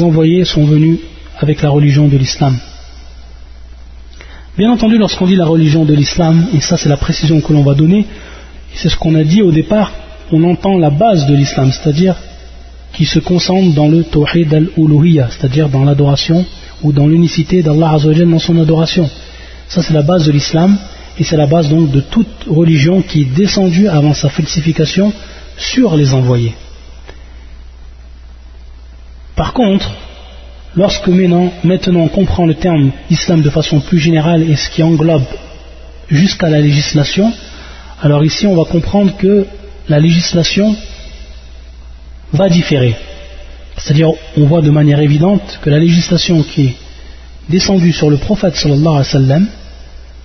envoyés 0.00 0.44
sont 0.44 0.64
venus 0.64 0.98
avec 1.38 1.62
la 1.62 1.70
religion 1.70 2.08
de 2.08 2.16
l'islam. 2.16 2.56
Bien 4.56 4.70
entendu, 4.70 4.96
lorsqu'on 4.96 5.26
dit 5.26 5.36
la 5.36 5.44
religion 5.44 5.84
de 5.84 5.92
l'islam, 5.92 6.46
et 6.54 6.60
ça 6.60 6.76
c'est 6.76 6.88
la 6.88 6.96
précision 6.96 7.40
que 7.40 7.52
l'on 7.52 7.62
va 7.62 7.74
donner, 7.74 8.06
c'est 8.74 8.88
ce 8.88 8.96
qu'on 8.96 9.14
a 9.14 9.22
dit 9.22 9.42
au 9.42 9.52
départ, 9.52 9.92
on 10.32 10.42
entend 10.44 10.78
la 10.78 10.90
base 10.90 11.26
de 11.26 11.34
l'islam, 11.34 11.70
c'est-à-dire 11.72 12.16
qui 12.92 13.04
se 13.04 13.18
concentre 13.18 13.74
dans 13.74 13.88
le 13.88 14.04
tawhid 14.04 14.52
al-uluhiyya, 14.54 15.28
c'est-à-dire 15.30 15.68
dans 15.68 15.84
l'adoration 15.84 16.46
ou 16.82 16.92
dans 16.92 17.06
l'unicité 17.06 17.62
d'Allah 17.62 17.92
Azzawajal 17.92 18.30
dans 18.30 18.38
son 18.38 18.58
adoration. 18.58 19.10
Ça 19.68 19.82
c'est 19.82 19.92
la 19.92 20.02
base 20.02 20.24
de 20.26 20.32
l'islam, 20.32 20.78
et 21.18 21.24
c'est 21.24 21.36
la 21.36 21.46
base 21.46 21.68
donc 21.68 21.90
de 21.90 22.00
toute 22.00 22.46
religion 22.46 23.02
qui 23.02 23.22
est 23.22 23.34
descendue 23.36 23.88
avant 23.88 24.14
sa 24.14 24.30
falsification 24.30 25.12
sur 25.58 25.96
les 25.96 26.12
envoyés. 26.14 26.54
Par 29.34 29.52
contre, 29.52 29.92
lorsque 30.76 31.08
maintenant, 31.08 32.00
on 32.00 32.08
comprend 32.08 32.46
le 32.46 32.54
terme 32.54 32.92
islam 33.10 33.42
de 33.42 33.50
façon 33.50 33.80
plus 33.80 33.98
générale 33.98 34.42
et 34.42 34.56
ce 34.56 34.70
qui 34.70 34.82
englobe 34.82 35.24
jusqu'à 36.08 36.48
la 36.48 36.60
législation, 36.60 37.32
alors 38.02 38.24
ici 38.24 38.46
on 38.46 38.54
va 38.54 38.70
comprendre 38.70 39.16
que 39.16 39.46
la 39.88 39.98
législation 39.98 40.76
va 42.32 42.48
différer. 42.48 42.94
C'est-à-dire, 43.78 44.10
on 44.36 44.44
voit 44.44 44.62
de 44.62 44.70
manière 44.70 45.00
évidente 45.00 45.58
que 45.62 45.70
la 45.70 45.78
législation 45.78 46.42
qui 46.42 46.66
est 46.66 46.76
descendue 47.48 47.92
sur 47.92 48.10
le 48.10 48.16
prophète 48.16 48.56
sallallahu 48.56 48.80
alayhi 48.80 48.98
wa 48.98 49.04
sallam, 49.04 49.46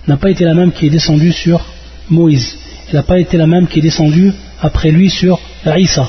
n'a 0.08 0.16
pas 0.16 0.30
été 0.30 0.44
la 0.44 0.54
même 0.54 0.72
qui 0.72 0.86
est 0.86 0.90
descendue 0.90 1.32
sur 1.32 1.64
Moïse. 2.10 2.56
Elle 2.88 2.96
n'a 2.96 3.02
pas 3.02 3.20
été 3.20 3.36
la 3.36 3.46
même 3.46 3.68
qui 3.68 3.78
est 3.78 3.82
descendue 3.82 4.32
après 4.60 4.90
lui 4.90 5.10
sur 5.10 5.38
Isa, 5.64 6.08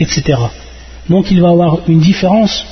etc. 0.00 0.38
Donc 1.08 1.30
il 1.30 1.40
va 1.40 1.48
y 1.48 1.52
avoir 1.52 1.80
une 1.86 2.00
différence 2.00 2.64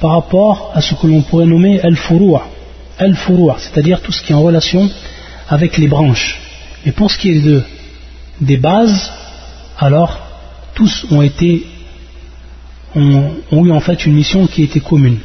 par 0.00 0.12
rapport 0.12 0.72
à 0.74 0.80
ce 0.80 0.94
que 0.94 1.06
l'on 1.06 1.22
pourrait 1.22 1.46
nommer 1.46 1.80
al-furu'a, 1.80 2.48
al 2.98 3.16
c'est-à-dire 3.58 4.00
tout 4.00 4.12
ce 4.12 4.22
qui 4.22 4.32
est 4.32 4.34
en 4.34 4.42
relation 4.42 4.90
avec 5.48 5.76
les 5.78 5.88
branches. 5.88 6.38
Et 6.84 6.92
pour 6.92 7.10
ce 7.10 7.18
qui 7.18 7.30
est 7.30 7.40
de, 7.40 7.62
des 8.40 8.56
bases, 8.56 9.10
alors 9.78 10.18
tous 10.74 11.06
ont 11.10 11.22
été 11.22 11.66
ont, 12.94 13.30
ont 13.52 13.66
eu 13.66 13.72
en 13.72 13.80
fait 13.80 14.06
une 14.06 14.14
mission 14.14 14.46
qui 14.46 14.62
était 14.62 14.80
commune. 14.80 15.18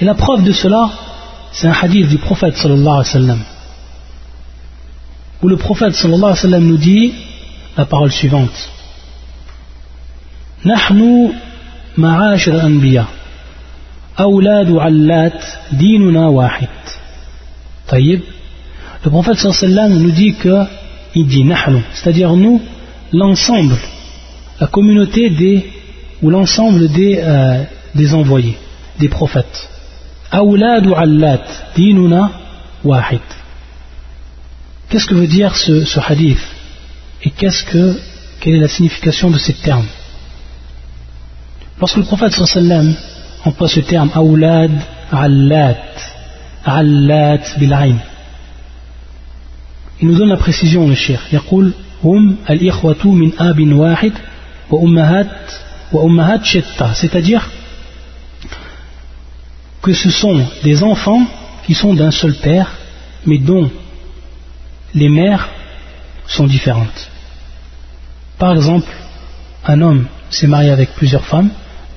Et 0.00 0.04
la 0.04 0.14
preuve 0.14 0.42
de 0.42 0.52
cela, 0.52 0.90
c'est 1.52 1.68
un 1.68 1.74
hadith 1.80 2.08
du 2.08 2.18
prophète 2.18 2.56
sallallahu 2.56 2.86
alayhi 2.86 2.98
wa 2.98 3.04
sallam 3.04 3.44
où 5.42 5.48
le 5.48 5.56
prophète 5.56 5.94
sallallahu 5.94 6.32
alayhi 6.32 6.36
wa 6.36 6.50
sallam 6.50 6.64
nous 6.66 6.76
dit 6.76 7.14
la 7.76 7.84
parole 7.84 8.12
suivante 8.12 8.70
نحن 10.64 11.32
معاشر 11.96 12.54
الأنبياء 12.54 13.06
أولاد 14.20 14.70
علات 14.72 15.44
ديننا 15.72 16.28
واحد 16.28 16.68
طيب 17.88 18.20
le 19.04 19.10
prophète 19.10 19.36
sallallahu 19.38 19.64
alayhi 19.64 19.74
wa 19.74 19.88
sallam 19.88 20.02
nous 20.02 20.10
dit 20.10 20.34
que 20.34 20.64
il 21.14 21.26
dit 21.26 21.44
نحن 21.44 21.80
c'est-à-dire 21.94 22.32
nous 22.36 22.60
l'ensemble 23.12 23.76
la 24.60 24.66
communauté 24.66 25.30
des 25.30 25.66
ou 26.22 26.30
l'ensemble 26.30 26.88
des, 26.88 27.18
euh, 27.18 27.64
des 27.94 28.14
envoyés 28.14 28.56
des 29.00 29.08
prophètes 29.08 29.68
أولاد 30.34 30.86
علات 30.86 31.48
ديننا 31.76 32.30
واحد 32.84 33.20
Qu'est-ce 34.92 35.06
que 35.06 35.14
veut 35.14 35.26
dire 35.26 35.56
ce, 35.56 35.86
ce 35.86 36.00
hadith 36.00 36.44
Et 37.22 37.30
qu'est-ce 37.30 37.64
que, 37.64 37.96
quelle 38.40 38.56
est 38.56 38.60
la 38.60 38.68
signification 38.68 39.30
de 39.30 39.38
ces 39.38 39.54
termes 39.54 39.86
Lorsque 41.80 41.96
le 41.96 42.04
prophète 42.04 42.32
sallam 42.32 42.94
emploie 43.44 43.68
ce 43.68 43.80
terme 43.80 44.10
أولاد 44.16 44.82
علات 45.12 46.00
علات 46.66 47.58
بالعين 47.58 47.98
il 50.00 50.08
nous 50.08 50.16
donne 50.16 50.30
la 50.30 50.36
précision 50.36 50.88
le 50.88 50.94
cher 50.94 51.20
يقول 51.32 51.72
هم 52.04 52.36
الإخوة 52.50 53.06
من 53.06 53.32
آب 53.38 53.72
واحد 53.72 54.12
وأمهات 54.70 55.52
وأمهات 55.92 56.44
شتى 56.44 56.94
c'est-à-dire 56.94 57.48
que 59.82 59.92
ce 59.92 60.10
sont 60.10 60.40
des 60.62 60.82
enfants 60.82 61.26
qui 61.66 61.74
sont 61.74 61.94
d'un 61.94 62.10
seul 62.10 62.34
père, 62.34 62.70
mais 63.26 63.38
dont 63.38 63.70
les 64.94 65.08
mères 65.08 65.48
sont 66.26 66.46
différentes. 66.46 67.10
Par 68.38 68.52
exemple, 68.52 68.88
un 69.66 69.80
homme 69.80 70.06
s'est 70.30 70.46
marié 70.46 70.70
avec 70.70 70.94
plusieurs 70.94 71.24
femmes, 71.24 71.50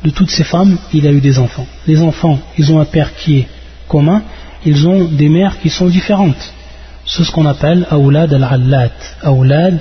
de 0.05 0.11
toutes 0.11 0.30
ces 0.30 0.44
femmes, 0.44 0.78
il 0.92 1.07
a 1.07 1.12
eu 1.12 1.20
des 1.20 1.38
enfants. 1.38 1.66
Les 1.86 2.01
enfants, 2.01 2.38
ils 2.59 2.72
ont 2.72 2.80
un 2.80 2.84
père 2.84 3.14
qui 3.14 3.38
est 3.38 3.48
commun, 3.88 4.22
ils 4.64 4.86
ont 4.86 5.05
des 5.05 5.28
mères 5.28 5.59
qui 5.61 5.70
sont 5.70 5.86
différentes. 5.86 6.55
C'est 7.07 7.24
ce 7.24 7.30
qu'on 7.30 7.46
appelle 7.46 7.86
Aoulad 7.90 8.32
al-Allat. 8.32 8.92
Aoulad 9.22 9.78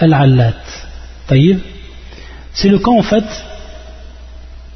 al-Allat. 0.00 0.54
C'est 2.52 2.68
le 2.68 2.78
cas 2.78 2.90
en 2.90 3.02
fait, 3.02 3.24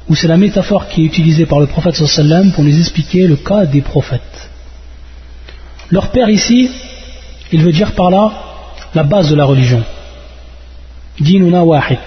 où 0.09 0.15
c'est 0.15 0.27
la 0.27 0.37
métaphore 0.37 0.87
qui 0.87 1.03
est 1.03 1.05
utilisée 1.05 1.45
par 1.45 1.59
le 1.59 1.67
prophète 1.67 1.95
sallam 1.95 2.51
pour 2.51 2.63
nous 2.63 2.79
expliquer 2.79 3.27
le 3.27 3.35
cas 3.35 3.65
des 3.65 3.81
prophètes. 3.81 4.49
Leur 5.91 6.09
père 6.11 6.29
ici, 6.29 6.69
il 7.51 7.61
veut 7.61 7.71
dire 7.71 7.91
par 7.93 8.09
là 8.09 8.31
la 8.95 9.03
base 9.03 9.29
de 9.29 9.35
la 9.35 9.45
religion. 9.45 9.83
Dinuna 11.19 11.63
wahid. 11.63 11.99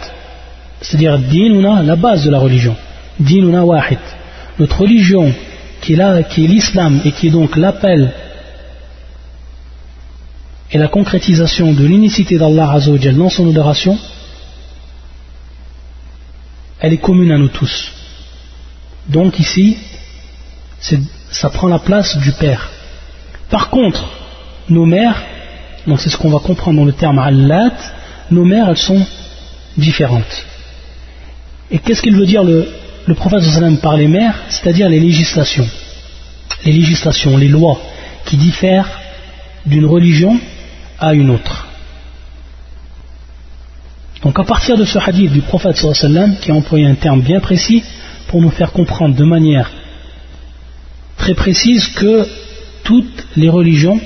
C'est-à-dire 0.80 1.18
dinuna, 1.18 1.82
la 1.82 1.96
base 1.96 2.24
de 2.24 2.30
la 2.30 2.38
religion. 2.38 2.76
Dinuna 3.18 3.64
wahid. 3.64 3.98
Notre 4.58 4.80
religion, 4.80 5.32
qui 5.80 5.94
est, 5.94 6.36
l'islam 6.38 7.00
et 7.04 7.12
qui 7.12 7.28
est 7.28 7.30
donc 7.30 7.56
l'appel 7.56 8.12
et 10.72 10.78
la 10.78 10.88
concrétisation 10.88 11.72
de 11.72 11.84
l'unicité 11.84 12.38
d'Allah 12.38 12.72
Azzawajal 12.72 13.16
dans 13.16 13.28
son 13.28 13.48
adoration, 13.48 13.98
elle 16.78 16.92
est 16.92 16.98
commune 16.98 17.32
à 17.32 17.38
nous 17.38 17.48
tous. 17.48 17.90
Donc 19.08 19.40
ici, 19.40 19.76
ça 20.78 21.50
prend 21.50 21.68
la 21.68 21.80
place 21.80 22.16
du 22.18 22.32
Père. 22.32 22.70
Par 23.50 23.70
contre, 23.70 24.08
nos 24.68 24.86
mères, 24.86 25.20
donc 25.86 26.00
c'est 26.00 26.08
ce 26.08 26.16
qu'on 26.16 26.30
va 26.30 26.38
comprendre 26.38 26.78
dans 26.78 26.86
le 26.86 26.92
terme 26.92 27.18
Allat, 27.18 27.72
nos 28.30 28.44
mères, 28.44 28.68
elles 28.68 28.76
sont 28.76 29.04
différentes. 29.76 30.46
Et 31.70 31.78
qu'est-ce 31.78 32.02
qu'il 32.02 32.16
veut 32.16 32.26
dire 32.26 32.42
le, 32.42 32.66
prophète 33.14 33.42
par 33.80 33.96
les 33.96 34.08
mères 34.08 34.34
C'est-à-dire 34.48 34.88
les 34.88 35.00
législations? 35.00 35.68
Les 36.64 36.72
législations, 36.72 37.36
les 37.36 37.48
lois 37.48 37.80
qui 38.26 38.36
diffèrent 38.36 38.88
d'une 39.66 39.86
religion 39.86 40.38
à 40.98 41.14
une 41.14 41.30
autre. 41.30 41.68
Donc 44.22 44.38
à 44.38 44.44
partir 44.44 44.76
de 44.76 44.84
ce 44.84 44.98
hadith 44.98 45.32
du 45.32 45.40
prophète 45.40 45.76
qui 46.40 46.50
a 46.50 46.54
employé 46.54 46.86
un 46.86 46.94
terme 46.94 47.22
bien 47.22 47.40
précis 47.40 47.82
pour 48.28 48.42
nous 48.42 48.50
faire 48.50 48.72
comprendre 48.72 49.14
de 49.14 49.24
manière 49.24 49.70
très 51.16 51.34
précise 51.34 51.86
que 51.88 52.26
toutes 52.84 53.26
les 53.36 53.48
religions, 53.48 54.00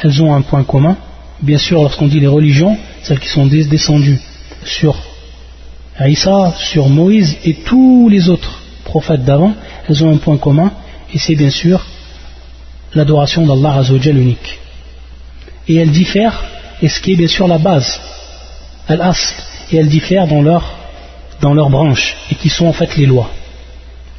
elles 0.00 0.22
ont 0.22 0.34
un 0.34 0.42
point 0.42 0.64
commun. 0.64 0.96
Bien 1.40 1.58
sûr, 1.58 1.82
lorsqu'on 1.82 2.08
dit 2.08 2.20
les 2.20 2.26
religions, 2.26 2.76
celles 3.02 3.20
qui 3.20 3.28
sont 3.28 3.46
descendues 3.46 4.18
sur 4.64 4.96
Isa, 6.00 6.54
sur 6.58 6.88
Moïse 6.88 7.38
et 7.44 7.54
tous 7.54 8.08
les 8.08 8.28
autres 8.28 8.60
prophètes 8.84 9.24
d'avant, 9.24 9.54
elles 9.88 10.04
ont 10.04 10.12
un 10.12 10.18
point 10.18 10.36
commun, 10.36 10.70
et 11.12 11.18
c'est 11.18 11.34
bien 11.34 11.50
sûr 11.50 11.84
l'adoration 12.94 13.46
d'Allah 13.46 13.76
Azzawajal 13.78 14.18
unique. 14.18 14.58
Et 15.68 15.76
elles 15.76 15.90
diffèrent, 15.90 16.44
et 16.82 16.88
ce 16.88 17.00
qui 17.00 17.12
est 17.12 17.16
bien 17.16 17.28
sûr 17.28 17.48
la 17.48 17.58
base, 17.58 18.00
al-asl, 18.88 19.34
et 19.72 19.76
elles 19.78 19.88
diffèrent 19.88 20.26
dans 20.26 20.42
leurs 20.42 20.76
dans 21.40 21.52
leurs 21.52 21.70
branches, 21.70 22.16
et 22.30 22.34
qui 22.34 22.48
sont 22.48 22.66
en 22.66 22.72
fait 22.72 22.96
les 22.96 23.06
lois. 23.06 23.30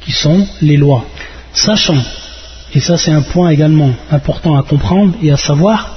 Qui 0.00 0.12
sont 0.12 0.46
les 0.62 0.76
lois. 0.76 1.04
Sachant, 1.52 2.02
et 2.74 2.80
ça 2.80 2.96
c'est 2.96 3.10
un 3.10 3.22
point 3.22 3.50
également 3.50 3.90
important 4.10 4.56
à 4.56 4.62
comprendre 4.62 5.14
et 5.22 5.30
à 5.32 5.36
savoir, 5.36 5.96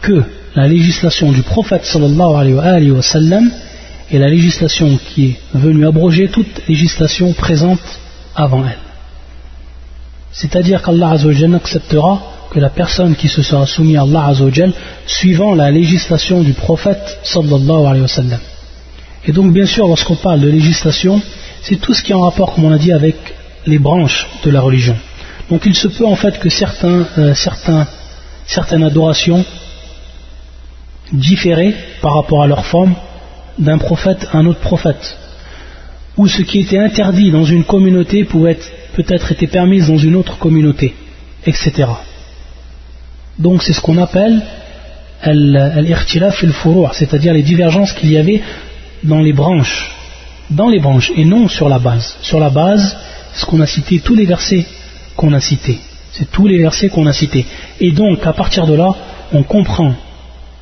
que 0.00 0.22
la 0.54 0.66
législation 0.68 1.32
du 1.32 1.42
prophète 1.42 1.84
sallallahu 1.84 2.34
alayhi 2.36 2.90
wa 2.90 3.02
sallam 3.02 3.50
est 4.10 4.18
la 4.18 4.28
législation 4.28 4.98
qui 4.98 5.26
est 5.26 5.36
venue 5.54 5.86
abroger 5.86 6.28
toute 6.28 6.66
législation 6.68 7.32
présente 7.32 7.80
avant 8.34 8.64
elle. 8.64 8.78
C'est-à-dire 10.32 10.82
qu'Allah 10.82 11.16
n'acceptera 11.48 12.22
que 12.50 12.60
la 12.60 12.70
personne 12.70 13.16
qui 13.16 13.28
se 13.28 13.42
sera 13.42 13.66
soumise 13.66 13.96
à 13.96 14.02
Allah 14.02 14.32
suivant 15.06 15.54
la 15.54 15.70
législation 15.70 16.42
du 16.42 16.52
prophète 16.52 17.18
sallallahu 17.24 17.86
alayhi 17.86 18.02
wa 18.02 18.08
sallam. 18.08 18.40
Et 19.24 19.32
donc 19.32 19.52
bien 19.52 19.66
sûr 19.66 19.88
lorsqu'on 19.88 20.14
parle 20.14 20.40
de 20.40 20.48
législation, 20.48 21.20
c'est 21.62 21.76
tout 21.76 21.94
ce 21.94 22.02
qui 22.02 22.12
est 22.12 22.14
en 22.14 22.20
rapport, 22.20 22.54
comme 22.54 22.64
on 22.64 22.72
a 22.72 22.78
dit, 22.78 22.92
avec 22.92 23.16
les 23.66 23.78
branches 23.78 24.28
de 24.44 24.50
la 24.50 24.60
religion. 24.60 24.96
Donc 25.50 25.62
il 25.66 25.74
se 25.74 25.88
peut 25.88 26.06
en 26.06 26.16
fait 26.16 26.38
que 26.38 26.48
euh, 26.48 27.34
certaines 28.46 28.82
adorations 28.84 29.44
différaient 31.12 31.74
par 32.02 32.14
rapport 32.14 32.42
à 32.42 32.46
leur 32.46 32.64
forme 32.66 32.94
d'un 33.58 33.78
prophète 33.78 34.26
à 34.32 34.38
un 34.38 34.46
autre 34.46 34.60
prophète. 34.60 35.16
Ou 36.16 36.28
ce 36.28 36.42
qui 36.42 36.60
était 36.60 36.78
interdit 36.78 37.30
dans 37.30 37.44
une 37.44 37.64
communauté 37.64 38.24
pouvait 38.24 38.58
peut-être 38.94 39.32
été 39.32 39.46
permis 39.46 39.80
dans 39.80 39.98
une 39.98 40.16
autre 40.16 40.38
communauté, 40.38 40.94
etc. 41.46 41.88
Donc 43.38 43.62
c'est 43.62 43.74
ce 43.74 43.80
qu'on 43.80 43.98
appelle 43.98 44.40
al-irtilaf 45.22 46.42
al 46.42 46.52
c'est-à-dire 46.92 47.32
les 47.34 47.42
divergences 47.42 47.92
qu'il 47.92 48.10
y 48.10 48.16
avait 48.16 48.42
dans 49.02 49.20
les 49.20 49.32
branches, 49.32 49.90
dans 50.50 50.68
les 50.68 50.78
branches 50.78 51.12
et 51.16 51.24
non 51.24 51.48
sur 51.48 51.68
la 51.68 51.78
base. 51.78 52.16
Sur 52.22 52.40
la 52.40 52.50
base, 52.50 52.96
ce 53.34 53.44
qu'on 53.44 53.60
a 53.60 53.66
cité, 53.66 54.00
tous 54.00 54.14
les 54.14 54.24
versets 54.24 54.64
qu'on 55.16 55.32
a 55.32 55.40
cités, 55.40 55.78
c'est 56.12 56.30
tous 56.30 56.46
les 56.46 56.58
versets 56.58 56.88
qu'on 56.88 57.06
a 57.06 57.12
cités. 57.12 57.44
Et 57.80 57.92
donc 57.92 58.26
à 58.26 58.32
partir 58.32 58.66
de 58.66 58.74
là, 58.74 58.90
on 59.32 59.42
comprend 59.42 59.94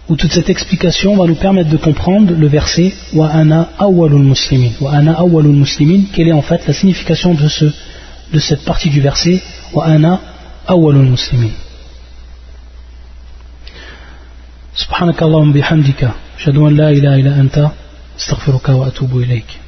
où 0.10 0.16
toute 0.16 0.32
cette 0.32 0.50
explication 0.50 1.16
va 1.16 1.28
nous 1.28 1.36
permettre 1.36 1.70
de 1.70 1.78
comprendre 1.78 2.34
le 2.34 2.48
verset 2.48 2.94
Wa 3.14 3.28
ana 3.28 3.70
awwalul 3.78 4.24
muslimin. 4.24 4.72
Wa 4.82 4.92
ana 4.92 5.14
awwalul 5.20 5.56
muslimin, 5.56 6.06
quelle 6.14 6.30
est 6.30 6.34
en 6.34 6.42
fait 6.42 6.66
la 6.68 6.74
signification 6.74 7.36
de, 7.36 7.48
ce, 7.48 7.66
de 8.34 8.40
cette 8.40 8.64
partie 8.66 8.90
du 8.90 9.02
verset 9.02 9.42
Wa 9.74 9.86
ana 9.86 10.20
awwalul 10.68 11.06
muslimin. 11.06 11.52
سبحانك 14.80 15.24
اللهم 15.24 15.52
بحمدك 15.54 16.12
أشهد 16.38 16.58
أن 16.58 16.78
لا 16.78 16.90
إله 16.90 17.16
إلا 17.16 17.40
أنت 17.42 17.68
استغفرك 18.20 18.70
وأتوب 18.70 19.18
إليك 19.18 19.63